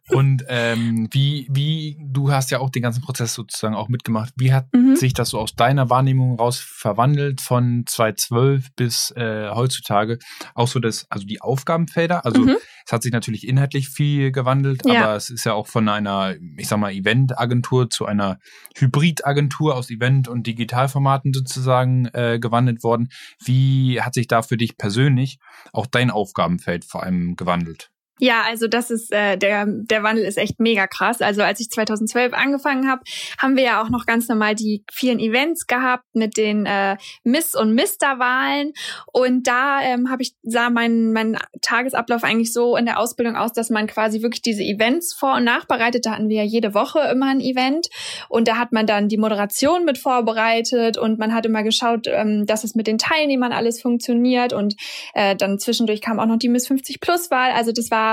Und 0.09 0.45
ähm, 0.49 1.09
wie, 1.13 1.47
wie, 1.51 1.97
du 2.01 2.33
hast 2.33 2.51
ja 2.51 2.59
auch 2.59 2.71
den 2.71 2.83
ganzen 2.83 3.01
Prozess 3.01 3.33
sozusagen 3.33 3.77
auch 3.77 3.89
mitgemacht. 3.89 4.33
Wie 4.37 4.53
hat 4.53 4.67
Mhm. 4.75 4.97
sich 4.97 5.15
das 5.15 5.29
so 5.31 5.39
aus 5.39 5.55
deiner 5.55 5.89
Wahrnehmung 5.89 6.37
raus 6.37 6.59
verwandelt 6.59 7.41
von 7.41 7.85
2012 7.87 8.71
bis 8.75 9.13
äh, 9.13 9.51
heutzutage? 9.51 10.19
Auch 10.55 10.67
so 10.67 10.81
das, 10.81 11.07
also 11.11 11.27
die 11.27 11.41
Aufgabenfelder. 11.41 12.25
Also 12.25 12.43
Mhm. 12.43 12.57
es 12.85 12.93
hat 12.93 13.05
sich 13.05 13.13
natürlich 13.13 13.47
inhaltlich 13.47 13.89
viel 13.89 14.33
gewandelt, 14.33 14.83
Ja. 14.85 15.05
aber 15.05 15.17
es 15.17 15.31
ist 15.31 15.45
ja 15.45 15.53
auch 15.55 15.69
von 15.69 15.89
einer, 15.89 16.35
ich 16.57 16.67
sag 16.67 16.79
mal, 16.81 16.93
Eventagentur 16.93 17.89
zu 17.89 18.05
einer 18.07 18.39
Hybridagentur 18.77 19.77
aus 19.77 19.91
Event- 19.91 20.27
und 20.27 20.45
Digitalformaten 20.47 21.33
sozusagen 21.33 22.07
äh, 22.07 22.39
gewandelt 22.41 22.83
worden. 22.83 23.11
Wie 23.45 24.01
hat 24.03 24.15
sich 24.15 24.27
da 24.27 24.43
für 24.43 24.57
dich 24.57 24.77
persönlich 24.77 25.39
auch 25.73 25.87
dein 25.87 26.11
Aufgabenfeld 26.11 26.85
vor 26.85 27.05
allem 27.05 27.37
gewandelt? 27.37 27.91
Ja, 28.21 28.43
also 28.47 28.69
das 28.69 28.91
ist 28.91 29.13
äh, 29.13 29.39
der 29.39 29.65
der 29.67 30.03
Wandel 30.03 30.25
ist 30.25 30.37
echt 30.37 30.61
mega 30.61 30.87
krass. 30.87 31.23
Also 31.23 31.43
als 31.43 31.59
ich 31.59 31.71
2012 31.71 32.35
angefangen 32.35 32.89
habe, 32.89 33.03
haben 33.39 33.57
wir 33.57 33.63
ja 33.63 33.83
auch 33.83 33.89
noch 33.89 34.05
ganz 34.05 34.29
normal 34.29 34.55
die 34.55 34.85
vielen 34.93 35.19
Events 35.19 35.67
gehabt 35.67 36.05
mit 36.13 36.37
den 36.37 36.67
äh, 36.67 36.99
Miss 37.25 37.55
und 37.55 37.75
Mister 37.75 38.19
Wahlen 38.19 38.73
und 39.07 39.47
da 39.47 39.81
ähm, 39.83 40.11
habe 40.11 40.23
ich 40.23 40.35
sah 40.43 40.69
mein 40.69 41.13
mein 41.13 41.39
Tagesablauf 41.63 42.23
eigentlich 42.23 42.53
so 42.53 42.77
in 42.77 42.85
der 42.85 42.99
Ausbildung 42.99 43.37
aus, 43.37 43.55
dass 43.55 43.71
man 43.71 43.87
quasi 43.87 44.21
wirklich 44.21 44.43
diese 44.43 44.63
Events 44.63 45.15
vor 45.15 45.37
und 45.37 45.45
nachbereitet. 45.45 46.05
Da 46.05 46.13
hatten 46.13 46.29
wir 46.29 46.37
ja 46.37 46.45
jede 46.45 46.75
Woche 46.75 47.01
immer 47.11 47.31
ein 47.31 47.41
Event 47.41 47.89
und 48.29 48.49
da 48.49 48.59
hat 48.59 48.73
man 48.73 48.87
dann 48.87 49.09
die 49.09 49.17
Moderation 49.17 49.87
mit 49.87 49.97
vorbereitet 49.97 50.99
und 50.99 51.19
man 51.19 51.33
hat 51.33 51.47
immer 51.47 51.63
geschaut, 51.63 52.07
ähm, 52.07 52.45
dass 52.45 52.65
es 52.65 52.75
mit 52.75 52.87
den 52.87 52.99
Teilnehmern 52.99 53.53
alles 53.53 53.81
funktioniert 53.81 54.53
und 54.53 54.77
äh, 55.15 55.35
dann 55.37 55.59
zwischendurch 55.59 56.03
kam 56.03 56.21
auch 56.21 56.27
noch 56.27 56.39
die 56.39 56.51
Miss 56.51 56.67
50 56.67 57.01
Plus 57.01 57.31
Wahl. 57.31 57.53
Also 57.53 57.73
das 57.73 57.91
war 57.91 58.10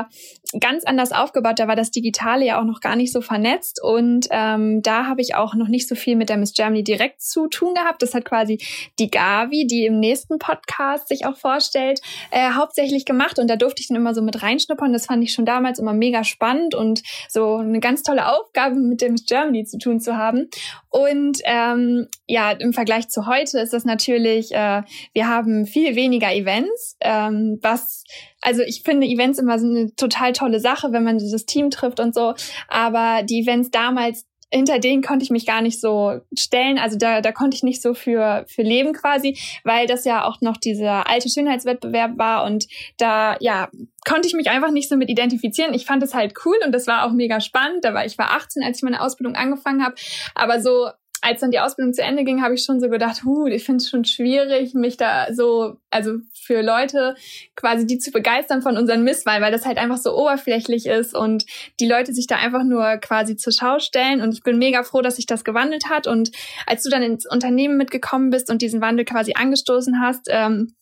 ganz 0.60 0.84
anders 0.86 1.12
aufgebaut. 1.12 1.60
Da 1.60 1.68
war 1.68 1.76
das 1.76 1.92
Digitale 1.92 2.46
ja 2.46 2.60
auch 2.60 2.66
noch 2.66 2.80
gar 2.80 2.96
nicht 2.96 3.12
so 3.12 3.22
vernetzt 3.22 3.82
und 3.84 4.28
ähm, 4.32 4.82
da 4.82 5.06
habe 5.06 5.22
ich 5.22 5.36
auch 5.36 5.56
noch 5.56 5.68
nicht 5.68 5.88
so 5.88 5.96
viel 5.96 6.16
mit 6.16 6.30
der 6.30 6.38
Miss 6.38 6.54
Germany 6.54 6.84
direkt 6.84 7.22
zu 7.22 7.48
tun 7.48 7.74
gehabt. 7.74 8.02
Das 8.02 8.14
hat 8.14 8.26
quasi 8.26 8.58
die 9.00 9.10
Gavi, 9.10 9.68
die 9.68 9.86
im 9.86 10.00
nächsten 10.00 10.40
Podcast 10.40 11.08
sich 11.08 11.26
auch 11.26 11.38
vorstellt, 11.38 12.02
äh, 12.32 12.52
hauptsächlich 12.52 13.06
gemacht 13.06 13.40
und 13.40 13.50
da 13.50 13.56
durfte 13.56 13.82
ich 13.82 13.88
dann 13.88 13.98
immer 13.98 14.14
so 14.14 14.22
mit 14.22 14.42
reinschnuppern. 14.42 14.94
Das 14.94 15.06
fand 15.06 15.24
ich 15.24 15.34
schon 15.34 15.46
damals 15.46 15.80
immer 15.80 15.94
mega 15.94 16.24
spannend 16.24 16.76
und 16.76 17.02
so 17.30 17.58
eine 17.58 17.80
ganz 17.80 18.04
tolle 18.04 18.28
Aufgabe 18.28 18.76
mit 18.76 19.02
der 19.02 19.12
Miss 19.12 19.26
Germany 19.26 19.66
zu 19.66 19.78
tun 19.78 20.00
zu 20.00 20.18
haben. 20.18 20.50
Und 20.90 21.40
ähm, 21.46 22.08
ja, 22.28 22.52
im 22.52 22.74
Vergleich 22.74 23.10
zu 23.10 23.28
heute 23.28 23.60
ist 23.60 23.74
das 23.74 23.86
natürlich, 23.86 24.52
äh, 24.52 24.82
wir 25.14 25.28
haben 25.28 25.66
viel 25.66 25.96
weniger 25.96 26.34
Events, 26.34 26.98
ähm, 27.02 27.60
was 27.62 28.04
also 28.48 28.62
ich 28.62 28.82
finde 28.82 29.06
Events 29.06 29.40
immer 29.40 29.60
so 29.60 29.68
eine 29.68 29.94
total 29.98 30.32
tolle 30.32 30.62
Sache, 30.62 30.94
wenn 30.94 31.04
man 31.04 31.18
dieses 31.18 31.46
Team 31.46 31.70
trifft 31.70 32.00
und 32.00 32.16
so. 32.16 32.34
Aber 32.70 33.24
die 33.24 33.42
Events 33.42 33.72
damals, 33.72 34.26
hinter 34.50 34.80
denen 34.80 35.04
konnte 35.04 35.26
ich 35.26 35.32
mich 35.32 35.46
gar 35.46 35.62
nicht 35.62 35.82
so 35.82 36.22
stellen. 36.34 36.80
Also 36.80 36.98
da, 36.98 37.20
da 37.20 37.34
konnte 37.34 37.56
ich 37.58 37.64
nicht 37.64 37.82
so 37.82 37.94
für, 37.94 38.46
für 38.48 38.62
leben 38.62 38.94
quasi, 38.94 39.38
weil 39.66 39.86
das 39.86 40.06
ja 40.06 40.24
auch 40.24 40.40
noch 40.40 40.56
dieser 40.56 41.10
alte 41.10 41.28
Schönheitswettbewerb 41.28 42.18
war 42.18 42.46
und 42.46 42.68
da, 42.98 43.36
ja, 43.42 43.68
konnte 44.08 44.30
ich 44.30 44.34
mich 44.34 44.50
einfach 44.50 44.72
nicht 44.72 44.88
so 44.88 44.96
mit 44.96 45.10
identifizieren. 45.10 45.74
Ich 45.74 45.86
fand 45.86 46.02
es 46.02 46.14
halt 46.14 46.34
cool 46.46 46.56
und 46.66 46.72
das 46.72 46.88
war 46.88 47.06
auch 47.06 47.12
mega 47.12 47.42
spannend. 47.42 47.84
Da 47.84 47.94
war 47.94 48.06
ich 48.06 48.18
war 48.18 48.32
18, 48.32 48.64
als 48.64 48.78
ich 48.78 48.84
meine 48.84 49.02
Ausbildung 49.02 49.36
angefangen 49.36 49.84
habe. 49.84 49.96
Aber 50.36 50.62
so 50.62 50.88
als 51.22 51.42
dann 51.42 51.52
die 51.52 51.60
Ausbildung 51.60 51.94
zu 51.94 52.02
Ende 52.02 52.24
ging, 52.24 52.42
habe 52.44 52.54
ich 52.54 52.64
schon 52.64 52.80
so 52.80 52.90
gedacht, 52.90 53.24
huh, 53.24 53.48
ich 53.48 53.64
finde 53.66 53.82
es 53.82 53.90
schon 53.90 54.06
schwierig, 54.06 54.74
mich 54.74 54.98
da 54.98 55.34
so, 55.34 55.78
also 55.90 56.18
für 56.34 56.62
Leute 56.62 57.16
quasi 57.56 57.86
die 57.86 57.98
zu 57.98 58.12
begeistern 58.12 58.62
von 58.62 58.78
unseren 58.78 59.04
Misswahlen, 59.04 59.42
weil 59.42 59.52
das 59.52 59.66
halt 59.66 59.78
einfach 59.78 59.98
so 59.98 60.16
oberflächlich 60.16 60.86
ist 60.86 61.16
und 61.16 61.46
die 61.80 61.88
Leute 61.88 62.14
sich 62.14 62.28
da 62.28 62.36
einfach 62.38 62.64
nur 62.64 62.98
quasi 62.98 63.36
zur 63.36 63.54
Schau 63.54 63.80
stellen. 63.80 64.22
Und 64.22 64.34
ich 64.34 64.44
bin 64.44 64.58
mega 64.58 64.84
froh, 64.84 65.02
dass 65.02 65.16
sich 65.16 65.26
das 65.26 65.44
gewandelt 65.44 65.90
hat. 65.90 66.08
Und 66.08 66.32
als 66.66 66.84
du 66.84 66.90
dann 66.90 67.04
ins 67.04 67.26
Unternehmen 67.26 67.78
mitgekommen 67.78 68.30
bist 68.30 68.50
und 68.50 68.62
diesen 68.62 68.82
Wandel 68.82 69.06
quasi 69.06 69.34
angestoßen 69.34 70.02
hast, 70.02 70.28
ähm, 70.30 70.76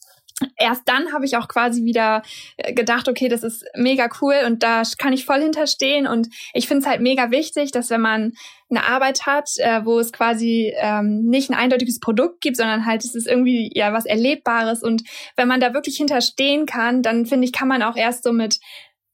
erst 0.57 0.83
dann 0.85 1.13
habe 1.13 1.25
ich 1.25 1.37
auch 1.37 1.47
quasi 1.47 1.85
wieder 1.85 2.21
äh, 2.57 2.73
gedacht, 2.73 3.07
okay, 3.07 3.29
das 3.29 3.43
ist 3.43 3.65
mega 3.75 4.09
cool 4.21 4.35
und 4.45 4.63
da 4.63 4.83
kann 4.97 5.13
ich 5.13 5.25
voll 5.25 5.41
hinterstehen 5.41 6.07
und 6.07 6.27
ich 6.53 6.67
finde 6.67 6.81
es 6.81 6.87
halt 6.87 7.01
mega 7.01 7.31
wichtig, 7.31 7.71
dass 7.71 7.89
wenn 7.89 8.01
man 8.01 8.33
eine 8.69 8.83
Arbeit 8.85 9.25
hat, 9.25 9.49
äh, 9.57 9.85
wo 9.85 9.99
es 9.99 10.11
quasi 10.11 10.73
ähm, 10.77 11.25
nicht 11.25 11.49
ein 11.49 11.55
eindeutiges 11.55 11.99
Produkt 11.99 12.41
gibt, 12.41 12.57
sondern 12.57 12.85
halt 12.85 13.05
es 13.05 13.15
ist 13.15 13.27
irgendwie 13.27 13.71
ja 13.73 13.93
was 13.93 14.05
Erlebbares 14.05 14.83
und 14.83 15.03
wenn 15.35 15.47
man 15.47 15.61
da 15.61 15.73
wirklich 15.73 15.97
hinterstehen 15.97 16.65
kann, 16.65 17.01
dann 17.01 17.25
finde 17.25 17.45
ich, 17.45 17.53
kann 17.53 17.67
man 17.67 17.83
auch 17.83 17.95
erst 17.95 18.23
so 18.23 18.33
mit 18.33 18.59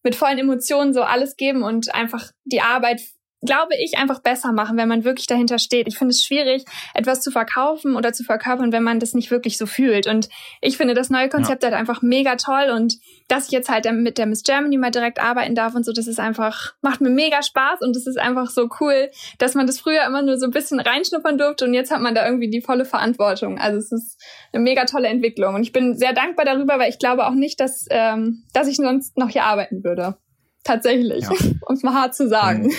mit 0.04 0.16
vollen 0.16 0.40
Emotionen 0.40 0.94
so 0.94 1.04
alles 1.04 1.36
geben 1.36 1.62
und 1.62 1.94
einfach 1.94 2.32
die 2.46 2.62
Arbeit 2.62 3.02
glaube 3.42 3.76
ich, 3.80 3.98
einfach 3.98 4.20
besser 4.20 4.52
machen, 4.52 4.78
wenn 4.78 4.88
man 4.88 5.04
wirklich 5.04 5.28
dahinter 5.28 5.58
steht. 5.58 5.88
Ich 5.88 5.98
finde 5.98 6.12
es 6.12 6.24
schwierig, 6.24 6.66
etwas 6.94 7.22
zu 7.22 7.32
verkaufen 7.32 7.96
oder 7.96 8.14
zu 8.14 8.24
verkörpern, 8.24 8.72
wenn 8.72 8.84
man 8.84 9.00
das 9.00 9.14
nicht 9.14 9.32
wirklich 9.32 9.58
so 9.58 9.66
fühlt. 9.66 10.08
Und 10.08 10.30
ich 10.62 10.78
finde 10.78 10.94
das 10.94 11.10
neue 11.10 11.30
Konzept 11.30 11.64
ja. 11.64 11.70
halt 11.70 11.80
einfach 11.80 12.02
mega 12.02 12.36
toll 12.36 12.70
und 12.76 12.98
dass 13.28 13.46
ich 13.46 13.52
jetzt 13.52 13.70
halt 13.70 13.92
mit 13.92 14.18
der 14.18 14.26
Miss 14.26 14.44
Germany 14.44 14.78
mal 14.78 14.92
direkt 14.92 15.20
arbeiten 15.20 15.56
darf 15.56 15.74
und 15.74 15.86
so, 15.86 15.92
das 15.92 16.08
ist 16.08 16.20
einfach, 16.20 16.74
macht 16.82 17.02
mir 17.02 17.10
mega 17.10 17.42
Spaß 17.42 17.82
und 17.82 17.96
es 17.96 18.06
ist 18.06 18.20
einfach 18.20 18.50
so 18.50 18.70
cool, 18.80 19.10
dass 19.40 19.56
man 19.56 19.66
das 19.66 19.80
früher 19.80 20.06
immer 20.06 20.22
nur 20.22 20.38
so 20.38 20.46
ein 20.46 20.52
bisschen 20.52 20.80
reinschnuppern 20.80 21.38
durfte 21.38 21.66
und 21.66 21.74
jetzt 21.74 21.92
hat 21.92 22.02
man 22.02 22.14
da 22.14 22.26
irgendwie 22.26 22.50
die 22.50 22.62
volle 22.62 22.86
Verantwortung. 22.86 23.58
Also 23.58 23.78
es 23.80 23.92
ist 23.92 24.22
eine 24.54 24.62
mega 24.62 24.86
tolle 24.86 25.08
Entwicklung 25.08 25.56
und 25.56 25.64
ich 25.64 25.72
bin 25.72 25.98
sehr 25.98 26.14
dankbar 26.14 26.46
darüber, 26.46 26.78
weil 26.78 26.90
ich 26.90 27.00
glaube 27.00 27.26
auch 27.26 27.34
nicht, 27.34 27.60
dass, 27.60 27.88
ähm, 27.90 28.44
dass 28.54 28.68
ich 28.68 28.76
sonst 28.76 29.18
noch 29.18 29.30
hier 29.30 29.46
arbeiten 29.46 29.84
würde. 29.84 30.18
Tatsächlich, 30.64 31.24
ja. 31.24 31.30
um 31.68 31.76
es 31.76 31.84
mal 31.84 31.94
hart 31.94 32.16
zu 32.16 32.28
sagen. 32.30 32.72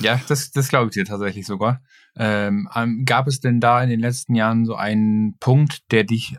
Ja, 0.00 0.20
das, 0.28 0.50
das 0.50 0.68
glaube 0.68 0.86
ich 0.86 0.92
dir 0.92 1.04
tatsächlich 1.04 1.46
sogar. 1.46 1.80
Ähm, 2.18 2.68
gab 3.04 3.26
es 3.28 3.40
denn 3.40 3.60
da 3.60 3.82
in 3.82 3.90
den 3.90 4.00
letzten 4.00 4.34
Jahren 4.34 4.64
so 4.64 4.74
einen 4.74 5.36
Punkt, 5.38 5.90
der 5.90 6.04
dich 6.04 6.36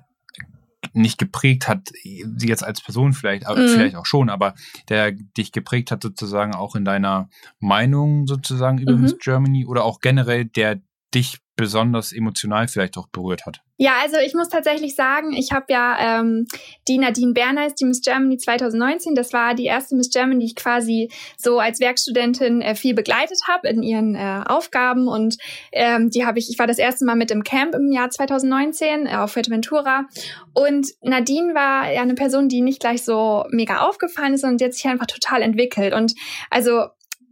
nicht 0.94 1.18
geprägt 1.18 1.68
hat, 1.68 1.90
jetzt 2.04 2.64
als 2.64 2.82
Person 2.82 3.14
vielleicht, 3.14 3.48
mhm. 3.48 3.68
vielleicht 3.70 3.96
auch 3.96 4.06
schon, 4.06 4.30
aber 4.30 4.56
der 4.90 5.12
dich 5.12 5.52
geprägt 5.52 5.92
hat 5.92 6.04
sozusagen 6.04 6.56
auch 6.56 6.76
in 6.76 6.86
deiner 6.86 7.30
Meinung 7.60 8.28
sozusagen 8.28 8.80
über 8.80 8.94
mhm. 8.94 9.02
Miss 9.02 9.18
Germany 9.20 9.66
oder 9.66 9.84
auch 9.84 10.00
generell 10.00 10.46
der 10.46 10.82
dich 11.18 11.40
besonders 11.56 12.14
emotional 12.14 12.68
vielleicht 12.68 12.98
auch 12.98 13.08
berührt 13.08 13.46
hat? 13.46 13.62
Ja, 13.78 13.94
also 14.02 14.18
ich 14.18 14.36
muss 14.36 14.50
tatsächlich 14.50 14.96
sagen, 14.96 15.34
ich 15.34 15.52
habe 15.52 15.66
ja 15.70 16.20
ähm, 16.20 16.48
die 16.88 17.00
Nadine 17.00 17.34
Berner 17.34 17.66
ist 17.66 17.80
die 17.80 17.86
Miss 17.86 18.02
Germany 18.02 18.38
2019. 18.38 19.16
Das 19.16 19.34
war 19.34 19.56
die 19.56 19.66
erste 19.66 19.96
Miss 19.96 20.12
Germany, 20.12 20.40
die 20.40 20.46
ich 20.46 20.56
quasi 20.56 21.12
so 21.36 21.60
als 21.60 21.80
Werkstudentin 21.80 22.62
äh, 22.62 22.76
viel 22.76 22.94
begleitet 22.94 23.40
habe 23.48 23.68
in 23.68 23.82
ihren 23.82 24.16
äh, 24.16 24.44
Aufgaben 24.46 25.08
und 25.08 25.38
ähm, 25.72 26.10
die 26.12 26.26
habe 26.26 26.40
ich. 26.40 26.50
Ich 26.50 26.60
war 26.60 26.68
das 26.68 26.78
erste 26.78 27.06
Mal 27.06 27.16
mit 27.16 27.32
im 27.32 27.44
Camp 27.44 27.74
im 27.76 27.92
Jahr 27.92 28.10
2019 28.10 29.08
äh, 29.08 29.16
auf 29.16 29.34
Fuerteventura 29.34 30.06
und 30.54 30.88
Nadine 31.02 31.56
war 31.56 31.92
ja 31.92 32.02
eine 32.02 32.16
Person, 32.16 32.50
die 32.50 32.62
nicht 32.62 32.80
gleich 32.80 33.04
so 33.04 33.46
mega 33.50 33.80
aufgefallen 33.80 34.34
ist, 34.34 34.44
die 34.44 34.64
hat 34.64 34.74
sich 34.74 34.86
einfach 34.86 35.08
total 35.08 35.42
entwickelt 35.42 35.94
und 35.94 36.14
also 36.52 36.86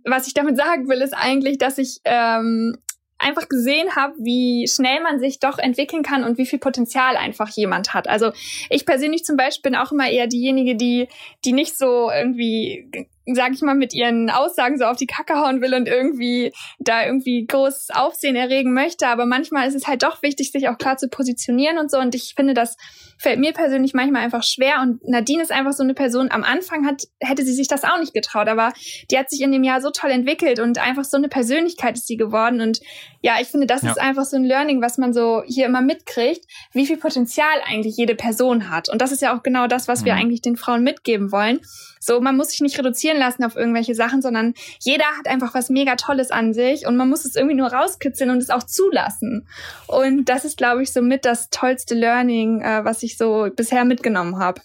was 0.07 0.27
ich 0.27 0.33
damit 0.33 0.57
sagen 0.63 0.87
will, 0.87 1.01
ist 1.01 1.13
eigentlich, 1.13 1.57
dass 1.57 1.77
ich 1.77 1.99
ähm, 2.05 2.77
einfach 3.25 3.49
gesehen 3.49 3.95
habe, 3.95 4.13
wie 4.19 4.67
schnell 4.67 5.01
man 5.01 5.19
sich 5.19 5.39
doch 5.39 5.57
entwickeln 5.57 6.03
kann 6.03 6.23
und 6.23 6.37
wie 6.37 6.45
viel 6.45 6.59
Potenzial 6.59 7.17
einfach 7.17 7.49
jemand 7.49 7.93
hat. 7.93 8.07
Also 8.07 8.31
ich 8.69 8.85
persönlich 8.85 9.25
zum 9.25 9.35
Beispiel 9.35 9.71
bin 9.71 9.79
auch 9.79 9.91
immer 9.91 10.09
eher 10.09 10.27
diejenige, 10.27 10.75
die, 10.75 11.07
die 11.43 11.53
nicht 11.53 11.77
so 11.77 12.11
irgendwie 12.11 13.09
sag 13.33 13.53
ich 13.53 13.61
mal, 13.61 13.75
mit 13.75 13.93
ihren 13.93 14.29
Aussagen 14.29 14.77
so 14.77 14.85
auf 14.85 14.97
die 14.97 15.07
Kacke 15.07 15.35
hauen 15.35 15.61
will 15.61 15.73
und 15.73 15.87
irgendwie 15.87 16.53
da 16.79 17.05
irgendwie 17.05 17.45
groß 17.45 17.89
Aufsehen 17.93 18.35
erregen 18.35 18.73
möchte. 18.73 19.07
Aber 19.07 19.25
manchmal 19.25 19.67
ist 19.67 19.75
es 19.75 19.87
halt 19.87 20.03
doch 20.03 20.21
wichtig, 20.21 20.51
sich 20.51 20.69
auch 20.69 20.77
klar 20.77 20.97
zu 20.97 21.09
positionieren 21.09 21.77
und 21.77 21.89
so. 21.89 21.97
Und 21.97 22.13
ich 22.13 22.33
finde, 22.35 22.53
das 22.53 22.77
fällt 23.17 23.39
mir 23.39 23.53
persönlich 23.53 23.93
manchmal 23.93 24.23
einfach 24.23 24.43
schwer. 24.43 24.81
Und 24.81 25.07
Nadine 25.07 25.41
ist 25.41 25.51
einfach 25.51 25.73
so 25.73 25.83
eine 25.83 25.93
Person, 25.93 26.29
am 26.29 26.43
Anfang 26.43 26.85
hat, 26.85 27.03
hätte 27.19 27.43
sie 27.43 27.53
sich 27.53 27.67
das 27.67 27.83
auch 27.83 27.99
nicht 27.99 28.13
getraut. 28.13 28.47
Aber 28.47 28.73
die 29.09 29.17
hat 29.17 29.29
sich 29.29 29.41
in 29.41 29.51
dem 29.51 29.63
Jahr 29.63 29.81
so 29.81 29.89
toll 29.89 30.11
entwickelt 30.11 30.59
und 30.59 30.77
einfach 30.77 31.05
so 31.05 31.17
eine 31.17 31.29
Persönlichkeit 31.29 31.95
ist 31.95 32.07
sie 32.07 32.17
geworden. 32.17 32.61
Und 32.61 32.81
ja, 33.21 33.37
ich 33.41 33.47
finde, 33.47 33.65
das 33.65 33.81
ja. 33.81 33.91
ist 33.91 33.99
einfach 33.99 34.25
so 34.25 34.37
ein 34.37 34.43
Learning, 34.43 34.81
was 34.81 34.97
man 34.97 35.13
so 35.13 35.43
hier 35.47 35.65
immer 35.65 35.81
mitkriegt, 35.81 36.45
wie 36.73 36.85
viel 36.85 36.97
Potenzial 36.97 37.61
eigentlich 37.67 37.97
jede 37.97 38.15
Person 38.15 38.69
hat. 38.69 38.89
Und 38.89 39.01
das 39.01 39.11
ist 39.11 39.21
ja 39.21 39.35
auch 39.35 39.41
genau 39.41 39.67
das, 39.67 39.87
was 39.87 40.01
mhm. 40.01 40.05
wir 40.05 40.13
eigentlich 40.15 40.41
den 40.41 40.57
Frauen 40.57 40.83
mitgeben 40.83 41.31
wollen. 41.31 41.59
So, 41.99 42.21
man 42.21 42.37
muss 42.37 42.49
sich 42.49 42.61
nicht 42.61 42.77
reduzieren 42.77 43.17
lassen 43.17 43.43
auf 43.43 43.55
irgendwelche 43.55 43.95
Sachen, 43.95 44.21
sondern 44.21 44.53
jeder 44.79 45.05
hat 45.17 45.27
einfach 45.27 45.53
was 45.53 45.69
mega 45.69 45.95
Tolles 45.95 46.31
an 46.31 46.53
sich 46.53 46.85
und 46.85 46.97
man 46.97 47.09
muss 47.09 47.25
es 47.25 47.35
irgendwie 47.35 47.55
nur 47.55 47.71
rauskitzeln 47.71 48.29
und 48.29 48.37
es 48.37 48.49
auch 48.49 48.63
zulassen. 48.63 49.47
Und 49.87 50.25
das 50.25 50.45
ist, 50.45 50.57
glaube 50.57 50.83
ich, 50.83 50.91
so 50.91 51.01
mit 51.01 51.25
das 51.25 51.49
tollste 51.49 51.95
Learning, 51.95 52.61
äh, 52.61 52.85
was 52.85 53.03
ich 53.03 53.17
so 53.17 53.49
bisher 53.55 53.85
mitgenommen 53.85 54.37
habe. 54.37 54.61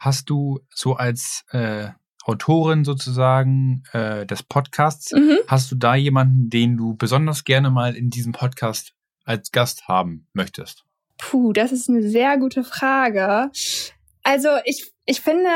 Hast 0.00 0.30
du 0.30 0.60
so 0.74 0.94
als 0.94 1.44
äh, 1.52 1.88
Autorin 2.24 2.84
sozusagen 2.84 3.82
äh, 3.92 4.26
des 4.26 4.42
Podcasts, 4.42 5.12
mhm. 5.12 5.38
hast 5.46 5.70
du 5.70 5.76
da 5.76 5.94
jemanden, 5.94 6.50
den 6.50 6.76
du 6.76 6.94
besonders 6.94 7.44
gerne 7.44 7.70
mal 7.70 7.96
in 7.96 8.10
diesem 8.10 8.32
Podcast 8.32 8.94
als 9.24 9.52
Gast 9.52 9.88
haben 9.88 10.26
möchtest? 10.32 10.84
Puh, 11.18 11.52
das 11.52 11.72
ist 11.72 11.88
eine 11.88 12.02
sehr 12.02 12.38
gute 12.38 12.64
Frage. 12.64 13.50
Also 14.22 14.48
ich 14.64 14.92
ich 15.06 15.22
finde 15.22 15.48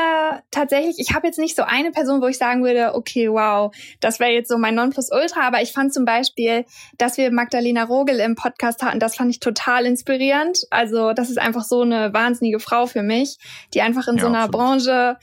tatsächlich, 0.51 0.95
ich 0.99 1.13
habe 1.13 1.27
jetzt 1.27 1.39
nicht 1.39 1.55
so 1.55 1.63
eine 1.63 1.91
Person, 1.91 2.21
wo 2.21 2.27
ich 2.27 2.37
sagen 2.37 2.63
würde, 2.63 2.93
okay, 2.95 3.29
wow, 3.29 3.73
das 3.99 4.19
wäre 4.19 4.31
jetzt 4.31 4.49
so 4.49 4.57
mein 4.57 4.75
Nonplusultra, 4.75 5.41
aber 5.41 5.61
ich 5.61 5.71
fand 5.71 5.93
zum 5.93 6.03
Beispiel, 6.03 6.65
dass 6.97 7.17
wir 7.17 7.31
Magdalena 7.31 7.83
Rogel 7.83 8.19
im 8.19 8.35
Podcast 8.35 8.81
hatten, 8.81 8.99
das 8.99 9.15
fand 9.15 9.29
ich 9.29 9.39
total 9.39 9.85
inspirierend. 9.85 10.59
Also 10.71 11.13
das 11.13 11.29
ist 11.29 11.37
einfach 11.37 11.63
so 11.63 11.81
eine 11.81 12.13
wahnsinnige 12.13 12.59
Frau 12.59 12.85
für 12.85 13.03
mich, 13.03 13.37
die 13.73 13.81
einfach 13.81 14.07
in 14.07 14.15
ja, 14.15 14.21
so 14.21 14.27
einer 14.27 14.43
absolut. 14.43 14.65
Branche 14.65 15.17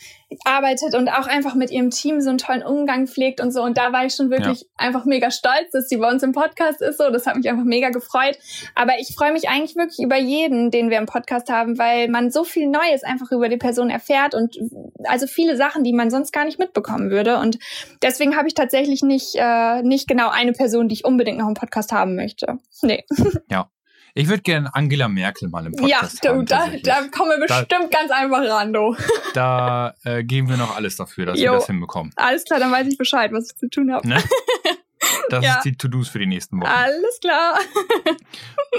arbeitet 0.44 0.94
und 0.94 1.10
auch 1.10 1.26
einfach 1.26 1.54
mit 1.54 1.70
ihrem 1.70 1.90
Team 1.90 2.22
so 2.22 2.30
einen 2.30 2.38
tollen 2.38 2.62
Umgang 2.62 3.06
pflegt 3.06 3.38
und 3.42 3.50
so. 3.52 3.62
Und 3.62 3.76
da 3.76 3.92
war 3.92 4.06
ich 4.06 4.14
schon 4.14 4.30
wirklich 4.30 4.62
ja. 4.62 4.66
einfach 4.78 5.04
mega 5.04 5.30
stolz, 5.30 5.72
dass 5.72 5.90
sie 5.90 5.98
bei 5.98 6.10
uns 6.10 6.22
im 6.22 6.32
Podcast 6.32 6.80
ist. 6.80 6.96
So, 6.96 7.10
das 7.10 7.26
hat 7.26 7.36
mich 7.36 7.50
einfach 7.50 7.64
mega 7.64 7.90
gefreut. 7.90 8.38
Aber 8.74 8.92
ich 8.98 9.14
freue 9.14 9.32
mich 9.32 9.50
eigentlich 9.50 9.76
wirklich 9.76 9.98
über 9.98 10.16
jeden, 10.16 10.70
den 10.70 10.88
wir 10.88 10.96
im 10.96 11.04
Podcast 11.04 11.50
haben, 11.50 11.78
weil 11.78 12.08
man 12.08 12.30
so 12.30 12.44
viel 12.44 12.66
Neues 12.66 13.04
einfach 13.04 13.30
über 13.30 13.50
die 13.50 13.58
Person 13.58 13.90
erfährt 13.90 14.11
erfährt 14.12 14.34
und 14.34 14.56
also 15.04 15.26
viele 15.26 15.56
Sachen, 15.56 15.84
die 15.84 15.92
man 15.92 16.10
sonst 16.10 16.32
gar 16.32 16.44
nicht 16.44 16.58
mitbekommen 16.58 17.10
würde. 17.10 17.38
Und 17.38 17.58
deswegen 18.02 18.36
habe 18.36 18.48
ich 18.48 18.54
tatsächlich 18.54 19.02
nicht, 19.02 19.34
äh, 19.36 19.82
nicht 19.82 20.08
genau 20.08 20.30
eine 20.30 20.52
Person, 20.52 20.88
die 20.88 20.94
ich 20.94 21.04
unbedingt 21.04 21.38
noch 21.38 21.48
im 21.48 21.54
Podcast 21.54 21.92
haben 21.92 22.16
möchte. 22.16 22.58
Nee. 22.82 23.04
Ja. 23.50 23.70
Ich 24.14 24.28
würde 24.28 24.42
gerne 24.42 24.74
Angela 24.74 25.08
Merkel 25.08 25.48
mal 25.48 25.64
im 25.64 25.72
Podcast 25.72 26.22
ja, 26.22 26.32
haben. 26.32 26.46
Ja, 26.46 26.66
da, 26.66 26.78
da 26.82 27.08
kommen 27.08 27.30
wir 27.30 27.46
bestimmt 27.46 27.70
da, 27.70 27.98
ganz 27.98 28.10
einfach 28.10 28.42
ran, 28.42 28.72
du. 28.72 28.94
Da 29.34 29.94
äh, 30.04 30.22
geben 30.22 30.50
wir 30.50 30.58
noch 30.58 30.76
alles 30.76 30.96
dafür, 30.96 31.26
dass 31.26 31.38
jo, 31.38 31.52
wir 31.52 31.52
das 31.52 31.66
hinbekommen. 31.66 32.12
Alles 32.16 32.44
klar, 32.44 32.60
dann 32.60 32.70
weiß 32.70 32.86
ich 32.88 32.98
Bescheid, 32.98 33.32
was 33.32 33.50
ich 33.50 33.56
zu 33.56 33.70
tun 33.70 33.90
habe. 33.92 34.06
Ne? 34.06 34.22
Das 35.30 35.44
ja. 35.44 35.56
ist 35.56 35.64
die 35.64 35.76
To-Dos 35.76 36.08
für 36.08 36.18
die 36.18 36.26
nächsten 36.26 36.60
Wochen. 36.60 36.70
Alles 36.70 37.18
klar. 37.20 37.58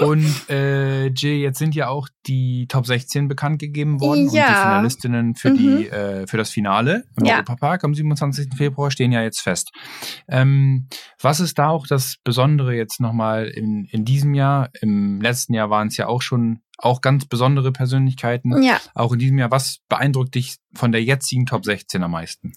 und 0.00 0.50
äh, 0.50 1.08
Jay, 1.08 1.42
jetzt 1.42 1.58
sind 1.58 1.74
ja 1.74 1.88
auch 1.88 2.08
die 2.26 2.66
Top 2.68 2.86
16 2.86 3.28
bekannt 3.28 3.58
gegeben 3.58 4.00
worden 4.00 4.28
ja. 4.30 4.42
und 4.42 4.48
die 4.48 4.54
Finalistinnen 4.54 5.34
für 5.34 5.50
mhm. 5.50 5.56
die 5.56 5.88
äh, 5.88 6.26
für 6.26 6.36
das 6.36 6.50
Finale 6.50 7.04
im 7.16 7.26
ja. 7.26 7.36
Europapark 7.36 7.84
am 7.84 7.94
27. 7.94 8.54
Februar 8.56 8.90
stehen 8.90 9.12
ja 9.12 9.22
jetzt 9.22 9.40
fest. 9.40 9.72
Ähm, 10.28 10.88
was 11.20 11.40
ist 11.40 11.58
da 11.58 11.68
auch 11.68 11.86
das 11.86 12.16
Besondere 12.24 12.74
jetzt 12.74 13.00
nochmal 13.00 13.46
in, 13.46 13.86
in 13.90 14.04
diesem 14.04 14.34
Jahr? 14.34 14.70
Im 14.80 15.20
letzten 15.20 15.54
Jahr 15.54 15.70
waren 15.70 15.88
es 15.88 15.96
ja 15.96 16.06
auch 16.06 16.22
schon 16.22 16.60
auch 16.78 17.00
ganz 17.00 17.26
besondere 17.26 17.72
Persönlichkeiten. 17.72 18.62
Ja. 18.62 18.80
Auch 18.94 19.12
in 19.12 19.18
diesem 19.18 19.38
Jahr. 19.38 19.50
Was 19.50 19.80
beeindruckt 19.88 20.34
dich 20.34 20.56
von 20.74 20.92
der 20.92 21.02
jetzigen 21.02 21.46
Top 21.46 21.64
16 21.64 22.02
am 22.02 22.10
meisten? 22.10 22.52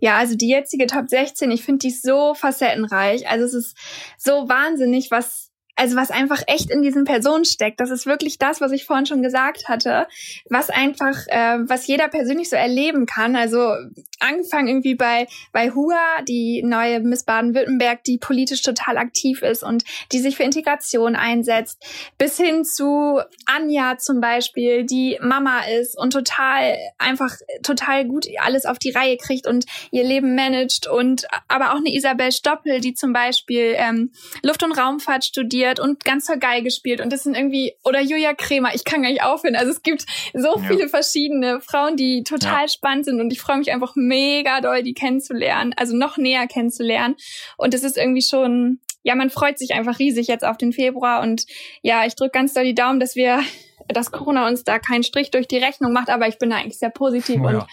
Ja, 0.00 0.16
also 0.16 0.36
die 0.36 0.48
jetzige 0.48 0.86
Top 0.86 1.08
16, 1.08 1.50
ich 1.50 1.64
finde 1.64 1.86
die 1.86 1.90
so 1.90 2.34
facettenreich. 2.34 3.28
Also 3.28 3.44
es 3.44 3.54
ist 3.54 3.76
so 4.16 4.48
wahnsinnig, 4.48 5.10
was 5.10 5.47
also 5.78 5.94
was 5.94 6.10
einfach 6.10 6.42
echt 6.48 6.70
in 6.70 6.82
diesen 6.82 7.04
Personen 7.04 7.44
steckt. 7.44 7.78
Das 7.78 7.90
ist 7.90 8.04
wirklich 8.04 8.36
das, 8.38 8.60
was 8.60 8.72
ich 8.72 8.84
vorhin 8.84 9.06
schon 9.06 9.22
gesagt 9.22 9.68
hatte, 9.68 10.08
was 10.50 10.70
einfach, 10.70 11.16
äh, 11.28 11.58
was 11.68 11.86
jeder 11.86 12.08
persönlich 12.08 12.50
so 12.50 12.56
erleben 12.56 13.06
kann. 13.06 13.36
Also 13.36 13.74
angefangen 14.18 14.66
irgendwie 14.66 14.96
bei, 14.96 15.28
bei 15.52 15.70
Hua, 15.70 16.22
die 16.26 16.62
neue 16.64 16.98
Miss 17.00 17.22
Baden-Württemberg, 17.22 18.02
die 18.02 18.18
politisch 18.18 18.62
total 18.62 18.98
aktiv 18.98 19.42
ist 19.42 19.62
und 19.62 19.84
die 20.10 20.18
sich 20.18 20.36
für 20.36 20.42
Integration 20.42 21.14
einsetzt, 21.14 21.80
bis 22.18 22.36
hin 22.36 22.64
zu 22.64 23.20
Anja 23.46 23.98
zum 23.98 24.20
Beispiel, 24.20 24.84
die 24.84 25.16
Mama 25.22 25.60
ist 25.80 25.96
und 25.96 26.12
total, 26.12 26.76
einfach 26.98 27.36
total 27.62 28.04
gut 28.04 28.26
alles 28.40 28.66
auf 28.66 28.80
die 28.80 28.90
Reihe 28.90 29.16
kriegt 29.16 29.46
und 29.46 29.64
ihr 29.92 30.02
Leben 30.02 30.34
managt 30.34 30.88
und 30.88 31.26
aber 31.46 31.72
auch 31.72 31.78
eine 31.78 31.94
Isabel 31.94 32.32
Stoppel, 32.32 32.80
die 32.80 32.94
zum 32.94 33.12
Beispiel 33.12 33.74
ähm, 33.76 34.10
Luft- 34.42 34.64
und 34.64 34.72
Raumfahrt 34.72 35.24
studiert 35.24 35.67
studiert 35.68 35.80
und 35.80 36.04
ganz 36.04 36.26
toll 36.26 36.38
Geige 36.38 36.64
gespielt 36.64 37.00
und 37.00 37.12
das 37.12 37.22
sind 37.22 37.36
irgendwie 37.36 37.74
oder 37.84 38.00
Julia 38.00 38.34
Kremer, 38.34 38.74
ich 38.74 38.84
kann 38.84 39.02
gar 39.02 39.10
nicht 39.10 39.22
aufhören. 39.22 39.56
Also 39.56 39.72
es 39.72 39.82
gibt 39.82 40.04
so 40.34 40.56
ja. 40.56 40.68
viele 40.68 40.88
verschiedene 40.88 41.60
Frauen, 41.60 41.96
die 41.96 42.22
total 42.22 42.62
ja. 42.62 42.68
spannend 42.68 43.04
sind 43.04 43.20
und 43.20 43.32
ich 43.32 43.40
freue 43.40 43.58
mich 43.58 43.72
einfach 43.72 43.94
mega 43.96 44.60
doll, 44.60 44.82
die 44.82 44.94
kennenzulernen, 44.94 45.74
also 45.76 45.96
noch 45.96 46.16
näher 46.16 46.46
kennenzulernen 46.46 47.16
und 47.56 47.74
es 47.74 47.84
ist 47.84 47.96
irgendwie 47.96 48.22
schon 48.22 48.80
ja, 49.04 49.14
man 49.14 49.30
freut 49.30 49.58
sich 49.58 49.72
einfach 49.72 50.00
riesig 50.00 50.26
jetzt 50.26 50.44
auf 50.44 50.58
den 50.58 50.72
Februar 50.72 51.22
und 51.22 51.46
ja, 51.82 52.04
ich 52.04 52.14
drücke 52.14 52.32
ganz 52.32 52.52
doll 52.52 52.64
die 52.64 52.74
Daumen, 52.74 53.00
dass 53.00 53.14
wir 53.14 53.40
dass 53.86 54.10
Corona 54.10 54.48
uns 54.48 54.64
da 54.64 54.78
keinen 54.78 55.02
Strich 55.02 55.30
durch 55.30 55.46
die 55.48 55.58
Rechnung 55.58 55.92
macht, 55.92 56.10
aber 56.10 56.28
ich 56.28 56.38
bin 56.38 56.50
da 56.50 56.56
eigentlich 56.56 56.78
sehr 56.78 56.90
positiv 56.90 57.40
oh, 57.42 57.46
und 57.46 57.54
ja. 57.54 57.66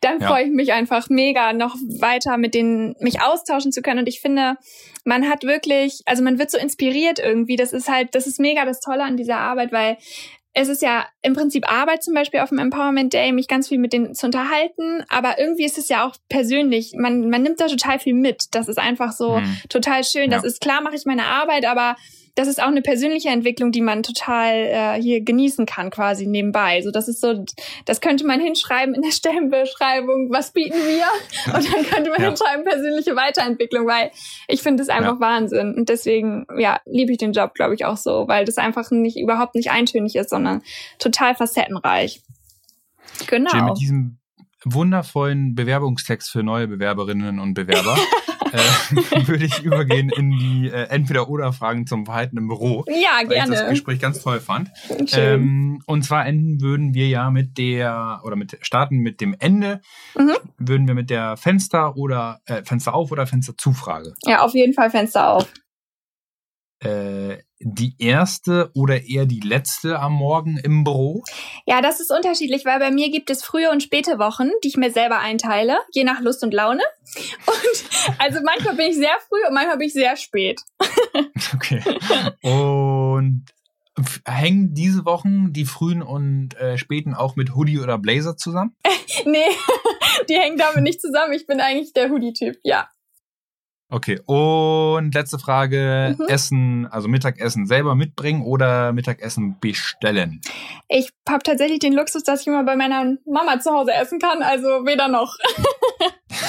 dann 0.00 0.20
ja. 0.20 0.28
freue 0.28 0.44
ich 0.44 0.50
mich 0.50 0.72
einfach 0.72 1.08
mega, 1.08 1.52
noch 1.52 1.76
weiter 1.98 2.36
mit 2.36 2.54
denen 2.54 2.96
mich 3.00 3.22
austauschen 3.22 3.72
zu 3.72 3.82
können. 3.82 4.00
Und 4.00 4.08
ich 4.08 4.20
finde, 4.20 4.56
man 5.04 5.28
hat 5.28 5.44
wirklich, 5.44 6.02
also 6.06 6.22
man 6.22 6.38
wird 6.38 6.50
so 6.50 6.58
inspiriert 6.58 7.18
irgendwie. 7.18 7.56
Das 7.56 7.72
ist 7.72 7.88
halt, 7.88 8.14
das 8.14 8.26
ist 8.26 8.40
mega 8.40 8.64
das 8.64 8.80
Tolle 8.80 9.04
an 9.04 9.16
dieser 9.16 9.38
Arbeit, 9.38 9.72
weil 9.72 9.96
es 10.54 10.68
ist 10.68 10.82
ja 10.82 11.06
im 11.22 11.32
Prinzip 11.32 11.70
Arbeit 11.70 12.02
zum 12.02 12.14
Beispiel 12.14 12.40
auf 12.40 12.50
dem 12.50 12.58
Empowerment 12.58 13.12
Day, 13.12 13.32
mich 13.32 13.48
ganz 13.48 13.68
viel 13.68 13.78
mit 13.78 13.92
denen 13.92 14.14
zu 14.14 14.26
unterhalten, 14.26 15.02
aber 15.08 15.38
irgendwie 15.38 15.64
ist 15.64 15.78
es 15.78 15.88
ja 15.88 16.06
auch 16.06 16.14
persönlich, 16.28 16.92
man, 16.94 17.30
man 17.30 17.42
nimmt 17.42 17.60
da 17.60 17.68
total 17.68 17.98
viel 17.98 18.14
mit. 18.14 18.46
Das 18.50 18.68
ist 18.68 18.78
einfach 18.78 19.12
so 19.12 19.36
hm. 19.36 19.56
total 19.70 20.04
schön. 20.04 20.30
Ja. 20.30 20.36
Das 20.36 20.44
ist 20.44 20.60
klar, 20.60 20.82
mache 20.82 20.94
ich 20.94 21.06
meine 21.06 21.24
Arbeit, 21.24 21.64
aber 21.64 21.96
das 22.34 22.48
ist 22.48 22.62
auch 22.62 22.68
eine 22.68 22.80
persönliche 22.80 23.28
Entwicklung, 23.28 23.72
die 23.72 23.82
man 23.82 24.02
total 24.02 24.54
äh, 24.54 25.02
hier 25.02 25.22
genießen 25.22 25.66
kann, 25.66 25.90
quasi 25.90 26.26
nebenbei. 26.26 26.80
So, 26.80 26.90
das 26.90 27.06
ist 27.06 27.20
so, 27.20 27.44
das 27.84 28.00
könnte 28.00 28.26
man 28.26 28.40
hinschreiben 28.40 28.94
in 28.94 29.02
der 29.02 29.10
Stellenbeschreibung, 29.12 30.30
was 30.30 30.52
bieten 30.52 30.74
wir? 30.74 31.54
Und 31.54 31.72
dann 31.72 31.84
könnte 31.84 32.10
man 32.10 32.20
ja. 32.20 32.28
hinschreiben, 32.28 32.64
persönliche 32.64 33.16
Weiterentwicklung, 33.16 33.86
weil 33.86 34.10
ich 34.48 34.62
finde 34.62 34.82
es 34.82 34.88
einfach 34.88 35.14
ja. 35.14 35.20
Wahnsinn. 35.20 35.74
Und 35.74 35.88
deswegen, 35.90 36.46
ja, 36.56 36.80
liebe 36.86 37.12
ich 37.12 37.18
den 37.18 37.32
Job, 37.32 37.54
glaube 37.54 37.74
ich, 37.74 37.84
auch 37.84 37.98
so, 37.98 38.26
weil 38.28 38.46
das 38.46 38.56
einfach 38.56 38.90
nicht 38.90 39.18
überhaupt 39.18 39.54
nicht 39.54 39.70
eintönig 39.70 40.16
ist, 40.16 40.30
sondern 40.30 40.62
total 40.98 41.34
facettenreich. 41.34 42.22
Genau. 43.26 43.52
Jill, 43.52 43.62
mit 43.64 43.78
diesem 43.78 44.18
wundervollen 44.64 45.54
Bewerbungstext 45.54 46.30
für 46.30 46.42
neue 46.42 46.68
Bewerberinnen 46.68 47.40
und 47.40 47.52
Bewerber 47.54 47.98
äh, 48.52 49.26
würde 49.26 49.44
ich 49.44 49.62
übergehen 49.62 50.10
in 50.10 50.30
die 50.30 50.68
äh, 50.68 50.88
Entweder-Oder-Fragen 50.88 51.86
zum 51.86 52.06
Verhalten 52.06 52.36
im 52.36 52.48
Büro. 52.48 52.84
Ja, 52.88 53.22
gerne. 53.26 53.28
Weil 53.28 53.36
ich 53.36 53.60
das 53.60 53.68
Gespräch 53.70 54.00
ganz 54.00 54.22
toll 54.22 54.40
fand. 54.40 54.70
Ähm, 55.12 55.82
und 55.86 56.04
zwar 56.04 56.26
enden 56.26 56.60
würden 56.60 56.94
wir 56.94 57.08
ja 57.08 57.30
mit 57.30 57.58
der, 57.58 58.20
oder 58.24 58.36
mit 58.36 58.58
starten 58.62 58.98
mit 58.98 59.20
dem 59.20 59.34
Ende, 59.38 59.80
mhm. 60.16 60.36
würden 60.58 60.86
wir 60.86 60.94
mit 60.94 61.10
der 61.10 61.36
Fenster 61.36 61.96
oder 61.96 62.40
äh, 62.46 62.62
Fenster 62.64 62.94
auf 62.94 63.10
oder 63.10 63.26
Fenster 63.26 63.56
zu 63.56 63.72
Frage. 63.72 64.14
Ja, 64.24 64.42
auf 64.42 64.54
jeden 64.54 64.74
Fall 64.74 64.90
Fenster 64.90 65.28
auf. 65.30 65.48
Äh, 66.80 67.38
die 67.60 67.94
erste 67.98 68.72
oder 68.74 69.04
eher 69.04 69.24
die 69.24 69.38
letzte 69.38 70.00
am 70.00 70.14
Morgen 70.14 70.56
im 70.56 70.82
Büro? 70.82 71.22
Ja, 71.64 71.80
das 71.80 72.00
ist 72.00 72.10
unterschiedlich, 72.10 72.64
weil 72.64 72.80
bei 72.80 72.90
mir 72.90 73.08
gibt 73.10 73.30
es 73.30 73.44
frühe 73.44 73.70
und 73.70 73.84
späte 73.84 74.18
Wochen, 74.18 74.50
die 74.64 74.68
ich 74.68 74.76
mir 74.76 74.90
selber 74.90 75.20
einteile, 75.20 75.78
je 75.92 76.02
nach 76.02 76.20
Lust 76.20 76.42
und 76.42 76.52
Laune. 76.52 76.82
Und 77.46 77.84
also 78.22 78.40
manchmal 78.44 78.76
bin 78.76 78.86
ich 78.86 78.96
sehr 78.96 79.16
früh 79.28 79.46
und 79.48 79.54
manchmal 79.54 79.78
bin 79.78 79.88
ich 79.88 79.92
sehr 79.92 80.16
spät. 80.16 80.60
Okay. 81.54 81.82
Und 82.42 83.44
hängen 84.26 84.74
diese 84.74 85.04
Wochen 85.04 85.52
die 85.52 85.66
frühen 85.66 86.02
und 86.02 86.54
äh, 86.58 86.78
späten 86.78 87.14
auch 87.14 87.36
mit 87.36 87.54
Hoodie 87.54 87.78
oder 87.78 87.98
Blazer 87.98 88.36
zusammen? 88.36 88.74
nee, 89.26 89.44
die 90.28 90.34
hängen 90.34 90.56
damit 90.56 90.82
nicht 90.82 91.00
zusammen. 91.00 91.34
Ich 91.34 91.46
bin 91.46 91.60
eigentlich 91.60 91.92
der 91.92 92.08
Hoodie-Typ, 92.08 92.56
ja. 92.62 92.88
Okay, 93.90 94.18
und 94.24 95.12
letzte 95.14 95.38
Frage. 95.38 96.16
Mhm. 96.18 96.26
Essen, 96.28 96.86
also 96.90 97.08
Mittagessen 97.08 97.66
selber 97.66 97.94
mitbringen 97.94 98.42
oder 98.42 98.94
Mittagessen 98.94 99.58
bestellen? 99.60 100.40
Ich 100.88 101.10
habe 101.28 101.42
tatsächlich 101.42 101.80
den 101.80 101.92
Luxus, 101.92 102.22
dass 102.22 102.40
ich 102.40 102.46
immer 102.46 102.64
bei 102.64 102.76
meiner 102.76 103.18
Mama 103.26 103.60
zu 103.60 103.70
Hause 103.70 103.92
essen 103.92 104.18
kann, 104.18 104.42
also 104.42 104.86
weder 104.86 105.08
noch. 105.08 105.36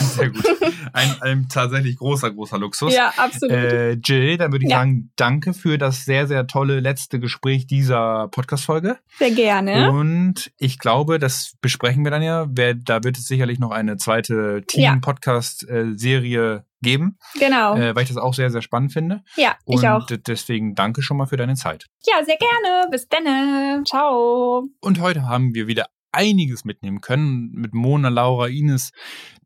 Sehr 0.15 0.29
gut. 0.29 0.45
Ein, 0.93 1.15
ein 1.21 1.47
tatsächlich 1.49 1.97
großer, 1.97 2.31
großer 2.31 2.57
Luxus. 2.57 2.93
Ja, 2.93 3.13
absolut. 3.17 3.55
Äh, 3.55 3.91
Jill, 3.93 4.37
dann 4.37 4.51
würde 4.51 4.65
ich 4.65 4.71
ja. 4.71 4.77
sagen, 4.79 5.11
danke 5.15 5.53
für 5.53 5.77
das 5.77 6.05
sehr, 6.05 6.27
sehr 6.27 6.47
tolle 6.47 6.79
letzte 6.79 7.19
Gespräch 7.19 7.67
dieser 7.67 8.27
Podcast-Folge. 8.29 8.97
Sehr 9.17 9.31
gerne. 9.31 9.91
Und 9.91 10.51
ich 10.57 10.79
glaube, 10.79 11.19
das 11.19 11.53
besprechen 11.61 12.03
wir 12.03 12.11
dann 12.11 12.21
ja. 12.21 12.45
Da 12.45 13.03
wird 13.03 13.17
es 13.17 13.27
sicherlich 13.27 13.59
noch 13.59 13.71
eine 13.71 13.97
zweite 13.97 14.63
Team-Podcast-Serie 14.67 16.65
geben. 16.81 17.17
Genau. 17.39 17.75
Äh, 17.75 17.95
weil 17.95 18.03
ich 18.03 18.09
das 18.09 18.17
auch 18.17 18.33
sehr, 18.35 18.51
sehr 18.51 18.61
spannend 18.61 18.93
finde. 18.93 19.23
Ja, 19.35 19.55
ich 19.65 19.77
und 19.77 19.85
auch. 19.85 20.05
deswegen 20.05 20.75
danke 20.75 21.01
schon 21.01 21.17
mal 21.17 21.25
für 21.25 21.37
deine 21.37 21.55
Zeit. 21.55 21.87
Ja, 22.05 22.23
sehr 22.23 22.37
gerne. 22.37 22.87
Bis 22.91 23.07
dann. 23.07 23.85
Ciao. 23.85 24.67
Und 24.81 24.99
heute 24.99 25.23
haben 25.23 25.55
wir 25.55 25.65
wieder 25.65 25.87
einiges 26.13 26.63
mitnehmen 26.63 27.01
können. 27.01 27.51
Mit 27.53 27.73
Mona, 27.73 28.09
Laura, 28.09 28.47
Ines, 28.47 28.91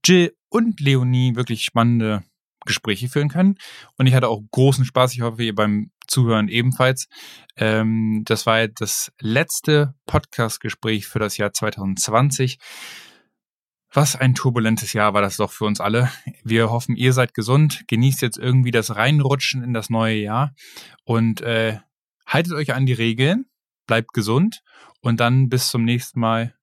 Jill 0.08 0.34
und 0.49 0.80
Leonie 0.80 1.36
wirklich 1.36 1.64
spannende 1.64 2.24
Gespräche 2.66 3.10
führen 3.10 3.30
können. 3.30 3.55
Und 3.97 4.08
ich 4.08 4.14
hatte 4.14 4.30
auch 4.30 4.41
großen 4.51 4.86
Spaß. 4.86 5.14
Ich 5.14 5.22
hoffe, 5.22 5.43
ihr 5.43 5.55
beim 5.55 5.91
Zuhören 6.08 6.47
ebenfalls. 6.47 7.08
Ähm, 7.55 8.22
das 8.26 8.45
war 8.45 8.68
das 8.68 9.12
letzte 9.20 9.95
Podcast-Gespräch 10.05 11.08
für 11.08 11.20
das 11.20 11.38
Jahr 11.38 11.51
2020. 11.51 12.60
Was 13.91 14.16
ein 14.16 14.36
turbulentes 14.36 14.93
Jahr 14.93 15.14
war 15.14 15.22
das 15.22 15.38
doch 15.38 15.51
für 15.51 15.66
uns 15.66 15.80
alle. 15.80 16.12
Wir 16.43 16.70
hoffen, 16.70 16.95
ihr 16.95 17.14
seid 17.14 17.34
gesund, 17.34 17.84
genießt 17.88 18.22
jetzt 18.22 18.38
irgendwie 18.38 18.72
das 18.72 18.95
Reinrutschen 18.95 19.64
in 19.64 19.74
das 19.74 19.89
neue 19.89 20.18
Jahr 20.18 20.53
und 21.03 21.41
äh, 21.41 21.80
haltet 22.26 22.53
euch 22.53 22.74
an 22.74 22.86
die 22.86 22.93
Regeln, 22.93 23.45
bleibt 23.88 24.14
gesund 24.14 24.62
und 25.01 25.20
dann 25.20 25.49
bis 25.49 25.70
zum 25.70 25.84
nächsten 25.84 26.20
Mal 26.20 26.53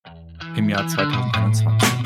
im 0.55 0.69
Jahr 0.69 0.87
2021. 0.87 2.04